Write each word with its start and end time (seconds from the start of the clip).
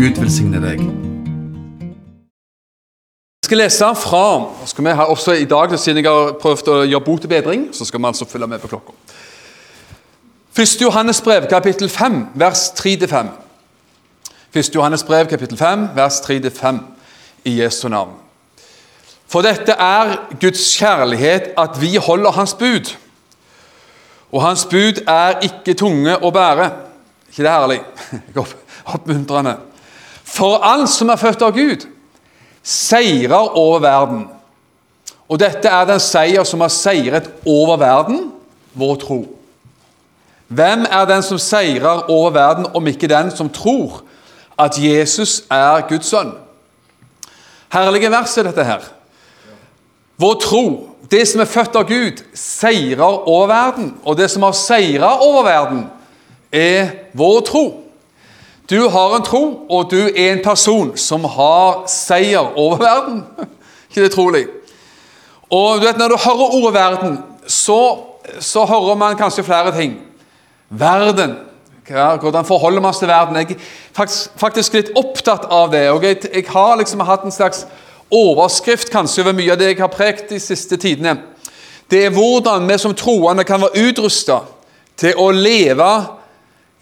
Gud 0.00 0.18
velsigne 0.18 0.58
deg. 0.66 0.82
Jeg 3.38 3.46
skal 3.46 3.62
lese 3.62 3.86
fra 4.02 4.26
skal 4.66 4.82
vi 4.88 4.98
ha 4.98 5.06
også 5.06 5.38
i 5.38 5.46
dag, 5.46 5.78
Siden 5.78 6.02
jeg 6.02 6.10
har 6.10 6.34
prøvd 6.42 6.66
å 6.74 6.82
gjøre 6.82 7.06
bot 7.06 7.22
og 7.22 7.30
bedring, 7.30 7.70
så 7.70 7.86
skal 7.86 8.02
vi 8.02 8.10
altså 8.10 8.26
følge 8.26 8.50
med 8.50 8.58
på 8.58 8.66
klokka. 8.74 8.90
1. 10.58 10.82
Johannes 10.82 11.22
brev, 11.22 11.46
kapittel 11.46 11.86
5, 11.88 12.34
vers 12.34 12.74
3-5. 12.82 13.41
1. 14.54 14.74
Johannes 14.74 15.02
brev, 15.02 15.26
kapittel 15.26 15.56
5, 15.58 15.88
vers 15.94 16.20
3-5 16.20 16.78
i 17.44 17.62
Jesu 17.62 17.88
navn. 17.88 18.10
For 19.26 19.40
dette 19.40 19.72
er 19.72 20.18
Guds 20.40 20.66
kjærlighet, 20.76 21.54
at 21.56 21.78
vi 21.80 21.96
holder 21.96 22.30
Hans 22.36 22.52
bud. 22.54 22.90
Og 24.32 24.42
Hans 24.42 24.66
bud 24.68 25.00
er 25.08 25.40
ikke 25.48 25.74
tunge 25.74 26.18
å 26.20 26.30
bære. 26.30 26.68
ikke 27.30 27.46
det 27.46 27.54
herlig? 27.54 27.80
Oppmuntrende. 28.94 29.56
For 30.24 30.60
alt 30.60 30.92
som 30.92 31.08
er 31.08 31.16
født 31.16 31.48
av 31.48 31.56
Gud, 31.56 31.88
seirer 32.62 33.56
over 33.56 33.80
verden. 33.80 34.28
Og 35.32 35.40
dette 35.40 35.68
er 35.68 35.88
den 35.88 36.00
seier 36.00 36.44
som 36.44 36.60
har 36.60 36.68
seiret 36.68 37.32
over 37.48 37.80
verden, 37.80 38.26
vår 38.76 38.96
tro. 39.00 39.22
Hvem 40.52 40.84
er 40.90 41.08
den 41.08 41.24
som 41.24 41.40
seirer 41.40 42.04
over 42.10 42.30
verden, 42.36 42.68
om 42.74 42.86
ikke 42.86 43.08
den 43.08 43.32
som 43.32 43.48
tror 43.48 44.02
at 44.64 44.78
Jesus 44.78 45.42
er 45.50 45.82
Guds 45.88 46.06
sønn. 46.12 46.32
Herlige 47.72 48.10
vers 48.12 48.36
er 48.38 48.48
dette 48.48 48.64
her. 48.64 48.84
Vår 50.20 50.34
tro, 50.42 50.64
det 51.10 51.24
som 51.28 51.42
er 51.42 51.50
født 51.50 51.76
av 51.76 51.86
Gud, 51.88 52.20
seirer 52.36 53.28
over 53.28 53.46
verden. 53.50 53.94
Og 54.04 54.16
det 54.16 54.30
som 54.30 54.44
har 54.46 54.56
seira 54.56 55.14
over 55.24 55.42
verden, 55.46 55.86
er 56.52 56.92
vår 57.16 57.40
tro. 57.48 57.64
Du 58.70 58.88
har 58.88 59.16
en 59.16 59.24
tro, 59.24 59.42
og 59.68 59.90
du 59.90 59.98
er 60.06 60.32
en 60.32 60.44
person 60.44 60.92
som 60.96 61.24
har 61.24 61.82
seier 61.90 62.52
over 62.56 62.76
verden. 62.80 63.24
ikke 63.88 64.04
det 64.04 64.12
trolig? 64.14 64.46
Og 65.50 65.80
du 65.80 65.86
vet, 65.86 65.98
Når 65.98 66.08
du 66.08 66.16
hører 66.16 66.54
ordet 66.54 66.74
'verden', 66.74 67.18
så, 67.46 67.98
så 68.40 68.64
hører 68.64 68.94
man 68.94 69.16
kanskje 69.16 69.44
flere 69.44 69.76
ting. 69.76 70.00
Verden 70.70 71.36
hvordan 71.92 72.46
forholder 72.48 72.80
man 72.80 72.94
seg 72.94 73.06
til 73.06 73.12
verden? 73.12 73.36
Jeg 73.36 73.56
er 73.56 73.64
faktisk, 73.96 74.30
faktisk 74.40 74.76
litt 74.78 74.92
opptatt 74.96 75.44
av 75.50 75.70
det. 75.72 75.90
og 75.90 76.04
Jeg, 76.04 76.22
jeg 76.32 76.46
har 76.48 76.76
liksom 76.80 77.04
hatt 77.06 77.24
en 77.24 77.34
slags 77.34 77.66
overskrift 78.12 78.90
kanskje 78.92 79.22
over 79.24 79.36
mye 79.36 79.52
av 79.52 79.60
det 79.60 79.72
jeg 79.72 79.80
har 79.80 79.92
prekt 79.92 80.32
de 80.32 80.40
siste 80.40 80.76
tidene. 80.80 81.16
Det 81.90 82.06
er 82.06 82.14
hvordan 82.14 82.64
vi 82.68 82.78
som 82.80 82.94
troende 82.96 83.44
kan 83.44 83.60
være 83.60 83.88
utrusta 83.88 84.40
til 84.96 85.18
å 85.20 85.30
leve 85.34 85.92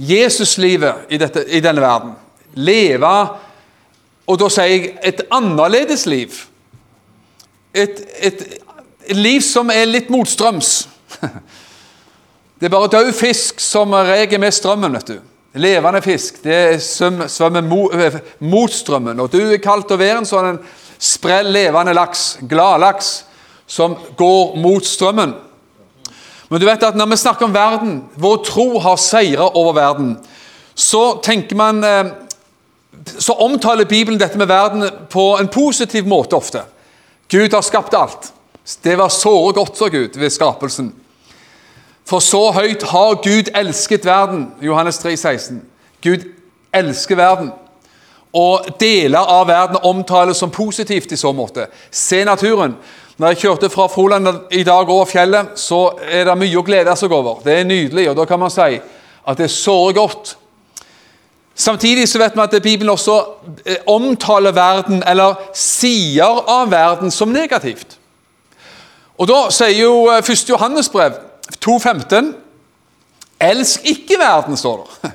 Jesuslivet 0.00 1.10
i, 1.12 1.18
i 1.56 1.60
denne 1.60 1.82
verden. 1.82 2.14
Leve 2.56 3.14
Og 4.30 4.38
da 4.40 4.46
sier 4.48 4.70
jeg 4.70 4.92
et 5.04 5.20
annerledes 5.34 6.06
liv. 6.06 6.32
Et, 7.74 8.00
et, 8.22 8.44
et 9.04 9.16
liv 9.16 9.42
som 9.42 9.70
er 9.74 9.90
litt 9.90 10.08
motstrøms. 10.10 10.88
Det 12.60 12.66
er 12.66 12.72
bare 12.74 12.90
død 12.92 13.12
fisk 13.16 13.60
som 13.60 13.92
reger 13.92 14.38
med 14.38 14.52
strømmen. 14.52 14.92
vet 14.92 15.06
du. 15.06 15.20
Levende 15.54 16.02
fisk. 16.02 16.42
Det 16.44 16.82
svømmer 16.82 17.94
eh, 17.94 18.18
mot 18.38 18.72
strømmen. 18.72 19.20
Og 19.20 19.32
du 19.32 19.40
er 19.40 19.62
kalt 19.64 19.90
å 19.90 19.96
være 19.96 20.18
en 20.20 20.28
sånn 20.28 20.58
sprell 21.00 21.48
levende 21.48 21.94
laks, 21.96 22.36
gladlaks, 22.42 23.24
som 23.66 23.96
går 24.16 24.60
mot 24.60 24.84
strømmen. 24.84 25.32
Men 26.50 26.60
du 26.60 26.66
vet 26.68 26.84
at 26.84 26.98
når 26.98 27.08
vi 27.14 27.20
snakker 27.22 27.48
om 27.48 27.54
verden, 27.54 27.96
vår 28.20 28.42
tro 28.44 28.68
har 28.84 29.00
seira 29.00 29.48
over 29.56 29.72
verden, 29.80 30.14
så 30.74 31.16
tenker 31.24 31.56
man 31.56 31.84
eh, 31.84 32.12
Så 33.18 33.32
omtaler 33.32 33.88
Bibelen 33.88 34.20
dette 34.20 34.36
med 34.36 34.48
verden 34.48 34.84
på 35.08 35.38
en 35.40 35.48
positiv 35.48 36.04
måte 36.06 36.36
ofte. 36.36 36.66
Gud 37.28 37.54
har 37.54 37.62
skapt 37.64 37.94
alt. 37.94 38.32
Det 38.82 38.98
var 38.98 39.08
såre 39.08 39.54
godt, 39.56 39.78
sa 39.78 39.88
Gud 39.88 40.18
ved 40.20 40.30
skapelsen. 40.30 40.92
For 42.06 42.18
så 42.24 42.50
høyt 42.50 42.82
har 42.90 43.20
Gud 43.22 43.50
elsket 43.54 44.04
verden. 44.04 44.52
Johannes 44.62 44.98
3, 44.98 45.16
16. 45.16 45.62
Gud 46.02 46.24
elsker 46.74 47.16
verden. 47.16 47.52
Og 48.32 48.66
deler 48.80 49.18
av 49.26 49.48
verden 49.48 49.82
omtales 49.82 50.38
som 50.38 50.50
positivt 50.50 51.12
i 51.12 51.18
så 51.18 51.32
måte. 51.32 51.66
Se 51.90 52.24
naturen. 52.24 52.76
Når 53.18 53.28
jeg 53.28 53.38
kjørte 53.38 53.70
fra 53.70 53.86
Froland 53.86 54.28
i 54.50 54.62
dag 54.64 54.88
over 54.88 55.04
fjellet, 55.04 55.58
så 55.60 55.90
er 56.08 56.24
det 56.24 56.38
mye 56.40 56.56
å 56.56 56.64
glede 56.64 56.94
seg 56.96 57.12
over. 57.12 57.42
Det 57.44 57.58
er 57.58 57.66
nydelig, 57.68 58.08
og 58.10 58.16
da 58.16 58.24
kan 58.24 58.40
man 58.40 58.52
si 58.54 58.78
at 58.80 59.38
det 59.38 59.50
sårer 59.52 59.98
godt. 59.98 60.36
Samtidig 61.54 62.08
så 62.08 62.18
vet 62.22 62.36
vi 62.36 62.40
at 62.40 62.62
Bibelen 62.62 62.94
også 62.94 63.16
eh, 63.66 63.82
omtaler 63.86 64.54
verden, 64.56 65.02
eller 65.06 65.34
sider 65.52 66.40
av 66.48 66.70
verden, 66.70 67.10
som 67.10 67.28
negativt. 67.28 67.98
Og 69.20 69.28
Da 69.28 69.50
sier 69.52 69.82
jo 69.82 70.06
1. 70.08 70.30
Eh, 70.30 70.48
Johannes 70.48 70.88
brev 70.88 71.18
2,15.: 71.56 72.34
Elsk 73.40 73.80
ikke 73.84 74.18
verden, 74.18 74.56
står 74.56 74.88
det. 75.02 75.12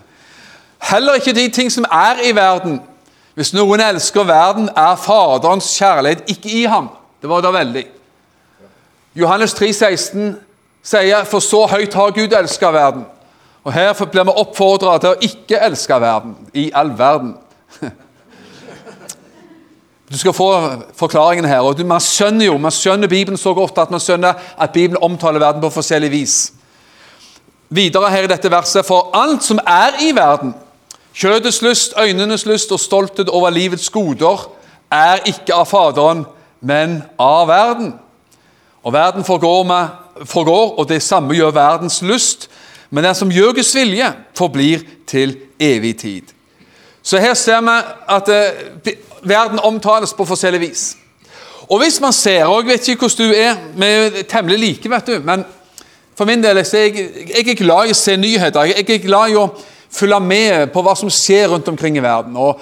Heller 0.91 1.13
ikke 1.13 1.33
de 1.33 1.49
ting 1.49 1.71
som 1.71 1.85
er 1.91 2.21
i 2.23 2.35
verden. 2.35 2.81
Hvis 3.35 3.53
noen 3.53 3.81
elsker 3.81 4.23
verden, 4.23 4.69
er 4.69 4.95
Faderens 4.95 5.67
kjærlighet 5.77 6.23
ikke 6.27 6.49
i 6.49 6.63
ham. 6.63 6.89
Det 7.21 7.29
var 7.29 7.41
da 7.41 7.51
veldig. 7.51 7.85
Johannes 9.15 9.53
3, 9.53 9.73
16 9.73 10.35
sier 10.83 11.23
for 11.23 11.39
så 11.39 11.65
høyt 11.71 11.93
har 11.93 12.13
Gud 12.15 12.33
elska 12.33 12.71
verden. 12.71 13.05
Og 13.63 13.73
Her 13.73 13.93
blir 14.11 14.23
vi 14.23 14.35
oppfordra 14.35 14.97
til 15.01 15.15
å 15.15 15.21
ikke 15.25 15.59
elske 15.65 15.97
verden 16.01 16.35
i 16.53 16.69
all 16.73 16.91
verden. 16.97 17.35
Du 20.15 20.19
skal 20.19 20.33
få 20.33 20.49
forklaringen 20.95 21.45
her. 21.45 21.59
og 21.59 21.79
Man 21.85 21.99
skjønner 21.99 22.45
jo, 22.45 22.57
man 22.57 22.71
skjønner 22.71 23.07
Bibelen 23.07 23.37
så 23.37 23.51
godt 23.53 23.77
at 23.77 23.89
man 23.91 23.99
skjønner 23.99 24.33
at 24.57 24.71
Bibelen 24.71 25.03
omtaler 25.03 25.39
verden 25.43 25.59
på 25.61 25.69
forskjellig 25.69 26.11
vis. 26.11 26.53
Videre 27.69 28.09
her 28.09 28.23
i 28.23 28.29
dette 28.31 28.51
verset 28.51 28.85
For 28.87 29.09
alt 29.11 29.43
som 29.43 29.59
er 29.67 29.97
i 29.99 30.13
verden, 30.15 30.53
kjødets 31.13 31.59
lyst, 31.61 31.97
øynenes 31.99 32.45
lyst 32.45 32.71
og 32.71 32.79
stolthet 32.79 33.29
over 33.29 33.49
livets 33.49 33.89
goder, 33.89 34.45
er 34.91 35.19
ikke 35.27 35.53
av 35.53 35.65
Faderen, 35.67 36.23
men 36.61 37.01
av 37.19 37.47
verden. 37.47 37.93
Og 38.83 38.93
verden 38.93 39.23
forgår, 39.23 39.63
med, 39.63 39.87
forgår, 40.25 40.79
og 40.79 40.87
det 40.89 41.01
samme 41.03 41.35
gjør 41.35 41.51
verdens 41.51 41.99
lyst. 42.01 42.47
Men 42.89 43.03
den 43.03 43.15
som 43.15 43.31
gjør 43.31 43.51
Guds 43.51 43.75
vilje, 43.75 44.13
forblir 44.37 44.87
til 45.07 45.35
evig 45.59 45.97
tid. 45.99 46.31
Så 47.03 47.19
her 47.19 47.33
ser 47.33 47.61
vi 47.61 47.75
at 48.09 48.29
eh, 48.29 48.95
verden 49.25 49.59
omtales 49.59 50.13
på 50.13 50.25
forskjellig 50.25 50.61
vis. 50.61 50.85
Og 51.69 51.81
hvis 51.81 51.99
man 52.01 52.13
ser, 52.13 52.45
og 52.45 52.61
Jeg 52.61 52.69
vet 52.69 52.87
ikke 52.87 53.07
hvordan 53.07 53.29
du 53.29 53.33
er, 53.33 53.55
vi 53.75 53.85
er 53.85 54.23
temmelig 54.29 54.59
like, 54.59 54.89
vet 54.89 55.07
du, 55.07 55.19
men 55.23 55.45
for 56.15 56.25
min 56.25 56.43
del 56.43 56.65
så 56.65 56.77
er 56.77 56.83
jeg, 56.83 57.09
jeg 57.29 57.49
er 57.49 57.57
glad 57.59 57.89
i 57.89 57.91
å 57.91 57.97
se 57.97 58.15
nyheter. 58.17 58.69
Jeg 58.69 58.85
er 58.89 59.01
glad 59.03 59.33
i 59.33 59.35
å 59.35 59.49
følge 59.91 60.19
med 60.19 60.71
på 60.71 60.83
hva 60.85 60.93
som 60.95 61.11
skjer 61.11 61.49
rundt 61.51 61.67
omkring 61.67 61.97
i 61.97 62.03
verden. 62.03 62.37
og 62.37 62.61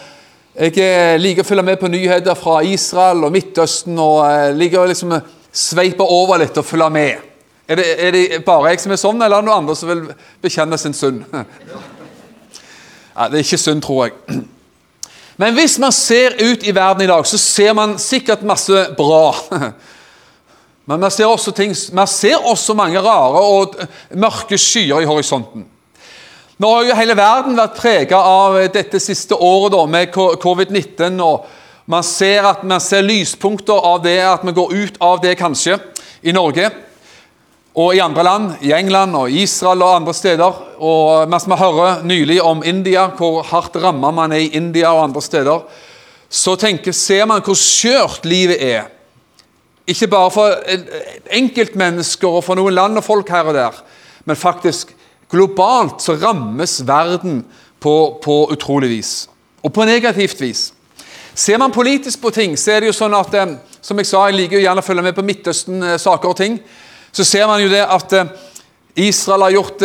Jeg 0.56 1.20
liker 1.20 1.44
å 1.44 1.48
følge 1.48 1.64
med 1.64 1.78
på 1.80 1.92
nyheter 1.92 2.36
fra 2.40 2.62
Israel 2.64 3.24
og 3.24 3.32
Midtøsten. 3.32 4.00
og 4.00 4.26
jeg 4.26 4.56
liker 4.56 4.80
å 4.80 4.88
liksom 4.90 5.14
sveipe 5.52 6.04
over 6.04 6.42
litt 6.42 6.58
og 6.58 6.66
følge 6.66 6.90
med. 6.90 7.30
Er 7.68 7.76
det, 7.76 7.86
er 8.00 8.12
det 8.12 8.46
bare 8.46 8.74
jeg 8.74 8.82
som 8.84 8.92
er 8.92 9.00
sånn, 9.00 9.22
eller 9.22 9.38
er 9.38 9.42
det 9.42 9.48
noen 9.48 9.62
andre 9.62 9.76
som 9.76 9.90
vil 9.90 10.02
bekjenne 10.42 10.78
sin 10.78 10.94
synd? 10.94 11.24
Ja, 13.14 13.28
det 13.30 13.38
er 13.38 13.44
ikke 13.46 13.58
synd, 13.62 13.84
tror 13.86 14.08
jeg. 14.08 14.40
Men 15.38 15.56
hvis 15.58 15.80
man 15.82 15.92
ser 15.92 16.36
ut 16.40 16.64
i 16.64 16.76
verden 16.76 17.04
i 17.04 17.10
dag, 17.10 17.26
så 17.26 17.38
ser 17.42 17.74
man 17.74 17.98
sikkert 18.00 18.46
masse 18.46 18.86
bra. 18.98 19.34
Men 20.86 21.00
man 21.00 21.12
ser 21.12 21.32
også, 21.32 21.54
ting, 21.56 21.74
man 21.94 22.08
ser 22.08 22.44
også 22.44 22.76
mange 22.76 23.02
rare 23.02 23.42
og 23.42 23.78
mørke 24.20 24.58
skyer 24.60 25.02
i 25.02 25.08
horisonten. 25.08 25.66
Nå 26.60 26.70
har 26.70 26.84
jo 26.86 26.98
hele 26.98 27.16
verden 27.18 27.58
vært 27.58 27.80
prega 27.80 28.20
av 28.20 28.60
dette 28.72 29.00
siste 29.02 29.36
året 29.36 29.74
da, 29.74 29.86
med 29.90 30.12
covid-19. 30.14 31.18
og 31.24 31.48
Man 31.90 32.04
ser 32.06 32.46
at 32.52 32.62
man 32.68 32.84
ser 32.84 33.02
lyspunkter 33.04 33.80
av 33.80 34.04
det, 34.04 34.20
at 34.28 34.44
vi 34.44 34.54
går 34.54 34.76
ut 34.76 35.00
av 35.02 35.24
det 35.24 35.38
kanskje 35.40 35.80
i 36.22 36.36
Norge 36.36 36.70
og 37.74 37.96
i 37.96 38.02
andre 38.04 38.24
land, 38.24 38.52
i 38.62 38.72
England 38.76 39.16
og 39.18 39.32
Israel 39.32 39.82
og 39.82 39.96
andre 39.96 40.14
steder. 40.14 40.60
Og 40.78 41.30
Mens 41.30 41.48
vi 41.50 41.58
hører 41.58 42.04
nylig 42.06 42.42
om 42.42 42.62
India, 42.66 43.08
hvor 43.18 43.42
hardt 43.50 43.76
ramma 43.82 44.12
man 44.12 44.32
er 44.32 44.46
i 44.46 44.52
India 44.54 44.92
og 44.94 45.04
andre 45.04 45.22
steder, 45.22 45.64
så 46.30 46.56
tenker, 46.56 46.92
ser 46.92 47.26
man 47.26 47.42
hvor 47.42 47.58
skjørt 47.58 48.26
livet 48.26 48.62
er. 48.62 48.92
Ikke 49.88 50.08
bare 50.08 50.32
for 50.32 50.54
enkeltmennesker 51.34 52.30
og 52.30 52.44
for 52.46 52.56
noen 52.56 52.74
land 52.74 52.98
og 52.98 53.04
folk 53.04 53.30
her 53.30 53.50
og 53.50 53.58
der, 53.58 53.82
men 54.26 54.40
faktisk 54.40 54.94
globalt 55.30 56.02
så 56.02 56.16
rammes 56.22 56.80
verden 56.88 57.42
på, 57.82 58.20
på 58.24 58.38
utrolig 58.54 58.90
vis. 58.90 59.30
og 59.64 59.74
på 59.74 59.86
negativt 59.86 60.42
vis. 60.42 60.74
Ser 61.36 61.58
man 61.58 61.72
politisk 61.72 62.22
på 62.22 62.30
ting, 62.30 62.58
så 62.60 62.72
er 62.72 62.84
det 62.84 62.92
jo 62.92 62.98
sånn 62.98 63.16
at 63.18 63.34
eh, 63.34 63.56
Som 63.84 64.00
jeg 64.00 64.08
sa, 64.08 64.22
jeg 64.30 64.38
liker 64.38 64.56
jo 64.56 64.64
gjerne 64.64 64.80
å 64.80 64.86
følge 64.86 65.04
med 65.04 65.16
på 65.16 65.26
Midtøsten-saker 65.28 66.30
og 66.30 66.38
ting. 66.40 66.54
Så 67.14 67.26
ser 67.28 67.48
man 67.48 67.62
jo 67.62 67.70
det 67.72 67.84
at 67.86 68.16
eh, 68.18 68.32
Israel 69.06 69.42
har 69.42 69.56
gjort 69.56 69.84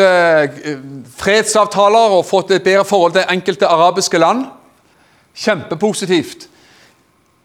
fredsavtaler 1.16 2.16
og 2.18 2.26
fått 2.28 2.50
et 2.52 2.64
bedre 2.64 2.84
forhold 2.84 3.14
til 3.14 3.30
enkelte 3.32 3.68
arabiske 3.68 4.20
land. 4.20 4.42
Kjempepositivt. 5.32 6.44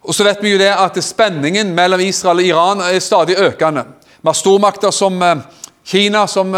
Og 0.04 0.12
så 0.12 0.26
vet 0.26 0.42
vi 0.44 0.52
jo 0.52 0.58
det 0.60 0.68
at 0.68 0.98
Spenningen 1.00 1.72
mellom 1.72 2.02
Israel 2.04 2.42
og 2.42 2.50
Iran 2.50 2.82
er 2.84 3.00
stadig 3.00 3.38
økende. 3.40 3.86
Vi 4.20 4.28
har 4.28 4.36
stormakter 4.36 4.92
som 4.92 5.16
Kina 5.88 6.26
som 6.28 6.52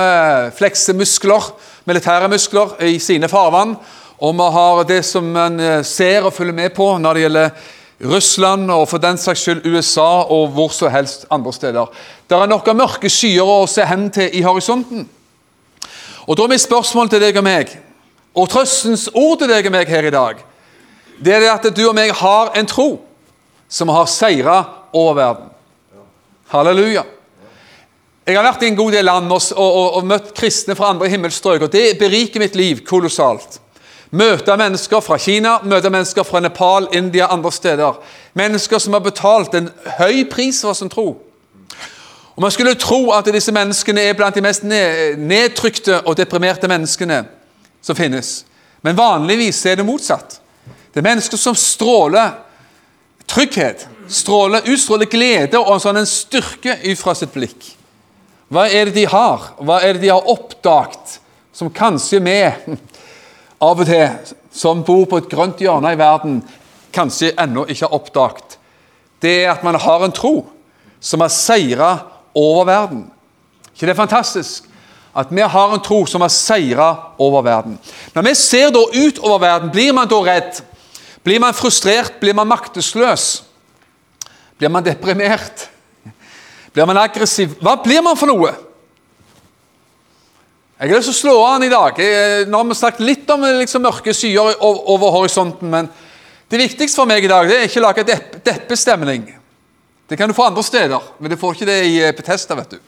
flekser 0.58 0.98
muskler, 0.98 1.52
militære 1.86 2.26
muskler 2.32 2.74
i 2.90 2.98
sine 2.98 3.30
farvann. 3.30 3.76
Og 4.18 4.32
vi 4.32 4.44
har 4.52 4.84
det 4.88 5.02
som 5.04 5.24
man 5.28 5.60
eh, 5.60 5.82
ser 5.84 6.24
og 6.24 6.32
følger 6.32 6.56
med 6.56 6.72
på 6.72 6.88
når 6.98 7.14
det 7.14 7.24
gjelder 7.26 7.50
Russland 8.04 8.70
og 8.70 8.88
for 8.90 9.00
den 9.00 9.16
saks 9.18 9.40
skyld 9.40 9.64
USA 9.66 10.26
og 10.28 10.50
hvor 10.52 10.68
som 10.74 10.92
helst 10.92 11.24
andre 11.32 11.52
steder. 11.52 11.86
Det 12.28 12.36
er 12.36 12.50
noen 12.50 12.76
mørke 12.76 13.10
skyer 13.10 13.48
å 13.48 13.64
se 13.70 13.86
hen 13.88 14.10
til 14.12 14.34
i 14.36 14.44
horisonten. 14.44 15.08
Og 16.26 16.36
Da 16.36 16.44
er 16.44 16.52
mitt 16.52 16.60
spørsmål 16.60 17.08
til 17.08 17.22
deg 17.22 17.36
og 17.38 17.44
meg, 17.46 17.72
og 18.34 18.48
trøstens 18.50 19.08
ord 19.14 19.38
til 19.38 19.48
deg 19.48 19.66
og 19.66 19.72
meg 19.72 19.88
her 19.88 20.08
i 20.08 20.12
dag, 20.12 20.40
det 21.22 21.34
er 21.34 21.52
at 21.54 21.68
du 21.72 21.86
og 21.88 21.94
meg 21.96 22.12
har 22.12 22.50
en 22.58 22.66
tro 22.66 22.88
som 23.68 23.88
har 23.88 24.08
seira 24.10 24.64
over 24.92 25.14
verden. 25.14 25.52
Halleluja. 26.52 27.04
Jeg 28.26 28.36
har 28.36 28.44
vært 28.44 28.64
i 28.66 28.68
en 28.68 28.76
god 28.76 28.92
del 28.92 29.06
land 29.06 29.32
og, 29.32 29.42
og, 29.54 29.76
og, 29.78 29.88
og 29.96 30.06
møtt 30.10 30.32
kristne 30.34 30.74
fra 30.74 30.90
andre 30.90 31.08
himmelstrøk, 31.08 31.62
og 31.62 31.72
det 31.72 31.98
beriker 31.98 32.42
mitt 32.42 32.58
liv 32.58 32.82
kolossalt. 32.86 33.60
Møte 34.10 34.56
mennesker 34.56 35.00
fra 35.02 35.18
Kina, 35.18 35.58
møte 35.66 35.90
mennesker 35.90 36.24
fra 36.24 36.40
Nepal, 36.40 36.86
India, 36.94 37.26
andre 37.32 37.52
steder. 37.52 37.98
Mennesker 38.38 38.78
som 38.78 38.94
har 38.94 39.02
betalt 39.02 39.54
en 39.54 39.70
høy 39.98 40.24
pris 40.30 40.60
for 40.62 40.78
sin 40.78 40.90
tro. 40.92 41.08
Og 42.36 42.42
Man 42.42 42.50
skulle 42.50 42.74
tro 42.74 43.10
at 43.16 43.28
disse 43.32 43.52
menneskene 43.52 44.00
er 44.00 44.14
blant 44.14 44.34
de 44.34 44.44
mest 44.44 44.62
nedtrykte 44.62 46.02
og 46.04 46.16
deprimerte 46.16 46.68
menneskene 46.68 47.24
som 47.82 47.96
finnes. 47.96 48.44
Men 48.82 48.96
vanligvis 48.96 49.64
er 49.66 49.80
det 49.80 49.86
motsatt. 49.86 50.40
Det 50.92 51.00
er 51.00 51.08
mennesker 51.08 51.40
som 51.40 51.56
stråler 51.56 52.36
trygghet, 53.26 53.88
stråler, 54.08 54.68
utstråler 54.70 55.08
glede 55.10 55.58
og 55.58 55.72
en 55.74 55.82
sånn 55.82 56.00
en 56.02 56.08
styrke 56.08 56.76
fra 57.00 57.14
sitt 57.16 57.32
blikk. 57.34 57.72
Hva 58.52 58.68
er 58.70 58.86
det 58.86 58.94
de 59.00 59.06
har? 59.10 59.48
Hva 59.58 59.80
er 59.82 59.96
det 59.96 60.04
de 60.04 60.12
har 60.12 60.28
oppdaget 60.30 61.18
som 61.56 61.72
kanskje 61.72 62.20
vi 62.22 62.38
av 63.60 63.80
og 63.80 63.88
til, 63.88 64.36
som 64.52 64.84
bor 64.84 65.06
på 65.08 65.20
et 65.20 65.28
grønt 65.30 65.60
hjørne 65.60 65.92
i 65.94 65.98
verden, 65.98 66.40
kanskje 66.92 67.34
ennå 67.40 67.66
ikke 67.68 67.86
har 67.86 67.96
oppdaget, 67.96 68.56
det 69.22 69.34
er 69.44 69.52
at 69.54 69.64
man 69.64 69.78
har 69.80 70.04
en 70.04 70.14
tro 70.14 70.46
som 71.00 71.20
har 71.24 71.32
seira 71.32 71.90
over 72.36 72.64
verden. 72.68 73.06
ikke 73.72 73.86
det 73.86 73.94
er 73.94 74.02
fantastisk? 74.02 74.64
At 75.16 75.30
vi 75.30 75.40
har 75.40 75.72
en 75.72 75.80
tro 75.80 76.04
som 76.06 76.20
har 76.20 76.28
seira 76.28 77.14
over 77.18 77.42
verden. 77.42 77.78
Når 78.14 78.22
vi 78.22 78.34
ser 78.34 78.70
da 78.70 78.82
ut 78.92 79.18
over 79.18 79.38
verden, 79.38 79.70
blir 79.70 79.92
man 79.92 80.08
da 80.08 80.20
redd? 80.20 80.60
Blir 81.24 81.40
man 81.40 81.54
frustrert? 81.54 82.20
Blir 82.20 82.34
man 82.34 82.48
maktesløs? 82.48 83.42
Blir 84.58 84.68
man 84.68 84.84
deprimert? 84.84 85.68
Blir 86.72 86.86
man 86.86 87.00
aggressiv? 87.00 87.56
Hva 87.60 87.78
blir 87.82 88.02
man 88.04 88.16
for 88.16 88.28
noe? 88.28 88.52
Jeg 90.76 90.90
har 90.90 90.98
lyst 90.98 91.08
til 91.08 91.14
å 91.14 91.16
slå 91.16 91.34
an 91.48 91.62
i 91.64 91.70
dag. 91.72 91.96
Nå 92.52 92.58
har 92.58 92.66
vi 92.68 92.74
snakket 92.76 93.06
litt 93.08 93.30
om 93.32 93.44
liksom, 93.62 93.80
mørke 93.86 94.12
skyer 94.12 94.58
over 94.60 95.14
horisonten, 95.14 95.70
men 95.72 95.86
det 96.52 96.58
viktigste 96.60 97.00
for 97.00 97.08
meg 97.08 97.24
i 97.24 97.30
dag 97.30 97.48
det 97.48 97.56
er 97.56 97.64
ikke 97.64 97.80
å 97.80 97.84
lage 97.86 98.04
depp, 98.04 98.34
deppestemning. 98.44 99.22
Det 100.04 100.18
kan 100.20 100.28
du 100.28 100.36
få 100.36 100.44
andre 100.50 100.64
steder, 100.66 101.06
men 101.16 101.32
du 101.32 101.38
får 101.40 101.56
ikke 101.56 101.68
det 101.70 101.78
i 101.88 101.94
Petesta, 102.18 102.58
vet 102.60 102.76
du. 102.76 102.82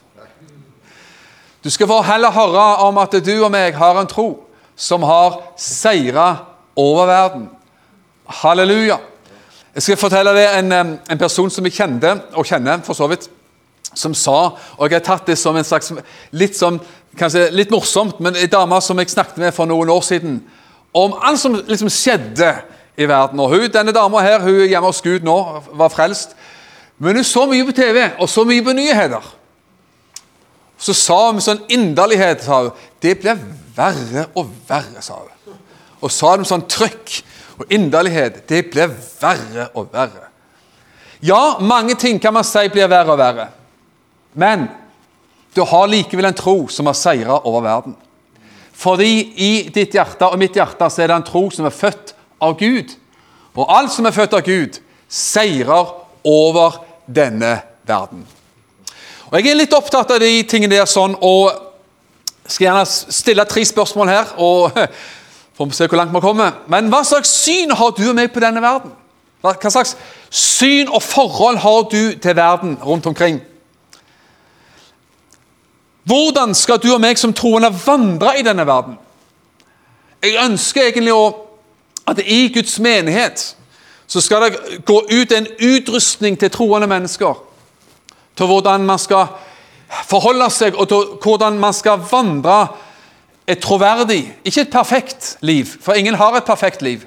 Du 1.65 1.71
skal 1.73 1.89
få 1.89 2.03
heller 2.05 2.37
høre 2.37 2.67
om 2.85 3.01
at 3.01 3.17
du 3.25 3.33
og 3.39 3.49
meg 3.57 3.81
har 3.81 3.97
en 4.03 4.11
tro 4.11 4.29
som 4.77 5.09
har 5.09 5.41
seira 5.57 6.29
over 6.77 7.09
verden. 7.09 7.49
Halleluja. 8.43 9.01
Jeg 9.73 9.87
skal 9.87 10.01
fortelle 10.05 10.37
deg 10.37 10.61
en, 10.61 10.77
en 11.01 11.25
person 11.25 11.49
som 11.49 11.65
jeg 11.65 11.81
kjente, 11.81 12.13
og 12.37 12.53
kjenner 12.53 12.85
for 12.85 13.01
så 13.01 13.09
vidt, 13.09 13.31
som 13.97 14.15
sa 14.15 14.53
Og 14.77 14.85
jeg 14.85 14.99
har 14.99 15.05
tatt 15.07 15.31
det 15.31 15.39
som 15.41 15.57
en 15.57 15.65
slags 15.65 15.93
litt 16.37 16.57
sånn 16.59 16.77
kanskje 17.19 17.49
litt 17.55 17.73
morsomt, 17.75 18.21
men 18.25 18.37
ei 18.39 18.49
dame 18.51 18.79
som 18.85 18.99
jeg 18.99 19.13
snakket 19.13 19.41
med 19.43 19.55
for 19.57 19.69
noen 19.71 19.91
år 19.93 20.05
siden, 20.07 20.41
om 20.97 21.17
alt 21.23 21.41
som 21.41 21.57
liksom 21.59 21.91
skjedde 21.93 22.53
i 22.99 23.07
verden. 23.09 23.41
Og 23.41 23.53
hun, 23.53 23.67
Denne 23.73 23.95
dama 23.95 24.23
her, 24.25 24.43
hun 24.43 24.63
er 24.63 24.71
hjemme 24.73 24.91
hos 24.91 25.03
Gud 25.05 25.27
nå, 25.27 25.37
var 25.79 25.93
frelst. 25.93 26.35
Men 26.99 27.19
hun 27.19 27.27
så 27.27 27.45
mye 27.47 27.67
på 27.69 27.75
TV 27.77 28.01
og 28.19 28.31
så 28.31 28.45
mye 28.49 28.65
på 28.65 28.75
nyheter. 28.75 29.35
Så 30.79 30.95
sa 30.95 31.19
hun 31.27 31.39
med 31.39 31.47
sånn 31.47 31.65
inderlighet 31.75 32.45
sa 32.47 32.63
hun, 32.65 32.73
Det 33.03 33.17
blir 33.21 33.39
verre 33.77 34.29
og 34.39 34.51
verre, 34.69 35.03
sa 35.03 35.21
hun. 35.21 35.59
Og 36.03 36.11
sa 36.15 36.33
det 36.33 36.45
med 36.45 36.51
sånn 36.51 36.67
trykk 36.71 37.15
og 37.59 37.73
inderlighet. 37.75 38.43
Det 38.49 38.65
blir 38.71 38.91
verre 39.21 39.69
og 39.75 39.93
verre. 39.93 40.29
Ja, 41.21 41.59
mange 41.59 41.97
ting 41.99 42.21
kan 42.23 42.35
man 42.35 42.47
si 42.47 42.69
blir 42.71 42.91
verre 42.91 43.15
og 43.15 43.19
verre. 43.19 43.49
Men 44.39 44.69
du 45.55 45.65
har 45.65 45.89
likevel 45.91 46.29
en 46.29 46.37
tro 46.37 46.57
som 46.69 46.87
har 46.87 46.97
seira 46.97 47.41
over 47.47 47.65
verden. 47.65 47.97
Fordi 48.79 49.13
i 49.37 49.53
ditt 49.75 49.97
hjerte 49.97 50.29
og 50.29 50.39
mitt 50.39 50.57
hjerte 50.57 50.87
så 50.91 51.03
er 51.03 51.11
det 51.11 51.17
en 51.19 51.27
tro 51.27 51.49
som 51.51 51.67
er 51.67 51.75
født 51.75 52.15
av 52.45 52.55
Gud. 52.61 52.95
Og 53.59 53.67
alt 53.75 53.93
som 53.93 54.07
er 54.07 54.15
født 54.15 54.37
av 54.39 54.45
Gud, 54.47 54.79
seirer 55.09 55.95
over 56.29 56.83
denne 57.07 57.57
verden. 57.89 58.27
Og 59.29 59.41
Jeg 59.41 59.51
er 59.51 59.59
litt 59.59 59.75
opptatt 59.75 60.11
av 60.15 60.21
de 60.23 60.43
tingene 60.49 60.77
der 60.77 60.87
sånn, 60.89 61.17
og 61.21 61.51
skal 62.47 62.69
gjerne 62.69 62.85
stille 62.87 63.45
tre 63.45 63.65
spørsmål 63.67 64.09
her. 64.09 64.31
og 64.39 64.71
Får 65.59 65.75
se 65.75 65.89
hvor 65.91 65.99
langt 65.99 66.15
vi 66.15 66.23
kommer. 66.23 66.63
Men 66.71 66.87
hva 66.93 67.03
slags 67.03 67.33
syn 67.43 67.75
har 67.75 67.91
du 67.97 68.05
og 68.07 68.15
meg 68.15 68.31
på 68.31 68.41
denne 68.41 68.63
verden? 68.63 68.93
Hva 69.43 69.57
slags 69.59 69.97
syn 70.31 70.87
og 70.87 71.03
forhold 71.03 71.59
har 71.63 71.89
du 71.91 72.15
til 72.15 72.37
verden 72.37 72.77
rundt 72.79 73.07
omkring? 73.11 73.41
Hvordan 76.09 76.55
skal 76.55 76.81
du 76.81 76.89
og 76.95 77.03
meg 77.05 77.19
som 77.21 77.35
troende 77.37 77.69
vandre 77.85 78.39
i 78.39 78.45
denne 78.47 78.65
verden? 78.67 78.97
Jeg 80.25 80.39
ønsker 80.41 80.87
egentlig 80.87 81.13
å, 81.13 81.27
at 82.09 82.23
i 82.25 82.47
Guds 82.55 82.79
menighet 82.81 83.43
så 84.09 84.23
skal 84.25 84.47
det 84.47 84.79
gå 84.89 84.97
ut 85.05 85.35
en 85.37 85.47
utrustning 85.61 86.39
til 86.41 86.51
troende 86.51 86.89
mennesker. 86.89 87.37
Til 88.39 88.49
hvordan 88.49 88.87
man 88.89 89.01
skal 89.03 89.35
forholde 90.09 90.49
seg, 90.55 90.79
og 90.79 90.89
til 90.89 91.05
hvordan 91.23 91.59
man 91.61 91.77
skal 91.77 92.01
vandre 92.11 92.57
et 93.49 93.61
troverdig, 93.61 94.23
ikke 94.45 94.65
et 94.65 94.73
perfekt 94.73 95.37
liv, 95.41 95.69
for 95.81 95.97
ingen 95.97 96.17
har 96.17 96.37
et 96.37 96.49
perfekt 96.49 96.83
liv. 96.83 97.05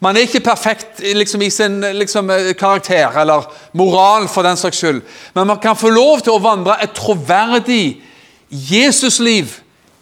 Man 0.00 0.16
er 0.16 0.26
ikke 0.26 0.44
perfekt 0.44 1.00
liksom, 1.00 1.42
i 1.42 1.50
sin 1.50 1.80
liksom, 1.80 2.30
karakter 2.58 3.16
eller 3.20 3.46
moral, 3.72 4.28
for 4.28 4.44
den 4.44 4.58
saks 4.60 4.76
skyld. 4.82 5.00
Men 5.34 5.46
man 5.46 5.60
kan 5.62 5.76
få 5.76 5.88
lov 5.88 6.20
til 6.20 6.36
å 6.36 6.42
vandre 6.42 6.76
et 6.84 6.92
troverdig 6.96 8.02
Jesusliv 8.50 9.56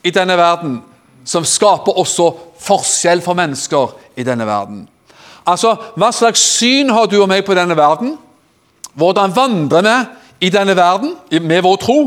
i 0.05 0.11
denne 0.13 0.37
verden, 0.37 0.83
som 1.25 1.47
skaper 1.49 1.97
også 1.97 2.27
forskjell 2.61 3.23
for 3.25 3.39
mennesker 3.39 3.95
i 4.21 4.27
denne 4.27 4.45
verden. 4.47 4.83
Altså, 5.47 5.77
Hva 5.97 6.11
slags 6.13 6.43
syn 6.59 6.91
har 6.93 7.07
du 7.07 7.21
og 7.23 7.29
meg 7.31 7.45
på 7.47 7.57
denne 7.57 7.77
verden? 7.77 8.17
Hvordan 8.95 9.33
vandrer 9.37 9.87
vi 9.87 10.49
i 10.49 10.51
denne 10.53 10.77
verden 10.77 11.17
med 11.41 11.63
vår 11.65 11.81
tro? 11.81 11.99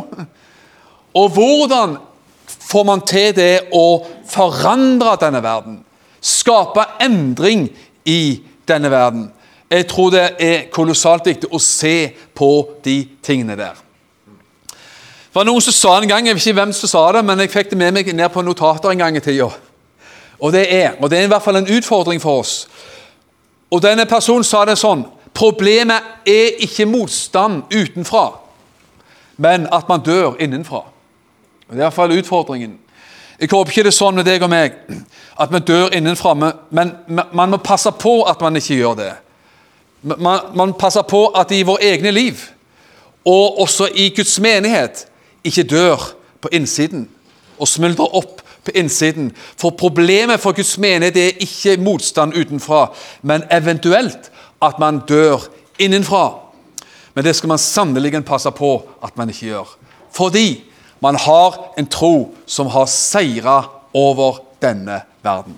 Og 1.17 1.29
hvordan 1.33 1.97
får 2.69 2.85
man 2.85 3.01
til 3.07 3.33
det 3.35 3.67
å 3.73 4.03
forandre 4.29 5.17
denne 5.21 5.41
verden? 5.43 5.81
Skape 6.21 6.83
endring 7.03 7.67
i 8.05 8.41
denne 8.67 8.91
verden. 8.91 9.31
Jeg 9.71 9.87
tror 9.87 10.09
det 10.09 10.29
er 10.39 10.69
kolossalt 10.71 11.27
viktig 11.27 11.49
å 11.51 11.59
se 11.59 12.09
på 12.35 12.51
de 12.83 13.01
tingene 13.23 13.57
der. 13.59 13.75
Det 14.67 15.35
var 15.35 15.45
noen 15.45 15.61
som 15.61 15.75
sa 15.75 15.97
en 15.99 16.09
gang, 16.09 16.25
jeg 16.25 16.35
vet 16.37 16.45
ikke 16.47 16.59
hvem 16.61 16.71
som 16.73 16.89
sa 16.89 17.01
det, 17.13 17.21
men 17.25 17.43
jeg 17.43 17.51
fikk 17.53 17.69
det 17.69 17.77
med 17.77 17.93
meg 17.93 18.07
ned 18.15 18.31
på 18.33 18.41
notater 18.41 18.89
en 18.89 19.03
gang 19.03 19.17
i 19.19 19.21
tida. 19.21 19.51
Og 20.39 20.53
det 20.53 20.63
er, 20.73 20.95
og 21.01 21.09
det 21.09 21.19
er 21.19 21.27
i 21.27 21.29
hvert 21.29 21.43
fall 21.43 21.59
en 21.59 21.69
utfordring 21.77 22.21
for 22.21 22.41
oss. 22.41 22.55
Og 23.69 23.83
denne 23.83 24.07
personen 24.09 24.47
sa 24.47 24.63
det 24.65 24.77
sånn 24.79 25.05
Problemet 25.37 26.25
er 26.25 26.55
ikke 26.65 26.87
motstand 26.89 27.67
utenfra, 27.69 28.31
men 29.37 29.67
at 29.69 29.85
man 29.89 30.01
dør 30.01 30.39
innenfra. 30.41 30.79
Og 31.67 31.75
Det 31.75 31.75
er 31.75 31.83
i 31.83 31.85
hvert 31.85 31.93
fall 31.93 32.15
utfordringen. 32.15 32.79
Jeg 33.39 33.49
håper 33.51 33.71
ikke 33.71 33.83
det 33.85 33.91
er 33.93 33.97
sånn 33.97 34.17
med 34.17 34.25
deg 34.25 34.41
og 34.41 34.49
meg 34.49 34.77
at 35.37 35.51
vi 35.53 35.59
dør 35.61 35.93
innenfra, 35.93 36.33
men 36.33 36.93
man 37.07 37.51
må 37.51 37.59
passe 37.61 37.91
på 37.93 38.23
at 38.25 38.41
man 38.41 38.57
ikke 38.57 38.79
gjør 38.79 38.95
det. 38.97 39.11
Man, 40.01 40.53
man 40.57 40.73
passer 40.79 41.05
på 41.05 41.27
at 41.37 41.51
i 41.53 41.61
vår 41.67 41.83
egne 41.85 42.11
liv, 42.11 42.41
og 43.27 43.59
også 43.61 43.91
i 43.93 44.09
Guds 44.15 44.39
menighet, 44.41 45.05
ikke 45.43 45.67
dør 45.69 46.01
på 46.41 46.49
innsiden 46.51 47.05
og 47.57 47.69
smuldrer 47.69 48.15
opp 48.17 48.41
på 48.65 48.73
innsiden. 48.75 49.29
For 49.57 49.75
problemet 49.77 50.41
for 50.41 50.57
Guds 50.57 50.77
menighet 50.81 51.17
er 51.17 51.43
ikke 51.43 51.77
motstand 51.81 52.35
utenfra, 52.35 52.87
men 53.21 53.45
eventuelt 53.51 54.31
at 54.61 54.79
man 54.79 55.03
dør 55.07 55.45
innenfra. 55.79 56.39
Men 57.13 57.25
det 57.25 57.35
skal 57.35 57.53
man 57.53 57.61
sannelig 57.61 58.25
passe 58.25 58.51
på 58.51 58.71
at 59.03 59.17
man 59.17 59.29
ikke 59.29 59.45
gjør. 59.45 59.77
Fordi 60.13 60.63
man 60.99 61.15
har 61.15 61.55
en 61.77 61.87
tro 61.87 62.33
som 62.45 62.67
har 62.73 62.85
seira 62.91 63.61
over 63.93 64.41
denne 64.61 65.01
verden. 65.23 65.57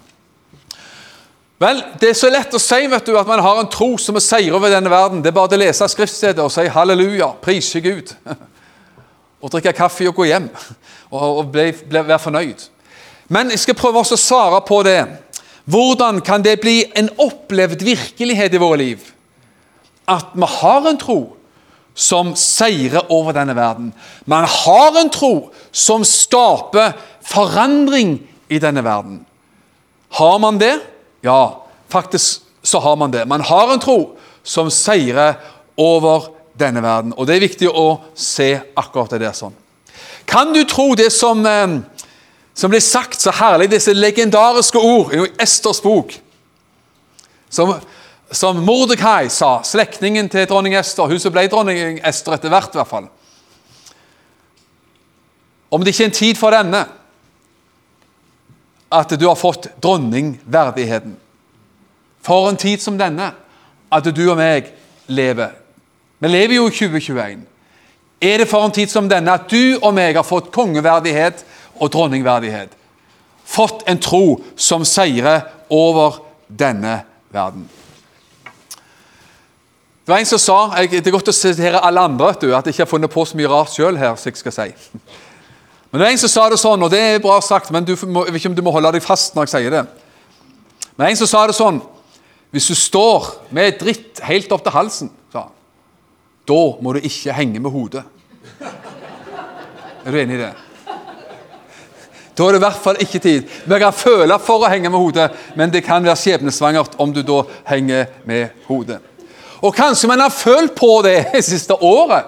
Vel, 1.59 1.83
Det 1.99 2.09
er 2.09 2.15
så 2.15 2.29
lett 2.31 2.53
å 2.55 2.59
si 2.61 2.87
vet 2.87 3.05
du, 3.05 3.17
at 3.19 3.27
man 3.27 3.41
har 3.43 3.59
en 3.59 3.71
tro 3.71 3.97
som 3.99 4.15
er 4.15 4.23
seier 4.23 4.55
over 4.55 4.71
denne 4.71 4.91
verden. 4.91 5.21
Det 5.21 5.31
er 5.31 5.35
bare 5.35 5.57
å 5.57 5.59
lese 5.59 5.87
skriftstedet 5.91 6.39
og 6.39 6.51
si 6.53 6.63
halleluja, 6.71 7.33
prise 7.43 7.81
Gud. 7.83 8.13
og 9.41 9.51
drikke 9.51 9.73
kaffe 9.75 10.07
og 10.07 10.15
gå 10.19 10.29
hjem 10.29 10.49
og, 11.15 11.45
bli, 11.51 11.71
være 11.91 12.19
fornøyd. 12.19 12.63
Men 13.29 13.51
jeg 13.53 13.63
skal 13.63 13.77
prøve 13.77 14.01
også 14.01 14.17
å 14.17 14.23
svare 14.23 14.61
på 14.67 14.81
det. 14.87 15.01
Hvordan 15.69 16.21
kan 16.25 16.43
det 16.43 16.57
bli 16.63 16.81
en 16.97 17.11
opplevd 17.21 17.83
virkelighet 17.85 18.55
i 18.55 18.61
våre 18.61 18.79
liv? 18.81 19.03
At 20.09 20.31
vi 20.33 20.47
har 20.49 20.87
en 20.89 20.97
tro 20.97 21.19
som 21.99 22.31
seirer 22.39 23.09
over 23.11 23.35
denne 23.35 23.55
verden. 23.57 23.91
Man 24.23 24.45
har 24.47 24.95
en 25.01 25.09
tro 25.11 25.49
som 25.71 26.05
skaper 26.07 26.93
forandring 27.27 28.21
i 28.47 28.59
denne 28.63 28.83
verden. 28.85 29.25
Har 30.15 30.39
man 30.39 30.57
det? 30.61 30.77
Ja, 31.21 31.65
faktisk 31.91 32.45
så 32.63 32.79
har 32.79 32.95
man 32.95 33.11
det. 33.11 33.25
Man 33.27 33.41
har 33.41 33.73
en 33.73 33.83
tro 33.83 34.15
som 34.43 34.71
seirer 34.71 35.35
over 35.75 36.31
denne 36.59 36.81
verden. 36.83 37.13
Og 37.17 37.27
det 37.27 37.35
er 37.35 37.43
viktig 37.43 37.67
å 37.67 37.99
se 38.15 38.53
akkurat 38.79 39.11
det 39.15 39.21
der 39.25 39.35
sånn. 39.35 39.55
Kan 40.29 40.53
du 40.55 40.63
tro 40.63 40.93
det 40.95 41.11
som, 41.11 41.45
eh, 41.45 41.79
som 42.53 42.71
blir 42.71 42.83
sagt 42.83 43.19
så 43.19 43.31
herlig, 43.31 43.69
disse 43.75 43.93
legendariske 43.93 44.79
ord 44.79 45.13
i 45.13 45.27
Esters 45.39 45.81
bok? 45.83 46.15
Som, 47.49 47.75
som 48.31 48.59
Mordekai 48.65 49.29
sa, 49.33 49.59
slektningen 49.65 50.29
til 50.29 50.45
dronning 50.49 50.75
Ester, 50.77 51.09
hun 51.09 51.21
som 51.21 51.33
ble 51.33 51.47
dronning 51.49 51.99
Ester 52.05 52.35
etter 52.35 52.51
hvert, 52.53 52.75
i 52.75 52.79
hvert 52.79 52.91
fall. 52.91 53.09
Om 55.69 55.83
det 55.83 55.93
ikke 55.93 56.05
er 56.07 56.11
en 56.11 56.17
tid 56.17 56.39
for 56.39 56.53
denne, 56.53 56.83
at 58.89 59.13
du 59.19 59.25
har 59.27 59.37
fått 59.37 59.69
dronningverdigheten. 59.81 61.13
For 62.25 62.49
en 62.49 62.57
tid 62.57 62.81
som 62.81 62.97
denne, 62.97 63.31
at 63.89 64.09
du 64.13 64.23
og 64.29 64.37
meg 64.37 64.71
lever. 65.09 65.53
Vi 66.19 66.29
lever 66.29 66.57
jo 66.57 66.67
i 66.67 66.73
2021. 66.73 67.45
Er 68.21 68.41
det 68.41 68.49
for 68.49 68.65
en 68.65 68.73
tid 68.75 68.91
som 68.91 69.07
denne 69.09 69.33
at 69.37 69.47
du 69.49 69.77
og 69.79 69.93
meg 69.95 70.17
har 70.17 70.27
fått 70.27 70.51
kongeverdighet 70.53 71.45
og 71.79 71.93
dronningverdighet? 71.93 72.73
Fått 73.49 73.85
en 73.89 74.01
tro 74.01 74.39
som 74.59 74.85
seirer 74.85 75.47
over 75.69 76.19
denne 76.49 76.99
verden. 77.33 77.69
Det 80.09 80.15
var 80.15 80.23
en 80.23 80.25
som 80.25 80.39
sa 80.41 80.53
jeg, 80.81 81.03
Det 81.03 81.07
er 81.07 81.13
godt 81.13 81.27
å 81.29 81.33
sitere 81.37 81.79
alle 81.85 82.01
andre, 82.01 82.31
du, 82.41 82.47
at 82.57 82.65
jeg 82.65 82.73
ikke 82.73 82.81
har 82.81 82.89
funnet 82.89 83.11
på 83.13 83.21
så 83.29 83.37
mye 83.37 83.49
rart 83.51 83.69
sjøl 83.69 83.97
her. 84.01 84.15
som 84.17 84.31
jeg 84.31 84.39
skal 84.39 84.53
si. 84.55 84.63
Men 85.91 85.99
det 85.99 86.05
var 86.07 86.13
en 86.15 86.21
som 86.23 86.31
sa 86.33 86.45
det 86.49 86.57
sånn, 86.57 86.81
og 86.81 86.89
det 86.89 86.99
er 86.99 87.19
bra 87.21 87.35
sagt, 87.45 87.69
men 87.69 87.85
du 87.85 87.91
må, 88.07 88.23
jeg 88.25 88.33
vet 88.33 88.41
ikke 88.41 88.49
om 88.49 88.55
du 88.57 88.61
må 88.65 88.73
holde 88.73 88.89
deg 88.95 89.05
fast 89.05 89.37
når 89.37 89.45
jeg 89.45 89.51
sier 89.51 89.75
det. 89.75 89.83
Men 90.97 91.11
en 91.11 91.19
som 91.19 91.29
sa 91.29 91.43
det 91.49 91.55
sånn 91.57 91.77
Hvis 92.49 92.67
du 92.69 92.73
står 92.77 93.27
med 93.53 93.77
dritt 93.83 94.21
helt 94.25 94.49
opp 94.53 94.63
til 94.65 94.73
halsen, 94.73 95.11
sa 95.29 95.43
han, 95.43 95.53
da 96.49 96.57
må 96.81 96.95
du 96.97 97.05
ikke 97.05 97.35
henge 97.37 97.61
med 97.61 97.69
hodet. 97.69 98.01
Er 98.65 100.09
du 100.09 100.17
enig 100.23 100.39
i 100.39 100.41
det? 100.41 100.51
Da 102.33 102.47
er 102.47 102.57
det 102.57 102.63
i 102.63 102.65
hvert 102.65 102.81
fall 102.81 103.03
ikke 103.05 103.21
tid. 103.21 103.45
Vi 103.45 103.79
kan 103.85 103.93
føle 103.93 104.41
for 104.41 104.65
å 104.65 104.73
henge 104.73 104.89
med 104.89 105.05
hodet, 105.05 105.29
men 105.53 105.69
det 105.69 105.85
kan 105.85 106.01
være 106.01 106.17
skjebnesvangert 106.17 106.97
om 106.97 107.13
du 107.13 107.21
da 107.21 107.43
henger 107.69 108.09
med 108.25 108.65
hodet. 108.65 109.03
Og 109.61 109.75
kanskje 109.75 110.07
man 110.07 110.19
har 110.19 110.29
følt 110.29 110.75
på 110.75 111.01
det 111.05 111.25
det 111.33 111.43
siste 111.45 111.73
året 111.73 112.23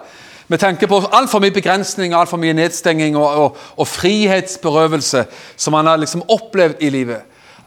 med 0.52 0.60
tanke 0.60 0.88
på 0.88 1.00
altfor 1.16 1.40
mye 1.40 1.54
begrensning, 1.56 2.14
altfor 2.14 2.38
mye 2.38 2.54
nedstenging 2.54 3.16
og, 3.16 3.28
og, 3.44 3.58
og, 3.78 3.88
frihetsberøvelse 3.88 5.24
som 5.56 5.72
man 5.72 5.88
har 5.88 6.02
liksom 6.02 6.26
opplevd 6.28 6.84
i 6.84 6.90
livet. 6.92 7.22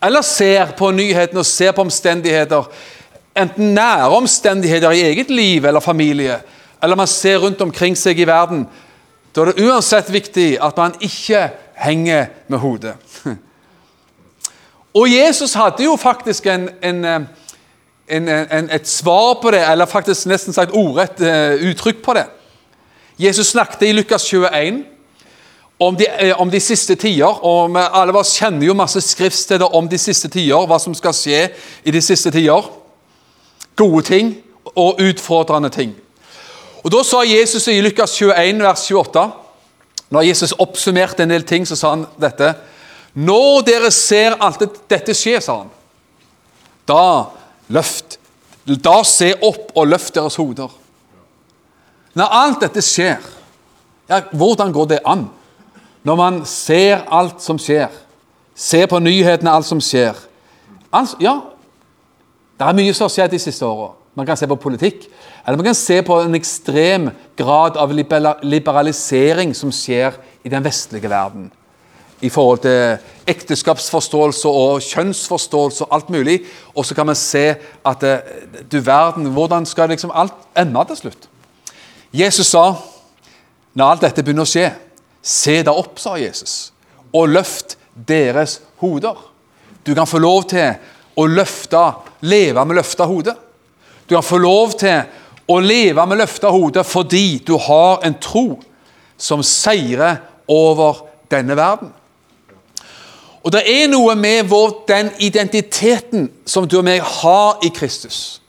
Eller 0.04 0.21
ser 0.21 0.75
på 0.76 0.90
nyhetene 0.92 1.40
og 1.40 1.49
ser 1.49 1.73
på 1.73 1.80
omstendigheter, 1.80 2.68
enten 3.40 3.73
nære 3.75 4.11
omstendigheter 4.18 4.92
i 4.92 5.00
eget 5.09 5.30
liv 5.30 5.64
eller 5.64 5.80
familie, 5.80 6.37
eller 6.83 6.97
man 6.97 7.09
ser 7.09 7.38
rundt 7.40 7.61
omkring 7.64 7.97
seg 7.97 8.21
i 8.21 8.26
verden. 8.28 8.66
Da 9.33 9.40
er 9.40 9.52
det 9.52 9.64
uansett 9.64 10.12
viktig 10.12 10.59
at 10.62 10.76
man 10.76 10.92
ikke 11.00 11.49
henger 11.87 12.26
med 12.49 12.59
hodet. 12.59 12.94
Og 14.94 15.09
Jesus 15.11 15.54
hadde 15.54 15.85
jo 15.85 15.97
faktisk 15.97 16.47
en, 16.47 16.68
en, 16.83 17.28
en, 18.08 18.28
et 18.70 18.88
svar 18.88 19.38
på 19.42 19.50
det, 19.50 19.62
eller 19.70 19.87
faktisk 19.87 20.26
nesten 20.26 20.52
sagt 20.52 20.75
ordrett 20.76 21.20
uh, 21.20 21.54
uttrykk 21.70 22.02
på 22.04 22.14
det. 22.14 22.26
Jesus 23.18 23.54
snakket 23.54 23.82
i 23.88 23.92
Lukas 23.92 24.26
21 24.28 24.84
om 25.78 25.96
de, 25.96 26.06
eh, 26.06 26.40
om 26.40 26.50
de 26.50 26.61
siste 26.61 26.94
tider. 26.94 27.44
og 27.44 27.76
Alle 27.76 28.12
av 28.12 28.16
oss 28.16 28.37
kjenner 28.38 28.66
jo 28.66 28.75
masse 28.75 29.00
skriftsteder 29.00 29.75
om 29.75 29.88
de 29.88 29.99
siste 29.99 30.28
tider, 30.28 30.66
hva 30.66 30.78
som 30.78 30.94
skal 30.94 31.14
skje 31.14 31.50
i 31.84 31.90
de 31.90 32.02
siste 32.02 32.30
tider. 32.30 32.70
Gode 33.76 34.02
ting 34.02 34.37
og 34.75 35.00
utfordrende 35.00 35.70
ting. 35.70 35.94
Og 36.84 36.90
Da 36.92 37.02
sa 37.02 37.23
Jesus 37.23 37.68
i 37.68 37.80
Lukas 37.80 38.12
21, 38.18 38.62
vers 38.62 38.90
28, 38.90 39.30
når 40.11 40.23
Jesus 40.23 40.52
oppsummerte 40.58 41.23
en 41.23 41.30
del 41.30 41.42
ting, 41.42 41.66
så 41.66 41.76
sa 41.76 41.90
han 41.90 42.06
dette. 42.20 42.54
Når 43.14 43.62
dere 43.62 43.90
ser 43.90 44.37
alt 44.40 44.62
dette 44.90 45.14
skje, 45.14 45.40
sa 45.40 45.56
han, 45.58 45.70
da 46.88 47.25
løft, 47.75 48.19
da 48.64 49.00
se 49.07 49.33
opp 49.45 49.75
og 49.76 49.88
løft 49.90 50.14
deres 50.16 50.38
hoder. 50.40 50.71
Når 52.14 52.37
alt 52.38 52.62
dette 52.62 52.83
skjer, 52.85 53.19
ja, 54.09 54.21
hvordan 54.33 54.73
går 54.73 54.93
det 54.93 55.00
an? 55.09 55.26
Når 56.04 56.16
man 56.21 56.43
ser 56.49 57.02
alt 57.12 57.43
som 57.43 57.59
skjer, 57.61 57.90
ser 58.54 58.87
på 58.87 59.00
nyhetene 59.02 59.50
alt 59.50 59.66
som 59.66 59.81
skjer 59.83 60.14
altså, 60.95 61.16
Ja, 61.19 61.40
det 62.54 62.66
er 62.69 62.76
mye 62.78 62.93
som 62.95 63.09
har 63.09 63.14
skjedd 63.16 63.33
de 63.35 63.40
siste 63.43 63.66
åra. 63.66 63.90
Man 64.14 64.28
kan 64.28 64.38
se 64.38 64.47
på 64.47 64.61
politikk, 64.62 65.09
eller 65.43 65.59
man 65.59 65.66
kan 65.73 65.75
se 65.78 65.97
på 66.07 66.21
en 66.23 66.38
ekstrem 66.38 67.09
grad 67.37 67.81
av 67.81 67.90
liberalisering 67.90 69.54
som 69.59 69.73
skjer 69.75 70.14
i 70.47 70.52
den 70.52 70.62
vestlige 70.62 71.11
verden. 71.11 71.49
I 72.23 72.31
forhold 72.31 72.62
til 72.62 72.95
ekteskapsforståelse 73.31 74.49
og 74.49 74.83
kjønnsforståelse 74.85 75.85
og 75.87 75.95
alt 75.97 76.11
mulig. 76.11 76.40
Og 76.75 76.87
så 76.87 76.95
kan 76.95 77.07
man 77.07 77.19
se 77.19 77.54
at 77.85 78.02
eh, 78.02 78.35
du 78.71 78.81
verden, 78.81 79.31
hvordan 79.33 79.66
skal 79.66 79.88
liksom 79.88 80.12
alt 80.14 80.35
ende 80.57 80.85
til 80.88 81.04
slutt? 81.04 81.28
Jesus 82.14 82.52
sa, 82.52 82.75
når 83.75 83.90
alt 83.90 84.04
dette 84.07 84.23
begynner 84.23 84.47
å 84.47 84.50
skje, 84.50 84.69
se 85.25 85.62
da 85.66 85.73
opp, 85.75 85.99
sa 85.99 86.16
Jesus, 86.21 86.73
og 87.12 87.33
løft 87.33 87.78
deres 87.95 88.61
hoder. 88.83 89.16
Du 89.87 89.95
kan 89.95 90.07
få 90.07 90.21
lov 90.23 90.45
til 90.52 90.76
å 91.16 91.26
løfte, 91.26 91.81
leve 92.26 92.64
med 92.64 92.78
løfta 92.78 93.07
hode. 93.09 93.35
Du 94.07 94.14
kan 94.14 94.25
få 94.26 94.38
lov 94.38 94.76
til 94.78 95.02
å 95.50 95.59
leve 95.61 96.07
med 96.09 96.21
løfta 96.21 96.52
hode 96.52 96.85
fordi 96.87 97.40
du 97.47 97.57
har 97.61 98.04
en 98.04 98.16
tro 98.21 98.47
som 99.16 99.43
seirer 99.45 100.21
over 100.50 101.04
denne 101.33 101.57
verden. 101.57 101.93
Og 103.44 103.52
Det 103.52 103.60
er 103.68 103.88
noe 103.92 104.14
med 104.16 104.46
vår, 104.48 104.84
den 104.88 105.10
identiteten 105.20 106.30
som 106.46 106.68
du 106.68 106.78
og 106.78 106.86
meg 106.86 107.02
har 107.04 107.60
i 107.64 107.68
Kristus. 107.68 108.40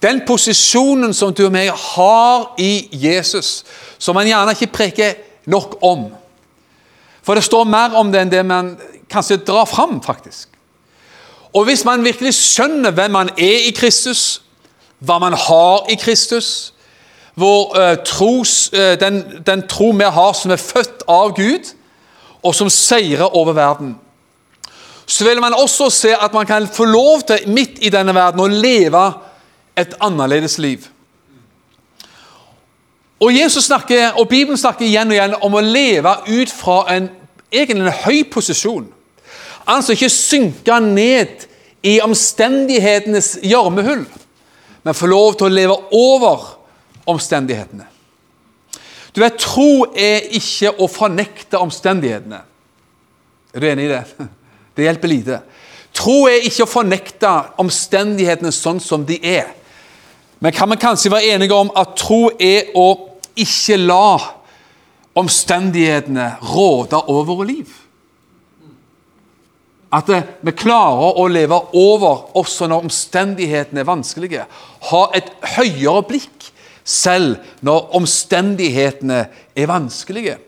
Den 0.00 0.22
posisjonen 0.26 1.12
som 1.14 1.34
du 1.36 1.44
og 1.44 1.52
meg 1.52 1.68
har 1.76 2.54
i 2.58 2.88
Jesus, 2.92 3.64
som 3.98 4.16
man 4.16 4.28
gjerne 4.28 4.56
ikke 4.56 4.72
preker 4.72 5.18
nok 5.44 5.76
om. 5.84 6.06
For 7.22 7.36
det 7.36 7.44
står 7.44 7.68
mer 7.68 7.98
om 8.00 8.08
det 8.12 8.22
enn 8.22 8.32
det 8.32 8.46
man 8.48 8.72
kanskje 9.12 9.42
drar 9.44 9.68
fram, 9.68 10.00
faktisk. 10.00 10.48
Og 11.52 11.66
hvis 11.68 11.84
man 11.84 12.04
virkelig 12.04 12.34
skjønner 12.34 12.94
hvem 12.96 13.10
man 13.10 13.30
er 13.36 13.68
i 13.68 13.74
Kristus, 13.76 14.42
hva 14.98 15.18
man 15.18 15.36
har 15.36 15.84
i 15.90 15.98
Kristus, 16.00 16.72
hvor, 17.34 17.76
uh, 17.76 17.96
tros, 18.04 18.70
uh, 18.72 18.96
den, 19.00 19.24
den, 19.46 19.68
tro 19.68 19.90
vi 19.90 20.04
har 20.04 20.32
som 20.32 20.50
er 20.50 20.60
født 20.60 21.04
av 21.08 21.34
Gud, 21.36 21.74
og 22.42 22.54
som 22.54 22.70
seirer 22.72 23.36
over 23.36 23.52
verden, 23.52 23.98
så 25.10 25.24
vil 25.24 25.40
man 25.42 25.54
også 25.54 25.88
se 25.90 26.14
at 26.14 26.34
man 26.34 26.46
kan 26.46 26.68
få 26.70 26.84
lov 26.84 27.22
til, 27.26 27.48
midt 27.50 27.80
i 27.82 27.90
denne 27.90 28.14
verden, 28.14 28.40
å 28.40 28.46
leve 28.46 29.02
et 29.78 29.96
annerledes 30.00 30.54
liv. 30.62 30.86
Og 33.20 33.34
Jesus 33.34 33.66
snakker, 33.66 34.14
og 34.22 34.28
Bibelen 34.28 34.58
snakker 34.58 34.86
igjen 34.86 35.10
og 35.10 35.16
igjen 35.16 35.34
om 35.42 35.58
å 35.58 35.64
leve 35.66 36.14
ut 36.30 36.54
fra 36.54 36.84
en, 36.94 37.10
egentlig 37.50 37.88
en 37.88 37.98
høy 38.06 38.22
posisjon. 38.30 38.86
Altså 39.66 39.98
ikke 39.98 40.12
synke 40.14 40.78
ned 40.86 41.46
i 41.82 41.98
omstendighetenes 42.06 43.40
gjørmehull, 43.42 44.06
men 44.82 44.96
få 44.96 45.10
lov 45.10 45.34
til 45.34 45.50
å 45.50 45.54
leve 45.58 45.78
over 45.90 46.50
omstendighetene. 47.10 47.90
Du 49.10 49.24
vet, 49.24 49.42
Tro 49.42 49.88
er 49.90 50.30
ikke 50.38 50.76
å 50.78 50.86
fornekte 50.86 51.58
omstendighetene. 51.58 52.44
Er 53.50 53.58
du 53.58 53.74
enig 53.74 53.90
i 53.90 53.96
det? 53.98 54.36
Det 54.76 54.86
hjelper 54.86 55.10
lite. 55.10 55.40
Tro 55.96 56.24
er 56.30 56.46
ikke 56.46 56.64
å 56.64 56.70
fornekte 56.70 57.30
omstendighetene 57.60 58.52
sånn 58.54 58.80
som 58.82 59.04
de 59.06 59.18
er. 59.26 59.48
Men 60.40 60.54
kan 60.56 60.70
vi 60.70 60.78
kanskje 60.80 61.12
være 61.12 61.34
enige 61.34 61.56
om 61.56 61.72
at 61.76 61.96
tro 62.00 62.30
er 62.40 62.70
å 62.78 62.88
ikke 63.36 63.76
la 63.80 64.16
omstendighetene 65.18 66.30
råde 66.52 67.00
over 67.02 67.28
våre 67.28 67.48
liv? 67.50 67.74
At 69.90 70.06
vi 70.06 70.54
klarer 70.54 71.18
å 71.18 71.26
leve 71.26 71.58
over 71.76 72.36
også 72.38 72.68
når 72.70 72.86
omstendighetene 72.86 73.82
er 73.82 73.88
vanskelige. 73.88 74.46
Ha 74.92 75.02
et 75.18 75.32
høyere 75.56 76.04
blikk 76.06 76.46
selv 76.86 77.42
når 77.66 77.90
omstendighetene 77.98 79.24
er 79.58 79.70
vanskelige. 79.70 80.38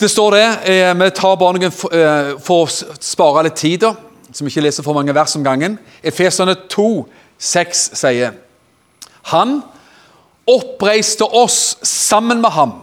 Det 0.00 0.08
står 0.08 0.30
det. 0.30 0.58
Eh, 0.64 0.94
vi 0.94 1.10
tar 1.10 1.36
bare 1.36 1.56
noen 1.56 1.72
eh, 1.72 2.28
for 2.38 2.68
å 2.68 2.98
spare 3.02 3.48
litt 3.48 3.56
tid, 3.58 3.80
da, 3.82 3.96
vi 4.30 4.46
ikke 4.46 4.62
leser 4.62 4.84
for 4.86 4.94
mange 4.94 5.14
vers 5.14 5.32
om 5.34 5.42
gangen. 5.42 5.74
Efeserne 6.06 6.54
2, 6.70 6.90
6 7.38 7.80
sier 7.98 8.36
Han 9.32 9.56
oppreiste 10.48 11.26
oss 11.26 11.76
sammen 11.82 12.38
med 12.40 12.54
ham 12.54 12.76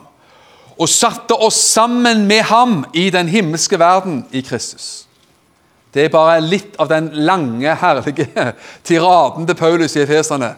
og 0.76 0.92
satte 0.92 1.38
oss 1.40 1.56
sammen 1.56 2.26
med 2.28 2.44
ham 2.50 2.82
i 2.94 3.08
den 3.10 3.32
himmelske 3.32 3.80
verden 3.80 4.26
i 4.36 4.42
Kristus. 4.44 5.06
Det 5.96 6.04
er 6.04 6.12
bare 6.12 6.42
litt 6.44 6.76
av 6.84 6.92
den 6.92 7.08
lange, 7.24 7.78
herlige 7.80 8.28
tiraden 8.88 9.48
til 9.48 9.56
Paulus 9.56 9.96
i 9.96 10.04
Efeserne 10.04 10.52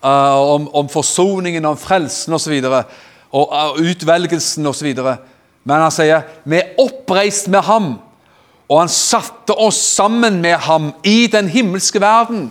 uh, 0.00 0.40
om, 0.40 0.70
om, 0.72 0.88
forsoningen, 0.88 1.68
om 1.68 1.76
frelsen 1.76 2.32
osv. 2.32 2.56
Og, 2.64 2.96
og 3.36 3.52
uh, 3.52 3.84
utvelgelsen 3.92 4.66
osv. 4.72 4.88
Men 5.64 5.84
han 5.84 5.94
sier 5.94 6.24
vi 6.48 6.58
er 6.58 6.72
oppreist 6.82 7.48
med 7.52 7.64
ham, 7.66 7.92
og 8.68 8.80
han 8.80 8.92
satte 8.92 9.54
oss 9.54 9.78
sammen 9.98 10.40
med 10.42 10.56
ham 10.66 10.92
i 11.06 11.26
den 11.30 11.50
himmelske 11.52 12.00
verden 12.02 12.48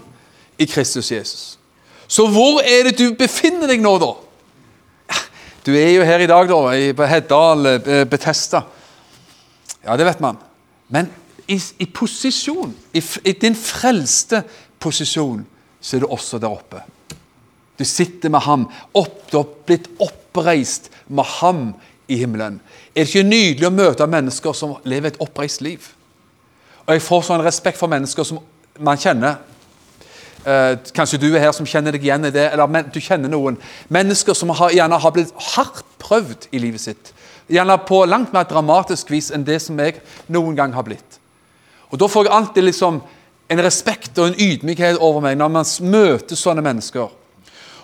i 0.62 0.68
Kristus 0.70 1.12
Jesus. 1.12 1.44
Så 2.12 2.28
hvor 2.28 2.60
er 2.62 2.90
det 2.90 2.98
du 3.00 3.16
befinner 3.18 3.72
deg 3.72 3.82
nå, 3.82 3.96
da? 4.02 4.12
Du 5.66 5.74
er 5.78 5.92
jo 5.94 6.06
her 6.06 6.24
i 6.24 6.30
dag, 6.30 6.48
da, 6.50 6.62
på 6.98 7.08
Heddal, 7.08 7.68
eh, 7.70 8.04
Betesta. 8.10 8.64
Ja, 9.86 9.98
det 9.98 10.08
vet 10.08 10.22
man. 10.24 10.40
Men 10.90 11.10
i, 11.46 11.58
i 11.78 11.86
posisjon, 11.86 12.74
i, 12.94 13.02
i, 13.24 13.34
din 13.38 13.56
frelste 13.58 14.42
posisjon, 14.82 15.44
så 15.82 15.98
er 15.98 16.04
du 16.04 16.10
også 16.10 16.40
der 16.42 16.54
oppe. 16.54 16.82
Du 17.78 17.86
sitter 17.86 18.34
med 18.34 18.44
ham, 18.46 18.68
opp, 18.94 19.24
du 19.32 19.38
har 19.40 19.54
blitt 19.70 19.88
oppreist 20.02 20.92
med 21.08 21.30
ham 21.40 21.64
i 22.10 22.20
himmelen. 22.22 22.60
Er 22.92 23.06
det 23.06 23.08
ikke 23.08 23.24
nydelig 23.24 23.68
å 23.70 23.72
møte 23.72 24.08
mennesker 24.08 24.56
som 24.58 24.76
lever 24.84 25.14
et 25.14 25.22
oppreist 25.24 25.62
liv? 25.64 25.86
Og 26.84 26.94
Jeg 26.94 27.04
får 27.06 27.24
sånn 27.24 27.44
respekt 27.46 27.80
for 27.80 27.88
mennesker 27.88 28.28
som 28.28 28.42
man 28.80 29.00
kjenner. 29.00 29.38
Eh, 30.44 30.76
kanskje 30.92 31.20
du 31.22 31.30
er 31.30 31.40
her 31.40 31.54
som 31.56 31.66
kjenner 31.66 31.96
deg 31.96 32.04
igjen 32.04 32.28
i 32.28 32.34
det, 32.34 32.50
eller 32.52 32.68
men, 32.68 32.90
du 32.92 33.00
kjenner 33.00 33.32
noen. 33.32 33.60
Mennesker 33.88 34.36
som 34.36 34.52
har, 34.58 34.74
gjerne 34.76 35.00
har 35.00 35.16
blitt 35.16 35.32
hardt 35.54 35.86
prøvd 36.02 36.50
i 36.52 36.60
livet 36.60 36.84
sitt. 36.84 37.14
Gjerne 37.48 37.78
på 37.88 38.04
langt 38.10 38.34
mer 38.34 38.50
dramatisk 38.50 39.12
vis 39.14 39.32
enn 39.32 39.48
det 39.48 39.62
som 39.64 39.80
jeg 39.80 40.02
noen 40.28 40.58
gang 40.58 40.76
har 40.76 40.84
blitt. 40.84 41.20
Og 41.92 42.00
Da 42.00 42.08
får 42.08 42.28
jeg 42.28 42.34
alltid 42.34 42.64
liksom 42.64 43.02
en 43.52 43.64
respekt 43.64 44.18
og 44.18 44.32
en 44.32 44.40
ydmykhet 44.40 45.00
over 45.00 45.22
meg 45.24 45.38
når 45.38 45.50
man 45.52 45.66
møter 45.84 46.36
sånne 46.40 46.64
mennesker. 46.64 47.10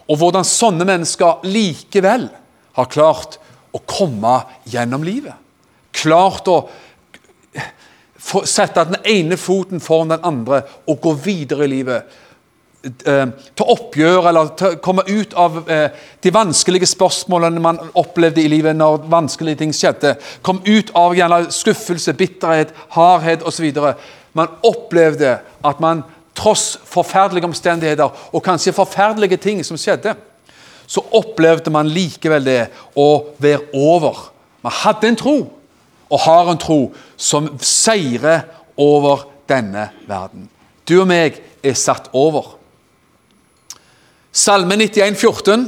Og 0.08 0.20
hvordan 0.20 0.48
sånne 0.48 0.88
mennesker 0.88 1.48
likevel 1.48 2.30
har 2.76 2.92
klart 2.92 3.38
å 3.76 3.82
komme 3.86 4.40
gjennom 4.70 5.04
livet. 5.06 5.36
Klart 5.98 6.48
å 6.52 6.60
sette 8.46 8.86
den 8.90 9.02
ene 9.08 9.38
foten 9.40 9.82
foran 9.84 10.12
den 10.12 10.26
andre 10.26 10.64
og 10.88 11.02
gå 11.04 11.14
videre 11.24 11.66
i 11.68 11.72
livet. 11.72 12.18
Eh, 12.88 13.24
ta 13.58 13.66
oppgjør 13.74 14.28
eller 14.30 14.76
komme 14.84 15.04
ut 15.08 15.34
av 15.40 15.58
eh, 15.72 15.90
de 16.24 16.32
vanskelige 16.32 16.88
spørsmålene 16.88 17.62
man 17.64 17.80
opplevde 17.98 18.44
i 18.44 18.52
livet 18.52 18.78
når 18.78 19.08
vanskelige 19.12 19.64
ting 19.64 19.74
skjedde. 19.76 20.16
Kom 20.46 20.62
ut 20.66 20.94
av 20.96 21.16
gjerne 21.18 21.48
skuffelse, 21.52 22.14
bitterhet, 22.18 22.74
hardhet 22.96 23.44
osv. 23.48 23.66
Man 24.38 24.54
opplevde 24.68 25.40
at 25.66 25.82
man 25.84 26.06
tross 26.38 26.76
forferdelige 26.86 27.50
omstendigheter 27.50 28.14
og 28.32 28.44
kanskje 28.46 28.76
forferdelige 28.78 29.40
ting 29.42 29.64
som 29.66 29.80
skjedde, 29.80 30.14
så 30.88 31.04
opplevde 31.20 31.72
man 31.74 31.90
likevel 31.92 32.46
det 32.48 32.62
å 32.96 33.10
være 33.44 33.68
over. 33.76 34.30
Man 34.64 34.76
hadde 34.84 35.12
en 35.12 35.20
tro, 35.20 35.38
og 36.08 36.22
har 36.24 36.52
en 36.52 36.62
tro, 36.62 36.80
som 37.20 37.50
seirer 37.60 38.46
over 38.80 39.28
denne 39.50 39.90
verden. 40.08 40.48
Du 40.88 41.02
og 41.02 41.10
meg 41.10 41.42
er 41.66 41.76
satt 41.76 42.08
over. 42.16 42.54
Salme 44.32 44.78
91, 44.80 45.18
14. 45.18 45.68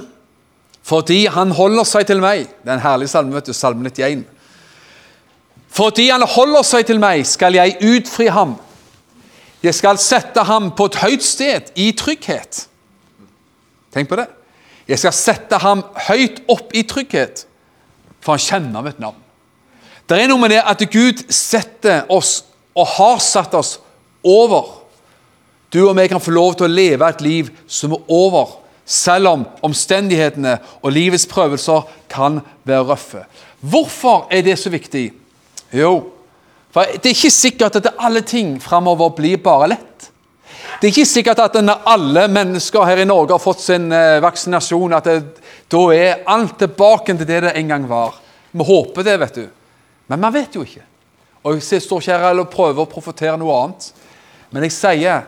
Fordi 0.90 1.26
han 1.30 1.52
holder 1.54 1.86
seg 1.86 2.08
til 2.10 2.22
meg. 2.24 2.48
Det 2.64 2.72
er 2.72 2.80
en 2.80 2.86
herlig 2.86 3.10
salme, 3.12 3.36
vet 3.36 3.50
du, 3.50 3.54
salme 3.54 3.84
91. 3.86 4.24
Fordi 5.70 6.08
han 6.10 6.26
holder 6.26 6.66
seg 6.66 6.88
til 6.88 7.02
meg, 7.02 7.26
skal 7.30 7.58
jeg 7.60 7.78
utfri 7.86 8.30
ham. 8.34 8.56
Jeg 9.62 9.76
skal 9.76 10.00
sette 10.02 10.44
ham 10.48 10.72
på 10.72 10.88
et 10.90 10.98
høyt 11.04 11.26
sted, 11.26 11.70
i 11.76 11.92
trygghet. 11.92 12.64
Tenk 13.94 14.10
på 14.10 14.18
det. 14.18 14.30
Jeg 14.90 14.98
skal 15.04 15.14
sette 15.14 15.60
ham 15.62 15.84
høyt 16.08 16.42
opp 16.50 16.74
i 16.74 16.82
trygghet, 16.88 17.44
for 18.20 18.36
han 18.36 18.42
kjenner 18.42 18.86
mitt 18.86 19.02
navn. 19.02 19.20
Det 20.10 20.18
er 20.18 20.32
noe 20.32 20.42
med 20.42 20.50
det 20.56 20.64
at 20.66 20.82
Gud 20.90 21.22
setter 21.30 22.08
oss, 22.10 22.40
og 22.74 22.88
har 22.98 23.20
satt 23.22 23.54
oss, 23.58 23.78
over. 24.26 24.66
Du 25.72 25.84
og 25.86 26.00
jeg 26.02 26.10
kan 26.12 26.20
få 26.20 26.34
lov 26.34 26.58
til 26.58 26.68
å 26.68 26.74
leve 26.74 27.08
et 27.08 27.22
liv 27.24 27.52
som 27.70 27.94
er 27.96 28.10
over, 28.12 28.58
selv 28.90 29.30
om 29.30 29.46
omstendighetene 29.64 30.58
og 30.82 30.92
livets 30.92 31.28
prøvelser 31.30 31.86
kan 32.10 32.42
være 32.68 32.88
røffe. 32.90 33.22
Hvorfor 33.62 34.26
er 34.34 34.42
det 34.44 34.58
så 34.60 34.72
viktig? 34.74 35.12
Jo, 35.78 36.10
for 36.74 36.90
det 36.98 37.12
er 37.12 37.16
ikke 37.16 37.34
sikkert 37.34 37.78
at 37.78 37.92
alle 37.98 38.26
ting 38.26 38.56
framover 38.62 39.14
blir 39.18 39.38
bare 39.44 39.70
lett. 39.76 40.09
Det 40.80 40.88
er 40.88 40.92
ikke 40.94 41.06
sikkert 41.10 41.42
at 41.44 41.58
alle 41.90 42.28
mennesker 42.32 42.86
her 42.88 43.02
i 43.02 43.08
Norge 43.08 43.34
har 43.36 43.42
fått 43.44 43.64
sin 43.64 43.92
eh, 43.92 44.20
vaksinasjon, 44.24 44.94
at 44.96 45.08
det, 45.10 45.18
da 45.72 45.82
er 45.96 46.22
alt 46.30 46.58
tilbake 46.62 47.16
til 47.18 47.28
det 47.28 47.42
det 47.48 47.56
en 47.58 47.74
gang 47.74 47.88
var. 47.90 48.20
Vi 48.52 48.66
håper 48.66 49.06
det, 49.06 49.18
vet 49.20 49.42
du. 49.42 49.48
Men 50.10 50.22
man 50.22 50.34
vet 50.34 50.56
jo 50.56 50.64
ikke. 50.66 50.86
Og 51.44 51.60
Jeg 51.60 51.82
står 51.82 52.02
ikke 52.02 52.18
her 52.20 52.40
og 52.42 52.52
prøver 52.52 52.84
å 52.84 52.90
profetere 52.90 53.38
noe 53.40 53.56
annet. 53.64 53.92
Men 54.52 54.66
jeg 54.66 54.76
sier, 54.76 55.28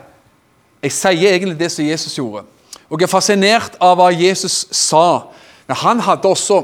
jeg 0.82 0.92
sier 0.92 1.32
egentlig 1.32 1.58
det 1.60 1.70
som 1.72 1.86
Jesus 1.86 2.18
gjorde. 2.18 2.44
Og 2.90 3.00
jeg 3.00 3.06
er 3.06 3.12
fascinert 3.12 3.78
av 3.80 3.96
hva 3.96 4.10
Jesus 4.12 4.66
sa. 4.74 5.28
Men 5.68 5.80
han 5.80 6.02
hadde 6.04 6.28
også 6.28 6.60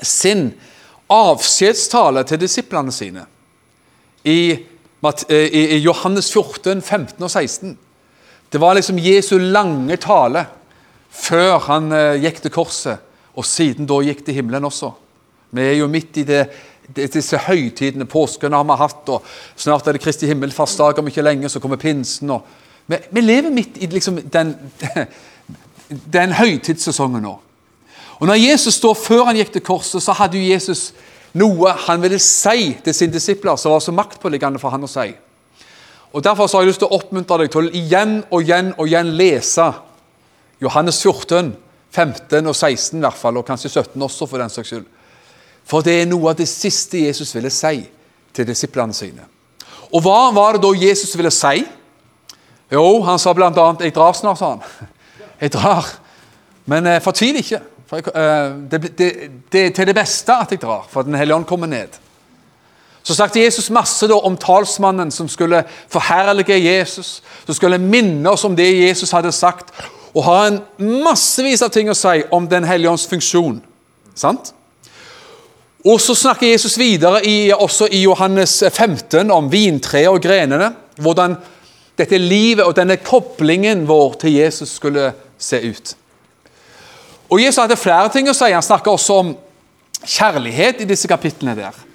sin 0.00 0.52
avskjedstale 1.10 2.22
til 2.24 2.40
disiplene 2.40 2.94
sine 2.94 3.26
i, 4.24 4.54
i 5.02 5.78
Johannes 5.82 6.30
14, 6.32 6.80
15 6.80 7.24
og 7.26 7.30
16. 7.30 7.76
Det 8.52 8.58
var 8.58 8.74
liksom 8.74 8.98
Jesu 8.98 9.38
lange 9.38 9.96
tale 10.02 10.44
før 11.10 11.58
han 11.68 11.92
eh, 11.94 12.18
gikk 12.24 12.40
til 12.42 12.52
korset, 12.54 12.98
og 13.38 13.46
siden 13.46 13.86
da 13.86 14.00
gikk 14.02 14.24
til 14.26 14.40
himmelen 14.40 14.66
også. 14.66 14.90
Vi 15.54 15.62
er 15.62 15.76
jo 15.78 15.90
midt 15.90 16.18
i 16.18 16.24
det, 16.26 16.44
disse 16.94 17.38
høytidene. 17.46 18.06
Påsken 18.10 18.54
har 18.54 18.66
vi 18.66 18.78
hatt, 18.78 19.10
og 19.10 19.26
snart 19.58 19.86
er 19.86 19.94
det 19.94 20.02
Kristi 20.02 20.26
himmelfartsdag 20.30 20.98
om 20.98 21.10
ikke 21.10 21.22
lenge, 21.22 21.48
så 21.48 21.62
kommer 21.62 21.78
pinsen. 21.78 22.30
og 22.30 22.42
vi, 22.86 23.20
lever 23.20 23.50
midt 23.50 23.78
i 23.78 23.86
liksom 23.86 24.18
den, 24.32 24.54
den 26.18 26.34
høytidssesongen 26.34 27.22
nå. 27.22 27.36
Og 28.18 28.26
når 28.28 28.34
Jesus 28.34 28.74
står 28.74 28.98
før 28.98 29.24
han 29.30 29.38
gikk 29.38 29.54
til 29.54 29.64
korset, 29.64 30.02
så 30.02 30.12
hadde 30.18 30.42
Jesus 30.42 30.90
noe 31.38 31.72
han 31.86 32.02
ville 32.02 32.18
si 32.18 32.74
til 32.84 32.94
sine 32.94 33.14
disipler 33.14 33.56
som 33.56 33.72
var 33.72 33.82
så 33.84 33.94
maktpåliggende 33.94 34.58
for 34.60 34.74
han 34.74 34.84
å 34.84 34.90
si. 34.90 35.12
Og 36.12 36.24
Derfor 36.24 36.48
har 36.50 36.64
jeg 36.64 36.72
lyst 36.72 36.82
til 36.82 36.90
å 36.90 36.98
oppmuntre 36.98 37.44
deg 37.44 37.52
til 37.52 37.68
å 37.68 37.74
igjen 37.76 38.16
og 38.30 38.42
igjen 38.42 38.72
og 38.76 38.88
igjen 38.88 39.12
lese 39.14 39.66
Johannes 40.60 40.98
14, 41.02 41.52
15 41.90 42.50
og 42.50 42.56
16 42.56 42.98
i 42.98 43.04
hvert 43.04 43.18
fall, 43.18 43.38
og 43.38 43.46
kanskje 43.46 43.70
17 43.70 44.02
også, 44.02 44.26
for 44.26 44.42
den 44.42 44.50
saks 44.52 44.72
skyld. 44.72 44.88
For 45.66 45.86
det 45.86 46.00
er 46.00 46.08
noe 46.10 46.32
av 46.32 46.38
det 46.38 46.48
siste 46.50 47.04
Jesus 47.06 47.30
ville 47.34 47.52
si 47.54 47.84
til 48.34 48.48
disiplene 48.48 48.94
sine. 48.96 49.26
Og 49.90 50.02
hva 50.04 50.30
var 50.34 50.56
det 50.56 50.64
da 50.64 50.70
Jesus 50.76 51.14
ville 51.18 51.32
si? 51.34 51.64
Jo, 52.70 53.02
han 53.02 53.18
sa 53.18 53.32
bl.a.: 53.34 53.50
'Jeg 53.50 53.94
drar 53.94 54.12
snart', 54.12 54.38
sa 54.38 54.50
han. 54.50 54.62
Jeg 55.40 55.52
drar. 55.52 55.86
Men 56.66 56.86
eh, 56.86 57.02
fortvil 57.02 57.40
ikke. 57.40 57.60
For 57.90 57.98
jeg, 57.98 58.12
eh, 58.14 58.52
det, 58.70 58.80
det, 59.52 59.60
er 59.66 59.70
til 59.74 59.86
det 59.86 59.94
beste 59.94 60.32
at 60.32 60.52
jeg 60.52 60.60
drar, 60.62 60.84
for 60.88 61.02
Den 61.02 61.14
hellige 61.18 61.34
ånd 61.34 61.46
kommer 61.48 61.66
ned. 61.66 61.96
Så 63.10 63.14
snakket 63.14 63.42
Jesus 63.42 63.72
masse 63.74 64.06
da 64.06 64.14
om 64.14 64.36
talsmannen 64.38 65.08
som 65.10 65.26
skulle 65.28 65.64
forherlige 65.90 66.54
Jesus, 66.62 67.16
som 67.42 67.56
skulle 67.58 67.80
minne 67.82 68.30
oss 68.30 68.44
om 68.46 68.54
det 68.54 68.68
Jesus 68.70 69.10
hadde 69.10 69.32
sagt, 69.34 69.72
og 70.14 70.22
ha 70.28 70.36
en 70.46 70.60
massevis 71.02 71.64
av 71.66 71.72
ting 71.74 71.90
å 71.90 71.96
si 71.98 72.20
om 72.30 72.46
Den 72.46 72.62
hellige 72.64 72.92
ånds 72.92 73.08
funksjon. 73.10 73.56
Sant? 74.14 74.52
Og 75.82 75.98
så 75.98 76.14
snakker 76.14 76.52
Jesus 76.52 76.78
videre 76.78 77.24
i, 77.26 77.50
også 77.50 77.90
i 77.90 78.04
Johannes 78.04 78.60
15 78.70 79.34
om 79.34 79.50
vintreet 79.50 80.12
og 80.14 80.22
grenene. 80.22 80.70
Hvordan 81.02 81.34
dette 81.98 82.18
livet 82.22 82.62
og 82.62 82.78
denne 82.78 83.00
koblingen 83.02 83.88
vår 83.90 84.20
til 84.22 84.38
Jesus 84.38 84.78
skulle 84.78 85.10
se 85.34 85.64
ut. 85.66 85.96
Og 87.26 87.42
Jesus 87.42 87.58
hadde 87.58 87.74
flere 87.74 88.14
ting 88.14 88.30
å 88.30 88.38
si. 88.38 88.54
Han 88.54 88.62
snakker 88.62 88.94
også 88.94 89.22
om 89.24 89.36
kjærlighet 90.06 90.86
i 90.86 90.92
disse 90.94 91.10
kapitlene 91.10 91.58
der. 91.58 91.86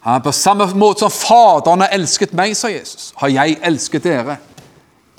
På 0.00 0.32
samme 0.32 0.66
måte 0.74 1.04
som 1.04 1.12
Faderen 1.12 1.84
har 1.84 1.92
elsket 1.92 2.32
meg, 2.36 2.54
sa 2.56 2.70
Jesus, 2.72 3.10
har 3.20 3.28
jeg 3.28 3.58
elsket 3.68 4.06
dere. 4.06 4.38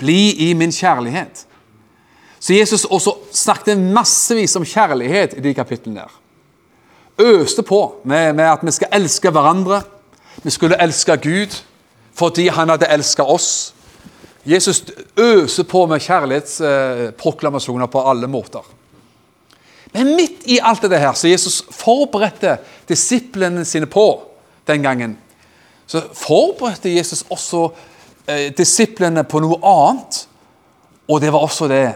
Bli 0.02 0.48
i 0.48 0.52
min 0.58 0.72
kjærlighet. 0.74 1.44
Så 2.42 2.56
Jesus 2.56 2.84
også 2.84 3.14
snakket 3.30 3.78
massevis 3.78 4.56
om 4.58 4.66
kjærlighet 4.66 5.36
i 5.38 5.44
de 5.44 5.54
kapitlene 5.54 6.02
der. 6.02 6.16
Øste 7.22 7.62
på 7.62 8.00
med, 8.04 8.32
med 8.34 8.48
at 8.50 8.64
vi 8.66 8.74
skal 8.74 8.90
elske 8.98 9.30
hverandre. 9.30 9.82
Vi 10.42 10.50
skulle 10.50 10.80
elske 10.82 11.16
Gud 11.22 11.60
fordi 12.18 12.48
han 12.52 12.68
hadde 12.68 12.90
elsket 12.92 13.24
oss. 13.30 13.74
Jesus 14.44 14.82
øser 15.16 15.64
på 15.64 15.86
med 15.86 16.02
kjærlighetsproklamasjoner 16.02 17.86
på 17.86 18.02
alle 18.10 18.26
måter. 18.26 18.66
Men 19.94 20.16
midt 20.16 20.42
i 20.50 20.58
alt 20.62 20.82
dette 20.82 20.98
her, 20.98 21.14
så 21.14 21.30
Jesus 21.30 21.62
forberedte 21.70 22.56
disiplene 22.88 23.64
sine 23.64 23.86
på 23.86 24.31
den 24.72 24.84
gangen, 24.84 25.16
så 25.86 26.00
forberedte 26.16 26.92
Jesus 26.92 27.24
også 27.30 27.66
eh, 28.26 28.48
disiplene 28.56 29.24
på 29.28 29.42
noe 29.44 29.58
annet. 29.60 30.22
Og 31.10 31.20
det 31.20 31.32
var 31.34 31.44
også 31.44 31.68
det 31.68 31.86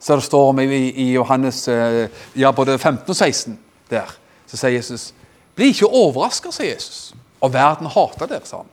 som 0.00 0.20
det 0.20 0.24
står 0.24 0.50
om 0.52 0.60
i, 0.60 0.90
i 0.90 1.10
Johannes 1.12 1.68
eh, 1.68 2.08
ja, 2.38 2.52
både 2.52 2.78
15 2.78 3.10
og 3.10 3.16
16. 3.16 3.58
der. 3.90 4.12
Så 4.46 4.56
sier 4.56 4.78
Jesus 4.78 5.10
Bli 5.54 5.72
ikke 5.74 5.90
overraska, 5.90 6.52
sier 6.54 6.72
Jesus. 6.72 7.10
Og 7.42 7.52
verden 7.52 7.90
hater 7.90 8.30
dere, 8.30 8.46
sa 8.46 8.62
han. 8.62 8.70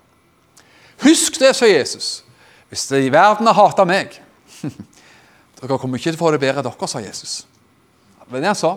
Husk 1.04 1.39
det, 1.41 1.56
sa 1.56 1.67
Jesus. 1.67 2.24
Hvis 2.70 2.86
det 2.88 3.02
i 3.06 3.12
verden 3.12 3.48
har 3.48 3.58
hata 3.58 3.86
meg 3.88 4.13
Dere 5.58 5.78
kommer 5.82 5.98
ikke 5.98 6.12
til 6.12 6.20
å 6.20 6.22
få 6.22 6.32
det 6.36 6.41
bedre, 6.43 6.63
dere, 6.65 6.89
sa 6.89 7.02
Jesus. 7.02 7.39
Men 8.32 8.46
jeg 8.46 8.60
sa. 8.60 8.76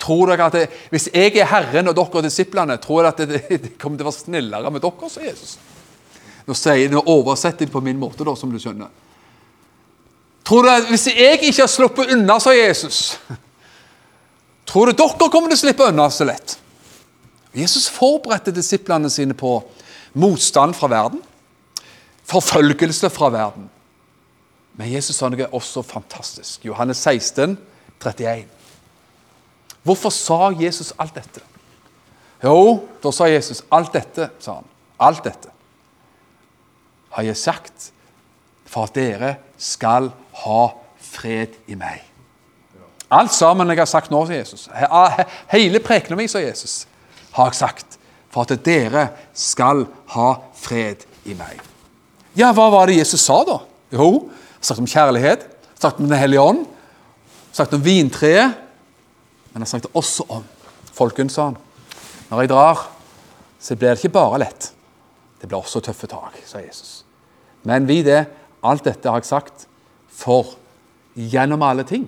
Tror 0.00 0.30
dere 0.30 0.46
at 0.48 0.56
det, 0.56 0.64
Hvis 0.92 1.10
jeg 1.12 1.36
er 1.36 1.48
Herren 1.50 1.90
og 1.90 1.96
dere 1.96 2.22
er 2.22 2.28
disiplene, 2.28 2.78
tror 2.80 3.04
dere 3.04 3.12
at 3.12 3.20
det, 3.28 3.42
det 3.50 3.74
kommer 3.78 4.00
til 4.00 4.06
å 4.06 4.10
være 4.10 4.22
snillere 4.22 4.72
med 4.72 4.84
dere, 4.84 5.10
sa 5.12 5.24
Jesus. 5.24 5.58
Nå, 6.46 6.56
sier, 6.56 6.88
nå 6.90 7.04
oversetter 7.06 7.66
jeg 7.66 7.72
på 7.72 7.82
min 7.84 8.00
måte, 8.00 8.24
da, 8.24 8.34
som 8.36 8.52
du 8.52 8.58
skjønner. 8.60 8.88
Tror 10.46 10.66
dere 10.66 10.80
at 10.82 10.88
Hvis 10.90 11.06
jeg 11.12 11.38
ikke 11.42 11.62
har 11.62 11.70
sluppet 11.70 12.14
unna, 12.16 12.38
sa 12.40 12.54
Jesus, 12.56 13.18
tror 14.68 14.90
dere 14.90 14.98
dere 15.02 15.30
kommer 15.30 15.52
til 15.52 15.60
å 15.60 15.64
slippe 15.66 15.90
unna 15.92 16.08
så 16.10 16.26
lett? 16.28 16.56
Jesus 17.54 17.88
forberedte 17.90 18.54
disiplene 18.54 19.10
sine 19.10 19.34
på 19.34 19.56
motstand 20.14 20.74
fra 20.78 20.88
verden, 20.90 21.20
forfølgelse 22.30 23.10
fra 23.10 23.30
verden. 23.34 23.66
Men 24.78 24.92
Jesus 24.92 25.18
sa 25.18 25.28
noe 25.28 25.48
også 25.52 25.82
fantastisk. 25.84 26.64
Johannes 26.64 27.02
16, 27.02 27.58
31. 28.00 28.59
Hvorfor 29.82 30.12
sa 30.12 30.50
Jesus 30.56 30.92
alt 30.98 31.14
dette? 31.16 31.40
Jo, 32.44 32.88
da 33.02 33.12
sa 33.12 33.28
Jesus 33.28 33.62
alt 33.72 33.92
dette, 33.92 34.30
sa 34.40 34.60
han. 34.60 34.68
Alt 35.00 35.24
dette 35.24 35.52
har 37.10 37.26
jeg 37.26 37.36
sagt 37.40 37.90
for 38.70 38.86
at 38.86 38.94
dere 38.94 39.34
skal 39.58 40.10
ha 40.44 40.60
fred 41.02 41.56
i 41.66 41.76
meg. 41.78 42.04
Alt 43.10 43.34
sammen 43.34 43.72
jeg 43.72 43.80
har 43.80 43.90
sagt 43.90 44.12
nå, 44.12 44.22
sa 44.26 44.36
Jesus. 44.36 44.68
Hele 45.50 45.80
prekenen 45.82 46.20
min, 46.20 46.30
sa 46.30 46.42
Jesus, 46.42 46.84
har 47.34 47.50
jeg 47.50 47.58
sagt 47.58 47.98
for 48.30 48.46
at 48.46 48.62
dere 48.64 49.08
skal 49.34 49.82
ha 50.14 50.28
fred 50.54 51.02
i 51.26 51.34
meg. 51.34 51.58
Ja, 52.38 52.52
hva 52.54 52.68
var 52.70 52.86
det 52.86 53.00
Jesus 53.00 53.24
sa, 53.26 53.40
da? 53.48 53.58
Jo, 53.90 54.30
han 54.30 54.62
snakket 54.62 54.84
om 54.84 54.92
kjærlighet, 54.92 55.46
snakket 55.80 56.04
om 56.04 56.12
Den 56.12 56.20
hellige 56.20 56.44
ånd, 56.44 56.62
snakket 57.50 57.80
om 57.80 57.84
vintreet, 57.84 58.60
men 59.52 59.62
han 59.62 59.70
snakket 59.70 59.94
også 59.96 60.26
om 60.28 60.46
Folkens, 60.90 61.32
sa 61.32 61.46
han, 61.48 61.56
når 62.28 62.42
jeg 62.42 62.50
drar, 62.50 62.80
så 63.62 63.76
blir 63.78 63.94
det 63.94 64.02
ikke 64.02 64.16
bare 64.18 64.40
lett. 64.42 64.66
Det 65.40 65.48
blir 65.48 65.62
også 65.62 65.80
tøffe 65.84 66.08
tak, 66.10 66.34
sa 66.44 66.60
Jesus. 66.60 67.04
Men 67.64 67.86
vi 67.88 68.02
det, 68.04 68.24
alt 68.66 68.84
dette 68.84 69.08
har 69.08 69.22
jeg 69.22 69.30
sagt, 69.30 69.66
for 70.10 70.56
gjennom 71.16 71.62
alle 71.64 71.86
ting 71.88 72.04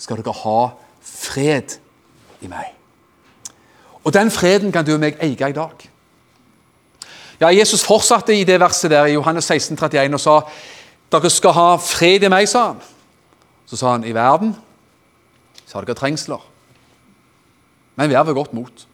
skal 0.00 0.22
dere 0.22 0.34
ha 0.38 0.58
fred 1.04 1.76
i 2.40 2.48
meg. 2.48 2.70
Og 4.02 4.14
den 4.14 4.32
freden 4.32 4.72
kan 4.72 4.86
du 4.86 4.94
og 4.94 5.02
meg 5.02 5.20
eie 5.22 5.34
i 5.36 5.56
dag. 5.56 5.88
Ja, 7.42 7.50
Jesus 7.50 7.84
fortsatte 7.84 8.34
i 8.34 8.46
det 8.46 8.60
verset 8.62 8.90
der 8.94 9.10
i 9.10 9.16
Johannes 9.16 9.50
16, 9.50 9.76
31 9.76 10.14
og 10.14 10.22
sa 10.22 10.38
dere 11.12 11.30
skal 11.30 11.56
ha 11.56 11.68
fred 11.82 12.24
i 12.24 12.30
meg, 12.32 12.48
sa 12.48 12.70
han. 12.70 12.80
Så 13.66 13.78
sa 13.80 13.96
han 13.96 14.06
i 14.06 14.14
verden 14.14 14.54
så 15.66 15.78
har 15.78 15.86
dere 15.86 15.98
trengsler. 15.98 16.51
Men 17.96 18.10
vær 18.10 18.22
ved 18.22 18.34
godt 18.34 18.54
mot. 18.56 18.86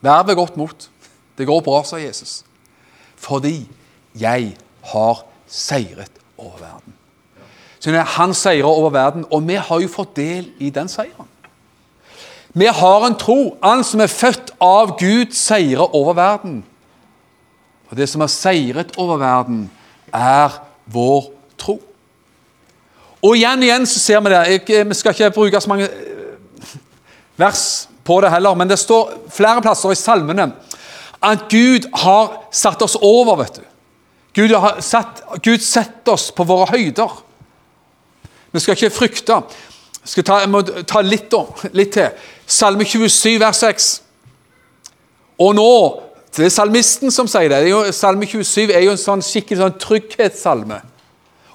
Vær 0.00 0.22
ved 0.22 0.36
godt 0.36 0.56
mot. 0.56 0.90
Det 1.38 1.46
går 1.46 1.60
bra, 1.60 1.82
sa 1.84 1.96
Jesus. 1.96 2.42
Fordi 3.16 3.68
jeg 4.18 4.56
har 4.82 5.24
seiret 5.46 6.12
over 6.38 6.58
verden. 6.58 6.94
Så 7.80 7.90
Han 7.90 8.34
seirer 8.34 8.66
over 8.66 8.90
verden, 8.90 9.24
og 9.30 9.48
vi 9.48 9.54
har 9.54 9.80
jo 9.80 9.88
fått 9.88 10.16
del 10.16 10.50
i 10.58 10.70
den 10.70 10.88
seieren. 10.88 11.28
Vi 12.54 12.66
har 12.66 13.06
en 13.06 13.14
tro. 13.18 13.56
Han 13.62 13.84
som 13.84 14.00
er 14.00 14.10
født 14.10 14.50
av 14.60 14.96
Gud, 14.98 15.32
seirer 15.32 15.94
over 15.94 16.14
verden. 16.14 16.64
Og 17.90 17.96
det 17.96 18.08
som 18.08 18.20
har 18.20 18.32
seiret 18.32 18.96
over 18.96 19.16
verden, 19.16 19.70
er 20.12 20.58
vår 20.86 21.30
tro. 21.58 21.78
Og 23.22 23.36
igjen 23.36 23.62
igjen 23.62 23.86
så 23.86 24.00
ser 24.00 24.20
vi 24.24 24.32
det. 24.32 24.42
Jeg, 24.68 24.88
vi 24.88 24.94
skal 24.94 25.14
ikke 25.14 25.30
bruke 25.34 25.60
så 25.60 25.70
mange 25.70 25.88
eh, 25.88 26.74
vers 27.36 27.88
på 28.08 28.18
det 28.24 28.32
heller, 28.32 28.56
men 28.56 28.70
det 28.70 28.80
står 28.80 29.12
flere 29.32 29.62
plasser 29.64 29.92
i 29.92 30.00
salmene 30.00 30.48
at 31.24 31.48
Gud 31.50 31.88
har 31.92 32.42
satt 32.50 32.82
oss 32.82 32.96
over. 33.02 33.36
vet 33.36 33.56
du. 33.56 33.62
Gud 34.34 34.54
har 34.54 34.80
satt, 34.80 35.22
Gud 35.42 35.62
setter 35.62 36.12
oss 36.12 36.30
på 36.30 36.44
våre 36.44 36.68
høyder. 36.70 37.10
Vi 38.52 38.60
skal 38.60 38.76
ikke 38.76 38.94
frykte. 38.94 39.40
Jeg, 39.98 40.12
skal 40.12 40.24
ta, 40.24 40.38
jeg 40.44 40.50
må 40.52 40.62
ta 40.62 41.02
litt, 41.02 41.34
litt 41.72 41.92
til. 41.96 42.28
Salme 42.46 42.86
27, 42.86 43.38
vers 43.40 43.64
6. 43.64 43.88
Og 45.38 45.56
nå 45.58 45.72
Det 46.38 46.44
er 46.44 46.52
salmisten 46.52 47.10
som 47.10 47.26
sier 47.26 47.48
det. 47.48 47.56
det 47.64 47.70
er 47.70 47.72
jo, 47.72 47.92
salme 47.92 48.26
27 48.28 48.70
er 48.70 48.82
jo 48.84 48.92
en 48.92 49.00
sånn 49.00 49.22
skikkelig 49.24 49.58
sånn 49.58 49.78
trygghetssalme. 49.80 50.76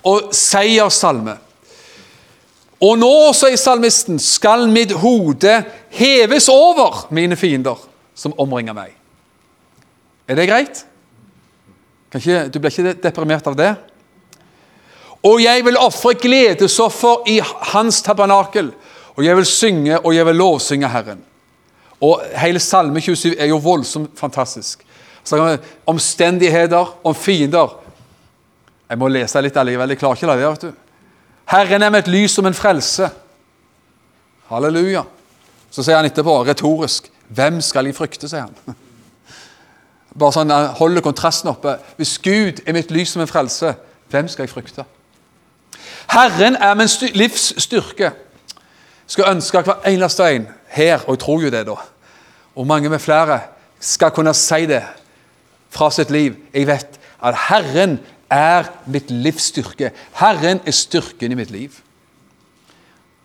Og 0.10 0.34
seierssalme. 0.36 1.38
Og 2.84 2.98
nå, 3.00 3.14
sier 3.38 3.56
salmisten, 3.60 4.20
skal 4.20 4.66
mitt 4.72 4.92
hode 5.00 5.62
heves 5.96 6.50
over 6.52 7.06
mine 7.16 7.38
fiender 7.40 7.80
som 8.18 8.36
omringer 8.42 8.76
meg. 8.76 8.92
Er 10.28 10.40
det 10.40 10.50
greit? 10.50 10.84
Ikke, 12.14 12.48
du 12.52 12.60
blir 12.60 12.74
ikke 12.74 12.96
deprimert 13.02 13.48
av 13.50 13.56
det? 13.58 13.72
Og 15.24 15.40
jeg 15.40 15.64
vil 15.66 15.80
ofre 15.80 16.14
gledesoffer 16.20 17.30
i 17.32 17.40
Hans 17.72 18.02
tabernakel. 18.04 18.74
Og 19.16 19.24
jeg 19.24 19.38
vil 19.38 19.48
synge 19.48 20.00
og 20.02 20.12
jeg 20.16 20.28
vil 20.28 20.42
lovsynge 20.42 20.90
Herren. 20.92 21.24
Og 22.04 22.20
Hele 22.36 22.60
Salme 22.60 23.02
27 23.02 23.38
er 23.38 23.48
jo 23.48 23.62
voldsomt 23.64 24.12
fantastisk. 24.20 24.84
Om 25.32 25.58
omstendigheter, 25.94 26.98
om 27.04 27.16
fiender. 27.16 27.78
Jeg 28.90 29.00
må 29.00 29.08
lese 29.08 29.42
litt 29.42 29.58
allikevel. 29.58 29.94
Jeg 29.94 30.02
klarer 30.02 30.20
ikke 30.20 30.34
det. 30.34 30.50
vet 30.50 30.66
du. 30.68 30.83
Herren 31.46 31.82
er 31.82 31.90
med 31.90 32.00
et 32.00 32.12
lys 32.12 32.32
som 32.32 32.46
en 32.46 32.54
frelse. 32.58 33.10
Halleluja. 34.50 35.04
Så 35.72 35.84
sier 35.84 35.98
han 35.98 36.06
etterpå, 36.06 36.44
retorisk, 36.46 37.10
'Hvem 37.30 37.62
skal 37.62 37.86
jeg 37.86 37.96
frykte?' 37.96 38.30
sier 38.30 38.42
han. 38.42 38.76
Bare 40.20 40.32
sånn, 40.32 40.50
Han 40.50 40.68
holder 40.78 41.02
kontrasten 41.02 41.50
oppe. 41.50 41.78
Hvis 41.98 42.18
Gud 42.18 42.62
er 42.66 42.74
mitt 42.74 42.92
lys 42.92 43.10
som 43.10 43.22
en 43.22 43.28
frelse, 43.28 43.76
hvem 44.10 44.28
skal 44.28 44.44
jeg 44.44 44.50
frykte? 44.50 44.86
Herren 46.14 46.56
er 46.56 46.76
min 46.78 46.90
livs 47.18 47.54
styrke. 47.58 48.12
Skal 49.08 49.32
ønske 49.32 49.62
hver 49.62 49.82
eneste 49.90 50.28
en 50.36 50.48
her, 50.68 51.02
og 51.08 51.16
jeg 51.16 51.20
tror 51.20 51.42
jo 51.42 51.50
det, 51.50 51.66
da, 51.68 51.76
og 52.56 52.68
mange 52.68 52.90
med 52.90 53.00
flere, 53.00 53.40
skal 53.80 54.12
kunne 54.12 54.34
si 54.34 54.66
det 54.70 54.84
fra 55.74 55.90
sitt 55.92 56.12
liv. 56.12 56.36
Jeg 56.54 56.68
vet 56.68 57.00
at 57.24 57.36
Herren 57.50 58.00
er 58.34 58.70
mitt 58.90 59.12
livs 59.12 59.52
styrke. 59.52 59.92
Herren 60.18 60.62
er 60.66 60.76
styrken 60.76 61.34
i 61.34 61.38
mitt 61.38 61.54
liv. 61.54 61.76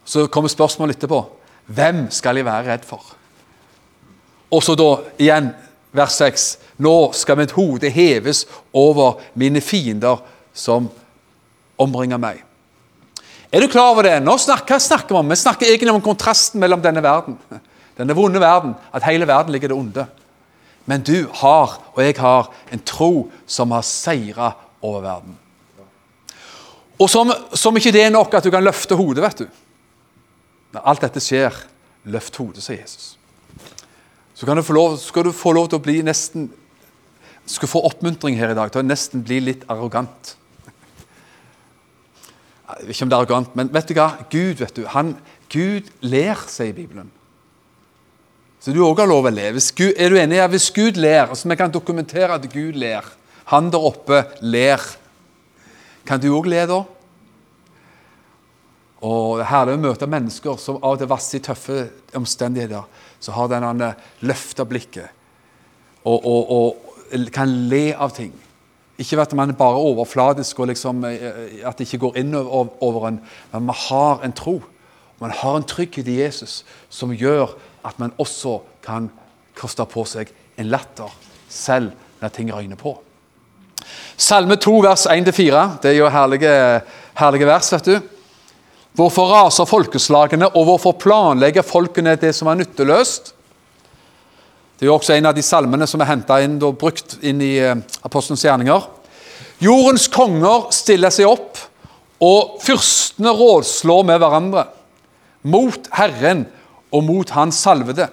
Så 0.04 0.26
kommer 0.32 0.52
spørsmålet 0.52 0.96
etterpå. 0.96 1.22
Hvem 1.68 2.06
skal 2.14 2.36
jeg 2.36 2.48
være 2.48 2.72
redd 2.72 2.84
for? 2.88 3.14
Og 4.52 4.62
så 4.64 4.76
da 4.78 4.88
igjen 5.20 5.50
vers 5.92 6.16
6. 6.20 6.46
Nå 6.84 6.94
skal 7.16 7.40
mitt 7.40 7.54
hode 7.56 7.90
heves 7.92 8.44
over 8.72 9.18
mine 9.38 9.60
fiender 9.64 10.22
som 10.56 10.88
omringer 11.78 12.20
meg. 12.20 12.44
Er 13.52 13.64
du 13.64 13.70
klar 13.72 13.94
over 13.94 14.04
det? 14.04 14.18
Nå 14.20 14.36
snakker, 14.40 14.76
hva 14.76 14.82
snakker 14.82 15.16
man? 15.16 15.30
Vi 15.32 15.40
snakker 15.40 15.68
egentlig 15.68 15.92
om 15.94 16.04
kontrasten 16.04 16.60
mellom 16.60 16.82
denne 16.84 17.02
verden, 17.04 17.38
denne 17.96 18.16
vonde 18.16 18.40
verden, 18.42 18.74
at 18.92 19.06
hele 19.08 19.28
verden 19.28 19.54
ligger 19.54 19.72
det 19.72 19.78
onde. 19.78 20.04
Men 20.88 21.04
du 21.04 21.28
har, 21.40 21.78
og 21.94 22.02
jeg 22.04 22.16
har, 22.20 22.50
en 22.72 22.82
tro 22.84 23.28
som 23.48 23.72
har 23.72 23.84
seira 23.84 24.52
over 24.82 25.02
verden. 25.04 25.36
Og 26.98 27.10
som, 27.10 27.30
som 27.54 27.76
ikke 27.78 27.94
det 27.94 28.06
er 28.06 28.14
nok 28.14 28.34
at 28.34 28.46
du 28.46 28.50
kan 28.50 28.64
løfte 28.64 28.98
hodet, 28.98 29.22
vet 29.22 29.44
du. 29.44 29.60
Når 30.74 30.88
alt 30.90 31.04
dette 31.06 31.22
skjer, 31.22 31.54
løft 32.10 32.36
hodet, 32.40 32.64
sier 32.64 32.80
Jesus. 32.80 33.14
Så 34.34 34.46
du 34.46 34.72
lov, 34.74 34.96
skal 35.02 35.26
du 35.26 35.32
få 35.34 35.52
lov 35.54 35.70
til 35.70 35.80
å 35.80 35.82
bli 35.82 36.00
nesten 36.06 36.50
skal 37.48 37.70
få 37.70 37.80
oppmuntring 37.88 38.36
her 38.38 38.52
i 38.52 38.56
dag 38.56 38.72
til 38.72 38.82
å 38.82 38.86
nesten 38.86 39.22
bli 39.24 39.40
litt 39.40 39.64
arrogant. 39.72 40.34
Ikke 42.84 43.06
om 43.06 43.10
det 43.10 43.16
er 43.16 43.22
arrogant, 43.22 43.54
men 43.56 43.70
vet 43.72 43.88
du 43.88 43.94
hva? 43.96 44.10
Gud 44.28 44.60
vet 44.60 44.74
du, 44.76 44.84
han, 44.92 45.14
Gud 45.52 45.88
ler, 46.04 46.36
sier 46.50 46.74
Bibelen. 46.76 47.08
Så 48.60 48.74
du 48.74 48.82
òg 48.84 49.00
har 49.00 49.08
lov 49.08 49.28
å 49.30 49.32
le. 49.32 49.52
Gud, 49.54 49.94
er 49.96 50.12
du 50.12 50.18
enig? 50.20 50.42
Hvis 50.52 50.68
Gud 50.74 50.98
ler, 51.00 51.30
så 51.32 51.48
vi 51.48 51.56
kan 51.56 51.72
dokumentere 51.72 52.36
at 52.36 52.44
Gud 52.52 52.76
ler 52.76 53.06
Han 53.48 53.70
der 53.72 53.84
oppe 53.84 54.22
ler. 54.40 54.82
Kan 56.08 56.20
du 56.20 56.30
òg 56.36 56.48
le 56.48 56.64
da? 56.68 56.82
Og 58.98 59.38
Det 59.38 59.44
er 59.44 59.52
herlig 59.52 59.76
å 59.76 59.82
møte 59.82 60.08
mennesker 60.10 60.58
som 60.58 60.80
av 60.82 60.96
og 60.96 61.20
til 61.22 61.38
i 61.38 61.44
tøffe 61.44 61.78
omstendigheter, 62.18 62.82
så 63.20 63.32
har 63.32 63.48
den 63.52 63.84
løfta 64.26 64.66
blikket 64.66 65.14
og, 66.04 66.24
og, 66.24 66.50
og 66.50 67.30
kan 67.34 67.50
le 67.70 67.92
av 67.94 68.14
ting. 68.16 68.32
Ikke 68.98 69.20
at 69.22 69.34
man 69.38 69.54
bare 69.54 69.78
overfladisk 69.78 70.58
og 70.58 70.72
liksom, 70.72 71.04
eh, 71.06 71.62
at 71.62 71.78
det 71.78 71.86
ikke 71.86 72.02
går 72.08 72.18
inn 72.18 72.34
over 72.34 73.08
en, 73.08 73.20
men 73.52 73.66
man 73.68 73.80
har 73.86 74.24
en 74.26 74.34
tro. 74.34 74.58
Man 75.20 75.30
har 75.30 75.56
en 75.58 75.66
trygghet 75.66 76.08
i 76.08 76.18
Jesus 76.20 76.64
som 76.90 77.14
gjør 77.14 77.54
at 77.86 77.98
man 77.98 78.14
også 78.18 78.58
kan 78.82 79.10
koste 79.58 79.86
på 79.86 80.04
seg 80.06 80.32
en 80.58 80.70
latter 80.70 81.14
selv 81.48 81.94
når 82.18 82.34
ting 82.34 82.50
røyner 82.54 82.78
på. 82.78 82.96
Salme 84.18 84.56
2, 84.58 84.80
vers 84.82 85.06
1-4. 85.06 85.58
Det 85.78 85.92
er 85.92 86.00
jo 86.00 86.08
herlige, 86.10 86.52
herlige 87.20 87.46
vers. 87.46 87.72
vet 87.72 87.84
du. 87.86 88.00
Hvorfor 88.98 89.30
raser 89.30 89.68
folkeslagene, 89.68 90.48
og 90.58 90.64
hvorfor 90.66 90.96
planlegger 90.98 91.62
folkene 91.62 92.16
det 92.18 92.32
som 92.34 92.50
er 92.50 92.58
nytteløst? 92.58 93.30
Det 94.74 94.86
er 94.86 94.90
jo 94.90 94.96
også 94.96 95.14
en 95.14 95.30
av 95.30 95.36
de 95.36 95.42
salmene 95.42 95.86
som 95.86 96.02
er 96.02 96.10
henta 96.10 96.40
inn 96.42 96.58
og 96.66 96.74
brukt 96.80 97.14
inn 97.22 97.38
i 97.42 97.52
eh, 97.62 97.78
Apostelens 98.06 98.42
gjerninger. 98.42 98.90
Jordens 99.62 100.08
konger 100.10 100.66
stiller 100.74 101.14
seg 101.14 101.30
opp, 101.30 101.62
og 102.18 102.58
fyrstene 102.62 103.30
rådslår 103.30 104.06
med 104.06 104.18
hverandre 104.18 104.66
mot 105.46 105.86
Herren 105.94 106.42
og 106.90 107.04
mot 107.06 107.30
Hans 107.38 107.62
salvede. 107.62 108.08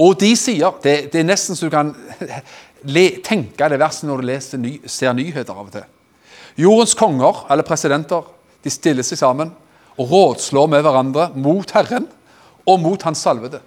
Og 0.00 0.14
de 0.20 0.30
sier 0.38 0.78
Det, 0.82 1.10
det 1.12 1.20
er 1.20 1.26
nesten 1.26 1.58
så 1.58 1.66
du 1.66 1.74
kan 1.74 1.90
tenke 3.24 3.68
det 3.68 3.80
verset 3.80 4.08
når 4.08 4.20
du 4.20 4.28
leser, 4.28 4.68
ser 4.88 5.16
nyheter 5.16 5.52
av 5.54 5.66
og 5.66 5.72
til. 5.74 5.88
Jordens 6.60 6.94
konger, 6.98 7.44
eller 7.50 7.66
presidenter, 7.66 8.24
de 8.64 8.72
stiller 8.72 9.06
seg 9.06 9.20
sammen 9.20 9.52
og 9.96 10.10
rådslår 10.10 10.68
med 10.70 10.84
hverandre 10.84 11.28
mot 11.40 11.70
Herren 11.76 12.08
og 12.68 12.80
mot 12.82 13.02
Hans 13.06 13.22
salvede. 13.24 13.60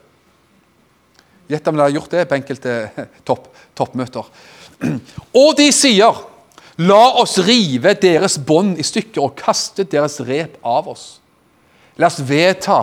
Gjett 1.50 1.68
om 1.68 1.78
de 1.78 1.84
har 1.84 1.94
gjort 1.94 2.14
det 2.14 2.28
på 2.30 2.38
enkelte 2.38 2.76
topp, 3.28 3.50
toppmøter. 3.76 4.30
Og 5.44 5.52
de 5.60 5.68
sier 5.76 6.22
La 6.82 7.04
oss 7.22 7.36
rive 7.46 7.92
deres 8.02 8.40
bånd 8.42 8.80
i 8.82 8.86
stykker 8.86 9.22
og 9.22 9.36
kaste 9.38 9.86
deres 9.86 10.16
rep 10.26 10.56
av 10.66 10.88
oss. 10.90 11.04
La 12.02 12.10
oss 12.10 12.18
vedta 12.26 12.80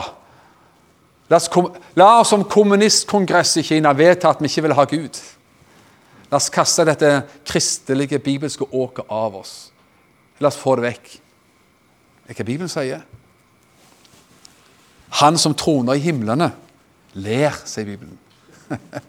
la 1.30 2.20
oss 2.20 2.30
som 2.30 2.44
kommunistkongress 2.46 3.56
i 3.60 3.64
Kina 3.66 3.92
vedta 3.94 4.30
at 4.30 4.40
vi 4.42 4.50
ikke 4.50 4.64
vil 4.66 4.74
ha 4.78 4.84
Gud. 4.90 5.18
La 6.30 6.38
oss 6.38 6.50
kaste 6.52 6.86
dette 6.86 7.10
kristelige, 7.46 8.20
bibelske 8.22 8.66
åket 8.70 9.10
av 9.10 9.36
oss. 9.40 9.54
La 10.38 10.50
oss 10.50 10.58
få 10.60 10.76
det 10.78 10.86
vekk. 10.86 11.08
Det 12.24 12.34
er 12.34 12.38
hva 12.38 12.46
Bibelen 12.46 12.70
sier. 12.70 13.02
Han 15.20 15.38
som 15.42 15.56
troner 15.58 15.98
i 15.98 16.04
himlene, 16.04 16.52
ler, 17.18 17.56
sier 17.66 17.88
Bibelen. 17.88 18.14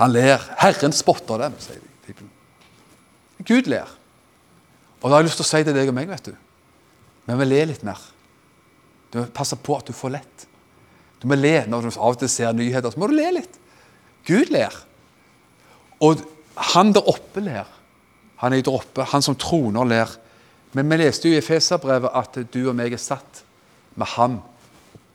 Han 0.00 0.10
ler. 0.12 0.42
Herren 0.58 0.92
spotter 0.92 1.44
dem, 1.44 1.54
sier 1.62 1.78
Bibelen. 2.08 2.32
Gud 3.46 3.70
ler. 3.70 3.92
Og 4.98 5.06
da 5.06 5.14
har 5.14 5.22
jeg 5.22 5.28
lyst 5.28 5.38
til 5.38 5.46
å 5.46 5.50
si 5.52 5.62
til 5.62 5.76
deg 5.76 5.92
og 5.92 5.94
meg, 5.94 6.10
vet 6.10 6.32
du 6.32 6.34
Men 7.28 7.38
vi 7.38 7.46
ler 7.46 7.70
litt 7.70 7.84
mer. 7.86 8.00
Du 9.12 9.20
må 9.20 9.28
passe 9.34 9.54
på 9.54 9.76
at 9.78 9.86
du 9.86 9.94
får 9.94 10.16
lett. 10.16 10.46
Du 11.22 11.28
må 11.30 11.38
le 11.38 11.60
når 11.70 11.86
du 11.86 11.90
av 11.94 12.16
og 12.16 12.18
til 12.20 12.30
ser 12.30 12.52
nyheter. 12.56 12.90
Så 12.90 13.00
må 13.00 13.08
du 13.10 13.14
le 13.16 13.30
litt. 13.38 13.58
Gud 14.26 14.50
ler. 14.54 14.74
Og 16.00 16.20
han 16.74 16.92
der 16.92 17.08
oppe 17.08 17.40
ler. 17.44 17.68
Han 18.42 18.52
er 18.52 18.62
der 18.64 18.76
oppe. 18.76 19.04
Han 19.12 19.22
som 19.24 19.36
troner, 19.36 19.84
ler. 19.84 20.12
Men 20.76 20.90
vi 20.90 21.00
leste 21.00 21.28
jo 21.28 21.36
i 21.36 21.40
Efeserbrevet 21.40 22.12
at 22.12 22.38
du 22.52 22.66
og 22.68 22.76
meg 22.76 22.92
er 22.92 23.00
satt 23.00 23.42
med 23.96 24.08
ham 24.16 24.40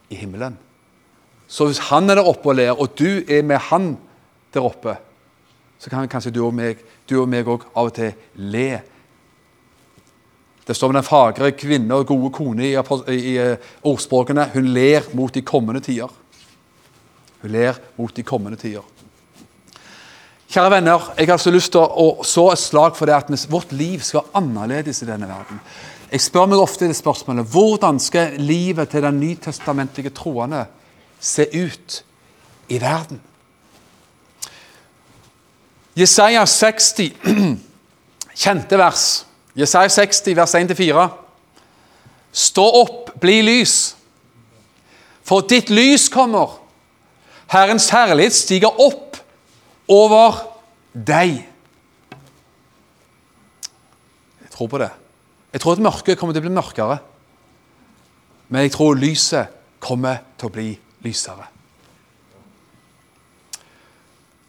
i 0.10 0.18
himmelen. 0.18 0.58
Så 1.52 1.68
hvis 1.68 1.82
han 1.92 2.10
er 2.10 2.18
der 2.18 2.28
oppe 2.28 2.50
og 2.50 2.58
ler, 2.58 2.72
og 2.72 2.96
du 2.98 3.22
er 3.28 3.44
med 3.44 3.60
han 3.70 3.94
der 4.54 4.66
oppe, 4.66 4.96
så 5.82 5.90
kan 5.90 6.10
kanskje 6.10 6.32
du 6.34 6.44
og 6.46 6.56
meg 6.56 6.80
du 7.10 7.18
og 7.22 7.30
meg 7.30 7.48
også 7.50 7.74
av 7.76 7.90
og 7.90 7.94
til 7.98 8.14
le. 8.54 8.70
Det 10.68 10.76
står 10.78 10.92
om 10.92 10.98
den 11.00 11.06
fagre 11.06 11.52
kvinne 11.58 11.98
og 11.98 12.08
gode 12.08 12.30
kone 12.34 12.70
i, 12.70 12.74
i, 12.78 13.18
i 13.18 13.36
eh, 13.42 13.70
ordspråkene. 13.90 14.46
Hun 14.54 14.70
ler 14.72 15.10
mot 15.18 15.34
de 15.34 15.42
kommende 15.42 15.82
tider. 15.84 16.12
Hun 17.42 17.52
ler 17.52 17.80
mot 17.98 18.14
de 18.16 18.24
kommende 18.24 18.60
tider. 18.62 18.86
Kjære 20.52 20.72
venner, 20.72 21.14
jeg 21.18 21.30
har 21.30 21.38
så 21.40 21.52
lyst 21.54 21.72
til 21.72 21.80
å 21.80 22.26
så 22.28 22.50
et 22.52 22.60
slag 22.60 22.96
for 22.98 23.08
det 23.08 23.16
at 23.16 23.30
vårt 23.48 23.72
liv 23.72 24.02
skal 24.04 24.26
annerledes 24.36 25.00
i 25.00 25.08
denne 25.08 25.30
verden. 25.30 25.62
Jeg 26.12 26.26
spør 26.26 26.50
meg 26.52 26.60
ofte 26.60 26.90
det 26.90 26.98
spørsmålet 26.98 27.48
hvordan 27.54 28.00
skal 28.04 28.36
livet 28.36 28.90
til 28.92 29.06
den 29.06 29.20
nytestamentlige 29.22 30.12
troende 30.12 30.66
se 31.24 31.46
ut 31.56 32.02
i 32.68 32.82
verden? 32.84 33.22
Jesaja 35.96 36.44
60, 36.46 37.16
kjente 38.44 38.80
vers. 38.80 39.06
Jesaja 39.56 39.88
60, 39.88 40.36
vers 40.36 40.56
1-4. 40.60 41.06
Stå 42.32 42.66
opp, 42.82 43.14
bli 43.24 43.40
lys, 43.44 43.78
for 45.24 45.48
ditt 45.48 45.72
lys 45.72 46.10
kommer. 46.12 46.58
Herrens 47.56 47.88
herlighet 47.96 48.36
stiger 48.36 48.76
opp 48.84 49.11
over 49.92 50.42
deg. 50.94 51.42
Jeg 54.42 54.52
tror 54.56 54.72
på 54.72 54.82
det. 54.82 54.92
Jeg 55.52 55.64
tror 55.64 55.76
at 55.76 55.84
mørket 55.84 56.20
kommer 56.20 56.36
til 56.36 56.44
å 56.44 56.48
bli 56.48 56.56
mørkere. 56.56 57.00
Men 58.52 58.66
jeg 58.66 58.76
tror 58.76 59.00
lyset 59.00 59.58
kommer 59.84 60.22
til 60.40 60.50
å 60.50 60.54
bli 60.54 60.70
lysere. 61.04 61.48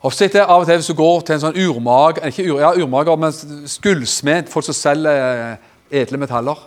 Og 0.03 0.11
sitter 0.15 0.43
av 0.43 0.65
og 0.65 0.67
til 0.67 0.81
Hvis 0.81 0.91
du 0.91 0.99
går 0.99 1.21
til 1.23 1.37
en 1.37 1.45
sånn 1.45 1.59
urmag, 1.63 2.19
ikke 2.27 2.47
ur, 2.49 2.59
ja, 2.59 2.73
urmager, 2.75 3.19
men 3.19 3.35
gullsmed, 3.85 4.51
folk 4.51 4.67
som 4.67 4.75
selger 4.75 5.21
eh, 5.23 5.69
edle 6.03 6.19
metaller 6.19 6.59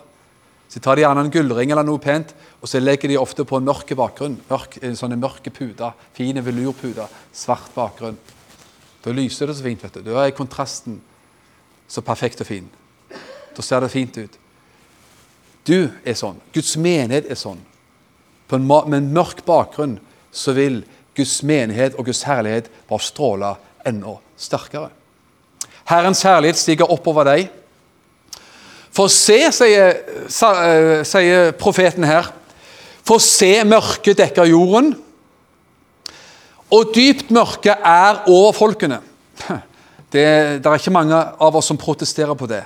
Så 0.72 0.80
tar 0.80 0.96
de 0.96 1.04
gjerne 1.04 1.26
en 1.26 1.32
gullring 1.32 1.70
eller 1.70 1.84
noe 1.84 2.00
pent, 2.02 2.32
og 2.60 2.68
så 2.68 2.80
legger 2.80 3.12
de 3.12 3.20
ofte 3.20 3.44
på 3.46 3.60
en 3.60 3.68
mørk 3.68 3.92
bakgrunn. 3.96 4.40
Mørk, 4.48 4.80
sånn 4.98 5.14
mørke 5.20 5.52
puter. 5.54 5.92
Fine 6.16 6.42
velurputer. 6.42 7.12
Svart 7.32 7.68
bakgrunn. 7.76 8.16
Da 9.06 9.14
lyser 9.14 9.46
det 9.46 9.54
så 9.54 9.62
fint. 9.62 9.82
vet 9.82 9.94
du. 9.94 10.10
Da 10.10 10.24
er 10.26 10.34
kontrasten 10.34 10.98
så 11.86 12.02
perfekt 12.02 12.42
og 12.42 12.48
fin. 12.48 12.66
Da 13.54 13.62
ser 13.62 13.80
det 13.80 13.92
fint 13.92 14.18
ut. 14.18 14.38
Du 15.66 15.88
er 16.04 16.18
sånn. 16.18 16.40
Guds 16.54 16.74
menighet 16.76 17.30
er 17.30 17.38
sånn. 17.38 17.60
På 18.50 18.58
en, 18.58 18.66
med 18.66 18.98
en 18.98 19.12
mørk 19.14 19.44
bakgrunn 19.46 20.00
så 20.34 20.54
vil 20.58 20.82
Guds 21.16 21.38
menighet 21.46 21.94
og 21.94 22.10
Guds 22.10 22.24
herlighet 22.26 22.68
bare 22.90 23.06
stråle 23.06 23.54
enda 23.86 24.16
sterkere. 24.38 24.90
Herrens 25.86 26.24
herlighet 26.26 26.58
stiger 26.58 26.90
oppover 26.90 27.30
deg. 27.30 27.46
For 28.90 29.12
se, 29.12 29.38
sier, 29.54 30.02
eh, 30.26 31.02
sier 31.06 31.52
profeten 31.58 32.06
her, 32.08 32.32
for 33.06 33.22
se 33.22 33.52
mørket 33.68 34.18
dekker 34.18 34.50
jorden, 34.50 34.94
og 36.70 36.92
dypt 36.94 37.30
mørke 37.30 37.70
er 37.70 38.22
over 38.26 38.52
folkene. 38.52 39.00
Det, 40.06 40.22
det 40.62 40.66
er 40.70 40.78
ikke 40.78 40.92
mange 40.94 41.16
av 41.18 41.56
oss 41.58 41.66
som 41.66 41.76
protesterer 41.76 42.36
på 42.38 42.46
det. 42.48 42.62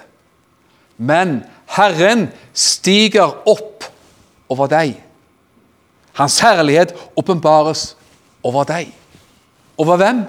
Men 1.00 1.38
Herren 1.72 2.26
stiger 2.52 3.32
opp 3.48 3.86
over 4.52 4.68
deg. 4.70 4.92
Hans 6.20 6.36
herlighet 6.44 6.92
åpenbares 7.16 7.94
over 8.44 8.68
deg. 8.68 8.92
Over 9.80 9.96
hvem? 9.96 10.20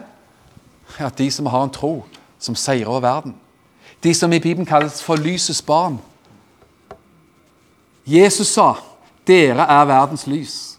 Ja, 0.99 1.12
De 1.12 1.27
som 1.31 1.51
har 1.51 1.67
en 1.67 1.75
tro 1.75 1.93
som 2.39 2.55
seirer 2.55 2.88
over 2.88 3.03
verden. 3.03 3.36
De 4.03 4.13
som 4.15 4.31
i 4.34 4.39
Bibelen 4.39 4.65
kalles 4.65 5.03
for 5.03 5.19
lysets 5.19 5.62
barn. 5.62 5.99
Jesus 8.07 8.47
sa, 8.47 8.73
'Dere 9.27 9.67
er 9.67 9.86
verdens 9.86 10.27
lys'. 10.27 10.70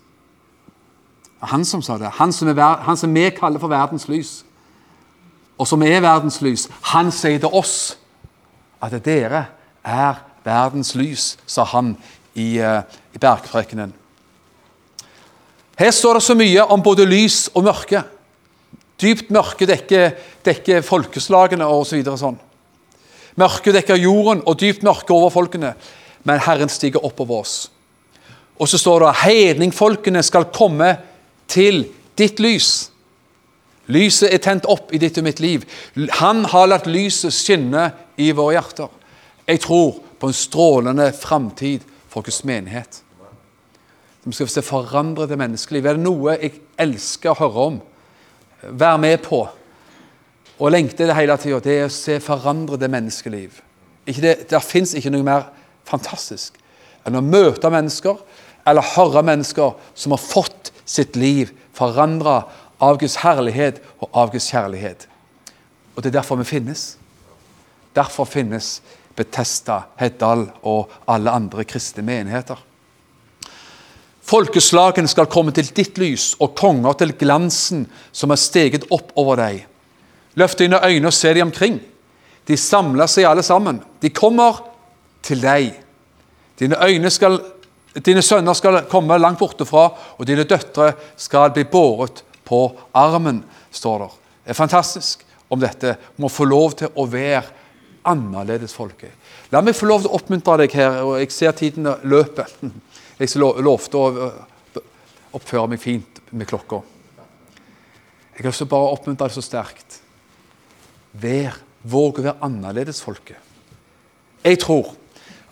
Han 1.42 1.64
som 1.66 1.82
sa 1.82 1.98
det. 1.98 2.10
Han 2.18 2.32
som, 2.32 2.48
er, 2.48 2.82
han 2.86 2.96
som 2.96 3.14
vi 3.14 3.26
kaller 3.34 3.62
for 3.62 3.72
verdens 3.72 4.06
lys. 4.08 4.44
Og 5.58 5.66
som 5.68 5.82
er 5.82 6.02
verdens 6.02 6.40
lys. 6.42 6.68
Han 6.94 7.10
sier 7.14 7.42
til 7.42 7.50
oss 7.50 7.96
at 8.82 8.94
dere 9.04 9.46
er 9.82 10.22
verdens 10.46 10.94
lys, 10.98 11.36
sa 11.46 11.64
han 11.70 11.94
i, 12.34 12.58
uh, 12.58 12.82
i 13.14 13.20
bergprekenen. 13.22 13.92
Her 15.78 15.90
står 15.90 16.18
det 16.18 16.24
så 16.26 16.34
mye 16.38 16.64
om 16.70 16.82
både 16.82 17.06
lys 17.08 17.48
og 17.54 17.66
mørke. 17.66 18.02
Dypt 19.02 19.30
mørke 19.34 19.66
dekker, 19.66 20.16
dekker 20.46 20.84
folkeslagene 20.86 21.66
osv. 21.66 22.02
Så 22.06 22.16
sånn. 22.20 22.38
Mørke 23.40 23.72
dekker 23.74 23.98
jorden, 23.98 24.42
og 24.46 24.58
dypt 24.60 24.84
mørke 24.86 25.14
over 25.14 25.32
folkene. 25.34 25.74
Men 26.28 26.42
Herren 26.44 26.70
stiger 26.70 27.02
opp 27.02 27.18
over 27.24 27.42
oss. 27.42 27.56
Og 28.60 28.68
så 28.70 28.78
står 28.78 29.02
det 29.02 29.08
at 29.08 29.22
hedningfolkene 29.24 30.22
skal 30.22 30.50
komme 30.54 30.92
til 31.52 31.84
ditt 32.18 32.40
lys. 32.42 32.88
Lyset 33.92 34.32
er 34.32 34.40
tent 34.42 34.66
opp 34.70 34.92
i 34.94 35.00
ditt 35.02 35.18
og 35.20 35.26
mitt 35.26 35.40
liv. 35.42 35.64
Han 36.22 36.46
har 36.48 36.68
latt 36.70 36.88
lyset 36.88 37.34
skinne 37.34 37.90
i 38.16 38.30
våre 38.36 38.56
hjerter. 38.56 38.90
Jeg 39.48 39.62
tror 39.64 39.98
på 40.22 40.30
en 40.30 40.36
strålende 40.36 41.10
framtid 41.16 41.84
for 42.08 42.24
Guds 42.24 42.44
menighet. 42.48 43.02
Vi 44.22 44.36
skal 44.36 44.48
se 44.48 44.62
forandrede 44.62 45.36
menneskeliv. 45.36 45.86
Er 45.86 45.98
det 45.98 46.04
noe 46.04 46.36
jeg 46.36 46.60
elsker 46.80 47.32
å 47.32 47.40
høre 47.40 47.66
om, 47.72 47.80
være 48.62 49.02
med 49.02 49.18
på 49.24 49.42
og 50.62 50.70
lengter 50.70 51.08
det 51.08 51.16
hele 51.16 51.34
tida, 51.40 51.58
det 51.58 51.74
er 51.74 51.88
å 51.88 51.92
se 51.92 52.20
forandrede 52.22 52.86
menneskeliv. 52.92 53.56
Ikke 54.06 54.22
det 54.22 54.34
det 54.50 54.60
fins 54.62 54.92
ikke 54.94 55.10
noe 55.10 55.26
mer 55.26 55.48
fantastisk 55.88 56.58
enn 57.02 57.18
å 57.18 57.24
møte 57.24 57.70
mennesker 57.72 58.20
eller 58.68 58.92
høre 58.94 59.24
mennesker 59.26 59.74
som 59.98 60.14
har 60.14 60.22
fått 60.22 60.71
sitt 60.84 61.16
liv 61.16 61.52
forandra 61.76 62.42
av 62.82 62.98
Guds 62.98 63.20
herlighet 63.22 63.80
og 64.00 64.08
av 64.12 64.32
Guds 64.32 64.50
kjærlighet. 64.50 65.06
Og 65.96 66.02
Det 66.02 66.10
er 66.10 66.20
derfor 66.20 66.36
vi 66.36 66.44
finnes. 66.44 66.96
Derfor 67.94 68.24
finnes 68.24 68.80
Betesta, 69.16 69.82
Heddal 70.00 70.46
og 70.62 70.90
alle 71.06 71.30
andre 71.30 71.64
kristne 71.64 72.02
menigheter. 72.02 72.56
Folkeslagene 74.22 75.10
skal 75.10 75.26
komme 75.26 75.52
til 75.52 75.68
ditt 75.76 75.98
lys, 75.98 76.32
og 76.40 76.54
konger 76.56 76.94
til 77.00 77.12
glansen 77.18 77.86
som 78.12 78.30
er 78.30 78.40
steget 78.40 78.86
opp 78.94 79.10
over 79.18 79.36
deg. 79.36 79.64
Løft 80.38 80.62
dine 80.62 80.80
øyne 80.80 81.10
og 81.10 81.12
se 81.16 81.32
deg 81.34 81.42
omkring. 81.44 81.80
De 82.48 82.56
samler 82.56 83.10
seg 83.10 83.26
alle 83.28 83.42
sammen. 83.44 83.82
De 84.00 84.10
kommer 84.10 84.62
til 85.22 85.42
deg. 85.42 85.74
Dine, 86.58 86.78
øyne 86.80 87.10
skal, 87.10 87.40
dine 88.00 88.22
sønner 88.24 88.56
skal 88.56 88.84
komme 88.90 89.18
langt 89.20 89.40
borte 89.40 89.66
fra, 89.68 89.90
og 90.16 90.28
dine 90.28 90.46
døtre 90.48 90.92
skal 91.20 91.52
bli 91.52 91.66
båret 91.68 92.22
på 92.48 92.64
armen, 92.96 93.42
står 93.72 94.04
der. 94.04 94.14
Det 94.42 94.54
er 94.54 94.58
fantastisk 94.58 95.26
om 95.52 95.60
dette 95.60 95.96
må 96.16 96.30
få 96.32 96.46
lov 96.48 96.78
til 96.80 96.94
å 96.96 97.04
være 97.10 97.44
annerledes 98.08 98.72
folket. 98.74 99.12
La 99.52 99.60
meg 99.62 99.76
få 99.76 99.86
lov 99.86 100.02
til 100.02 100.10
å 100.10 100.18
oppmuntre 100.18 100.62
deg 100.62 100.74
her, 100.78 101.02
og 101.04 101.18
jeg 101.20 101.34
ser 101.34 101.54
tiden 101.58 101.90
løper. 102.02 102.48
Jeg 103.22 103.38
lovte 103.38 104.00
å 104.00 104.30
oppføre 105.36 105.68
meg 105.70 105.78
fint 105.78 106.16
med 106.34 106.48
klokka. 106.48 106.80
Jeg 108.32 108.40
har 108.40 108.48
lyst 108.48 108.62
til 108.64 108.70
bare 108.72 108.88
å 108.88 108.94
oppmuntre 108.96 109.28
deg 109.28 109.36
så 109.36 109.44
sterkt. 109.44 109.98
Vær, 111.22 111.60
våg 111.86 112.18
å 112.18 112.24
være 112.24 112.42
annerledes 112.42 112.98
folket. 113.04 113.36
Jeg 114.42 114.58
tror 114.64 114.94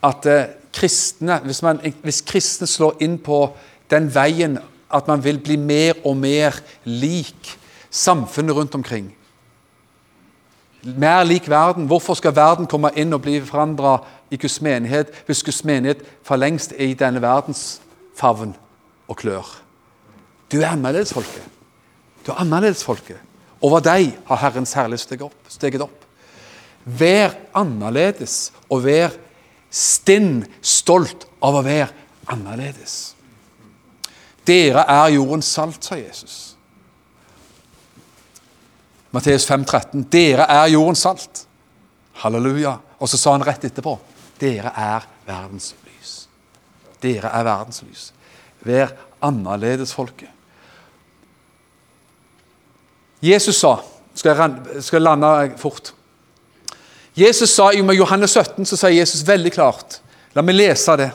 at 0.08 0.26
eh, 0.26 0.56
kristne, 0.74 1.40
hvis, 1.44 1.62
man, 1.62 1.80
hvis 2.02 2.20
kristne 2.26 2.66
slår 2.66 3.00
inn 3.02 3.18
på 3.18 3.44
den 3.90 4.08
veien 4.14 4.58
at 4.90 5.08
man 5.08 5.22
vil 5.24 5.38
bli 5.42 5.56
mer 5.56 5.98
og 6.04 6.16
mer 6.18 6.56
lik 6.84 7.56
samfunnet 7.90 8.56
rundt 8.56 8.74
omkring 8.74 9.10
Mer 10.80 11.24
lik 11.24 11.48
verden. 11.48 11.86
Hvorfor 11.86 12.14
skal 12.14 12.32
verden 12.36 12.66
komme 12.66 12.88
inn 12.96 13.12
og 13.12 13.20
bli 13.20 13.36
forandra 13.44 13.98
i 14.32 14.38
Guds 14.40 14.60
menighet 14.64 15.12
hvis 15.26 15.42
Guds 15.44 15.60
menighet 15.68 16.00
for 16.24 16.40
lengst 16.40 16.72
er 16.72 16.86
i 16.88 16.96
denne 16.96 17.20
verdens 17.20 17.82
favn 18.16 18.54
og 19.08 19.18
klør? 19.20 19.44
Du 20.52 20.60
er 20.60 20.70
annerledesfolket. 20.72 21.44
Du 22.26 22.32
er 22.32 22.40
annerledesfolket. 22.40 23.18
Over 23.60 23.84
deg 23.84 24.14
har 24.24 24.40
Herrens 24.40 24.72
herlighet 24.72 25.28
steget 25.52 25.84
opp. 25.84 26.06
Vær 26.84 27.36
annerledes, 27.54 28.52
og 28.72 28.84
vær 28.86 29.12
stinn 29.70 30.44
stolt 30.60 31.26
av 31.40 31.56
å 31.56 31.64
være 31.64 31.88
annerledes. 32.30 32.98
Dere 34.46 34.84
er 34.88 35.14
jordens 35.14 35.50
salt, 35.54 35.82
sa 35.84 35.98
Jesus. 35.98 36.38
Matteus 39.14 39.46
5, 39.46 39.64
13. 39.64 40.06
Dere 40.10 40.46
er 40.50 40.70
jordens 40.74 41.02
salt. 41.06 41.44
Halleluja. 42.22 42.76
Og 43.00 43.08
så 43.08 43.18
sa 43.18 43.34
han 43.34 43.46
rett 43.46 43.64
etterpå 43.70 43.96
dere 44.40 44.72
er 44.72 45.04
verdens 45.26 45.74
lys. 45.84 46.12
Dere 47.02 47.28
er 47.36 47.44
verdens 47.44 47.82
lys. 47.84 48.10
Vær 48.64 48.92
annerledesfolket. 49.24 50.28
Jesus 53.20 53.58
sa 53.60 53.78
Skal 54.14 54.34
jeg, 54.36 54.82
skal 54.82 54.98
jeg 54.98 55.04
lande 55.04 55.28
fort? 55.60 55.92
Jesus 57.20 57.50
sa 57.52 57.72
I 57.72 57.82
Johannes 57.96 58.32
17 58.32 58.64
så 58.64 58.76
sier 58.78 58.96
Jesus 58.96 59.26
veldig 59.26 59.52
klart 59.52 60.00
La 60.34 60.44
meg 60.46 60.54
lese 60.54 60.94
det. 60.96 61.08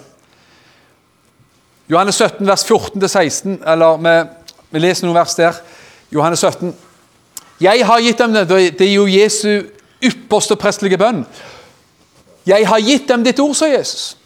Johannes 1.88 2.18
17, 2.20 2.42
vers 2.48 2.66
14-16, 2.68 3.54
eller 3.72 4.02
vi, 4.02 4.14
vi, 4.74 4.82
leser 4.82 5.06
noen 5.06 5.16
vers 5.16 5.36
der. 5.38 5.60
Johannes 6.12 6.42
17. 6.44 6.74
Jeg 7.64 7.86
har 7.88 8.02
gitt 8.04 8.20
dem 8.20 8.34
det. 8.36 8.44
Det 8.50 8.84
er 8.84 8.92
jo 8.92 9.06
Jesu 9.08 9.64
ypperste 10.04 10.58
prestelige 10.60 11.00
bønn. 11.00 11.24
Jeg 12.46 12.68
har 12.68 12.84
gitt 12.84 13.08
dem 13.08 13.24
ditt 13.24 13.40
ord, 13.40 13.56
sa 13.56 13.70
Jesus. 13.72 14.18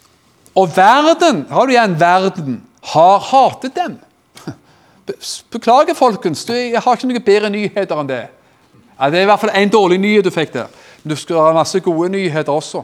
Og 0.58 0.72
verden, 0.74 1.46
har 1.52 1.68
du 1.68 1.76
igjen 1.76 2.00
verden, 2.00 2.58
har 2.96 3.22
hatet 3.30 3.78
dem. 3.78 4.00
Beklager, 5.54 5.94
folkens. 5.94 6.48
Jeg 6.50 6.82
har 6.82 6.98
ikke 6.98 7.12
noen 7.12 7.28
bedre 7.30 7.54
nyheter 7.54 8.02
enn 8.02 8.10
det. 8.10 8.24
Det 9.00 9.20
er 9.20 9.28
i 9.28 9.30
hvert 9.30 9.44
fall 9.44 9.56
én 9.56 9.72
dårlig 9.72 10.00
nyhet 10.02 10.26
du 10.26 10.34
fikk 10.34 10.58
der. 10.58 10.72
Men 11.02 11.14
du 11.14 11.20
skal 11.20 11.42
ha 11.44 11.58
masse 11.58 11.80
gode 11.84 12.12
nyheter 12.14 12.54
også. 12.54 12.84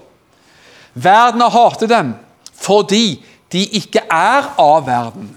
Verden 0.93 1.43
har 1.43 1.55
hatet 1.55 1.91
dem 1.91 2.13
fordi 2.55 3.19
de 3.51 3.61
ikke 3.77 4.01
er 4.09 4.47
av 4.61 4.85
verden. 4.87 5.27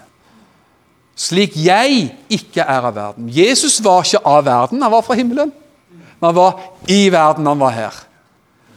Slik 1.19 1.57
jeg 1.59 2.13
ikke 2.31 2.63
er 2.63 2.87
av 2.87 2.95
verden. 2.95 3.27
Jesus 3.35 3.81
var 3.85 4.07
ikke 4.07 4.23
av 4.23 4.45
verden, 4.47 4.83
han 4.83 4.93
var 4.93 5.03
fra 5.03 5.17
himmelen. 5.19 5.51
Men 5.91 6.31
han 6.31 6.37
var 6.37 6.61
i 6.87 7.09
verden, 7.11 7.47
han 7.47 7.59
var 7.59 7.75
her. 7.75 7.99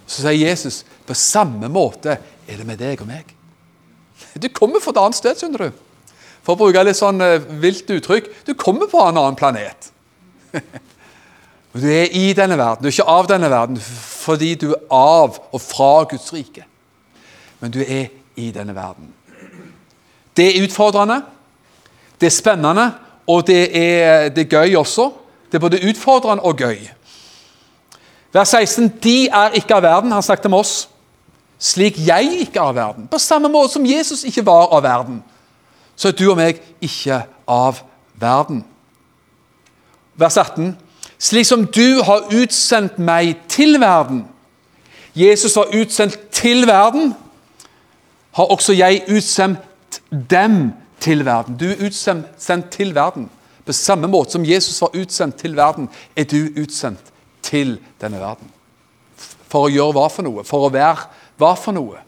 Så 0.10 0.26
sier 0.26 0.50
Jesus 0.50 0.82
på 1.08 1.16
samme 1.18 1.70
måte 1.72 2.18
er 2.18 2.58
det 2.58 2.68
med 2.68 2.82
deg 2.82 3.02
og 3.02 3.10
meg. 3.10 3.30
Du 4.36 4.50
kommer 4.54 4.82
fra 4.82 4.94
et 4.96 5.02
annet 5.02 5.20
sted, 5.20 5.38
skjønner 5.38 5.70
du. 5.70 5.80
For 6.42 6.56
å 6.56 6.64
bruke 6.64 6.84
litt 6.86 6.98
sånn 6.98 7.22
uh, 7.22 7.38
vilt 7.62 7.90
uttrykk 7.94 8.32
du 8.48 8.56
kommer 8.58 8.90
fra 8.90 9.10
en 9.10 9.20
annen 9.22 9.38
planet. 9.38 9.92
du 11.74 11.88
er 11.88 12.10
i 12.12 12.34
denne 12.34 12.58
verden, 12.58 12.84
du 12.84 12.88
er 12.90 12.92
ikke 12.92 13.08
av 13.08 13.28
denne 13.32 13.50
verden 13.52 13.80
fordi 13.82 14.56
du 14.60 14.74
er 14.74 14.82
av 14.92 15.40
og 15.52 15.62
fra 15.62 16.04
Guds 16.10 16.34
rike. 16.34 16.66
Men 17.60 17.72
du 17.72 17.80
er 17.82 18.12
i 18.36 18.52
denne 18.52 18.76
verden. 18.76 19.14
Det 20.38 20.46
er 20.48 20.66
utfordrende, 20.66 21.22
det 22.22 22.28
er 22.28 22.36
spennende, 22.36 22.92
og 23.28 23.48
det 23.48 23.62
er, 23.78 24.30
det 24.30 24.46
er 24.46 24.60
gøy 24.60 24.76
også. 24.76 25.12
Det 25.52 25.58
er 25.58 25.64
både 25.64 25.82
utfordrende 25.90 26.44
og 26.44 26.58
gøy. 26.58 26.78
Vers 28.34 28.50
16.: 28.50 28.94
De 29.04 29.28
er 29.28 29.58
ikke 29.60 29.76
av 29.76 29.84
verden, 29.84 30.12
han 30.12 30.24
snakket 30.24 30.46
om 30.46 30.60
oss, 30.60 30.90
slik 31.60 32.00
jeg 32.08 32.38
ikke 32.46 32.60
er 32.60 32.64
av 32.64 32.76
verden. 32.76 33.08
På 33.08 33.18
samme 33.18 33.50
måte 33.50 33.74
som 33.74 33.86
Jesus 33.86 34.24
ikke 34.24 34.46
var 34.46 34.72
av 34.72 34.84
verden 34.84 35.24
så 36.02 36.10
er 36.10 36.18
du 36.18 36.24
og 36.32 36.40
meg 36.40 36.58
ikke 36.82 37.20
av 37.46 37.84
verden. 38.18 38.64
Vers 40.18 40.38
18. 40.38 40.74
Slik 41.22 41.46
som 41.46 41.68
du 41.70 42.02
har 42.02 42.32
utsendt 42.34 42.98
meg 42.98 43.36
til 43.52 43.78
verden 43.82 44.24
Jesus 45.16 45.56
var 45.56 45.74
utsendt 45.76 46.20
til 46.32 46.68
verden, 46.68 47.14
har 48.32 48.52
også 48.52 48.74
jeg 48.74 49.04
utsendt 49.12 50.02
dem 50.12 50.72
til 51.00 51.26
verden. 51.26 51.58
Du 51.60 51.66
er 51.66 51.86
utsendt 51.86 52.72
til 52.72 52.96
verden. 52.96 53.30
På 53.66 53.74
samme 53.74 54.08
måte 54.08 54.32
som 54.32 54.46
Jesus 54.46 54.82
var 54.82 54.96
utsendt 54.96 55.36
til 55.36 55.56
verden, 55.56 55.90
er 56.16 56.24
du 56.24 56.48
utsendt 56.62 57.12
til 57.44 57.80
denne 58.02 58.20
verden. 58.20 58.48
For 59.52 59.68
å 59.68 59.72
gjøre 59.72 59.98
hva 59.98 60.08
for 60.08 60.24
noe? 60.24 60.46
For 60.48 60.68
å 60.68 60.72
være 60.72 61.10
hva 61.42 61.52
for 61.60 61.76
noe? 61.76 62.00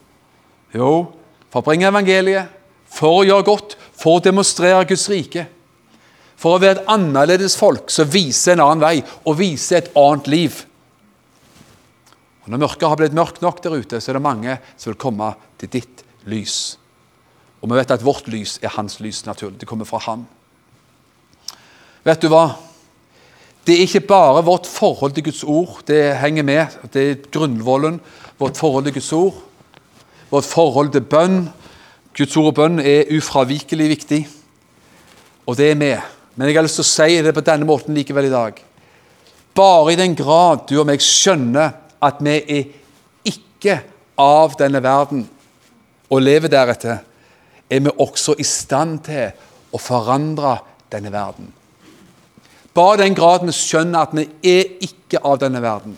Jo, 0.74 1.12
for 1.52 1.60
å 1.60 1.68
bringe 1.68 1.90
evangeliet, 1.90 2.48
for 2.88 3.20
å 3.20 3.26
gjøre 3.28 3.46
godt, 3.46 3.76
for 4.00 4.18
å 4.18 4.24
demonstrere 4.24 4.88
Guds 4.88 5.10
rike. 5.12 5.46
For 6.40 6.56
å 6.56 6.62
være 6.62 6.82
et 6.82 6.92
annerledes 6.92 7.56
folk 7.60 7.92
som 7.94 8.10
viser 8.12 8.56
en 8.56 8.64
annen 8.66 8.84
vei 8.84 8.96
og 9.24 9.38
viser 9.40 9.82
et 9.82 9.92
annet 10.00 10.30
liv. 10.32 10.62
Og 12.44 12.52
Når 12.52 12.64
mørket 12.66 12.90
har 12.90 13.00
blitt 13.00 13.16
mørkt 13.16 13.42
nok 13.44 13.62
der 13.64 13.78
ute, 13.80 14.02
så 14.02 14.12
er 14.12 14.20
det 14.20 14.26
mange 14.26 14.58
som 14.76 14.92
vil 14.92 15.00
komme 15.00 15.32
til 15.62 15.72
ditt 15.78 16.04
lys. 16.28 16.76
Og 17.64 17.72
vi 17.72 17.80
vet 17.80 17.94
at 17.96 18.04
vårt 18.04 18.28
lys 18.28 18.58
er 18.62 18.74
hans 18.76 19.00
lys, 19.00 19.24
naturlig. 19.26 19.62
Det 19.62 19.70
kommer 19.70 19.88
fra 19.88 20.02
Han. 20.10 20.26
Vet 22.04 22.20
du 22.20 22.28
hva? 22.28 22.58
Det 23.64 23.78
er 23.78 23.86
ikke 23.86 24.04
bare 24.10 24.44
vårt 24.44 24.68
forhold 24.68 25.14
til 25.16 25.24
Guds 25.30 25.44
ord 25.48 25.86
det 25.88 26.18
henger 26.20 26.44
med. 26.44 26.76
Det 26.92 27.04
er 27.04 27.22
grunnvollen. 27.32 28.02
Vårt 28.40 28.60
forhold 28.60 28.90
til 28.90 28.98
Guds 28.98 29.14
ord. 29.16 29.38
Vårt 30.34 30.50
forhold 30.50 30.92
til 30.92 31.06
bønn. 31.08 31.46
Guds 32.18 32.36
ord 32.38 32.52
og 32.52 32.58
bønn 32.60 32.82
er 32.84 33.08
ufravikelig 33.16 33.88
viktig, 33.90 34.20
og 35.50 35.56
det 35.58 35.72
er 35.72 35.80
med. 35.80 36.02
Men 36.36 36.50
jeg 36.50 36.58
har 36.58 36.66
lyst 36.66 36.80
til 36.80 36.86
å 36.86 36.92
si 36.92 37.22
det 37.22 37.34
på 37.36 37.46
denne 37.46 37.68
måten 37.68 37.94
likevel 37.94 38.28
i 38.28 38.34
dag. 38.34 38.58
Bare 39.54 39.94
i 39.94 40.00
den 40.00 40.16
grad 40.18 40.66
du 40.70 40.80
og 40.80 40.88
meg 40.90 41.04
skjønner 41.04 41.76
at 42.04 42.22
vi 42.26 42.38
er 42.42 42.72
ikke 43.30 43.80
av 44.20 44.56
denne 44.60 44.82
verden 44.84 45.28
og 46.10 46.22
lever 46.22 46.52
deretter, 46.52 47.04
er 47.70 47.82
vi 47.82 47.94
også 48.02 48.36
i 48.38 48.46
stand 48.46 49.04
til 49.06 49.30
å 49.74 49.82
forandre 49.82 50.58
denne 50.94 51.14
verden. 51.14 51.52
Bare 52.74 52.98
i 52.98 53.04
den 53.04 53.18
grad 53.18 53.46
vi 53.46 53.54
skjønner 53.54 54.08
at 54.08 54.18
vi 54.18 54.26
er 54.50 54.74
ikke 54.82 55.22
av 55.22 55.40
denne 55.42 55.62
verden, 55.62 55.96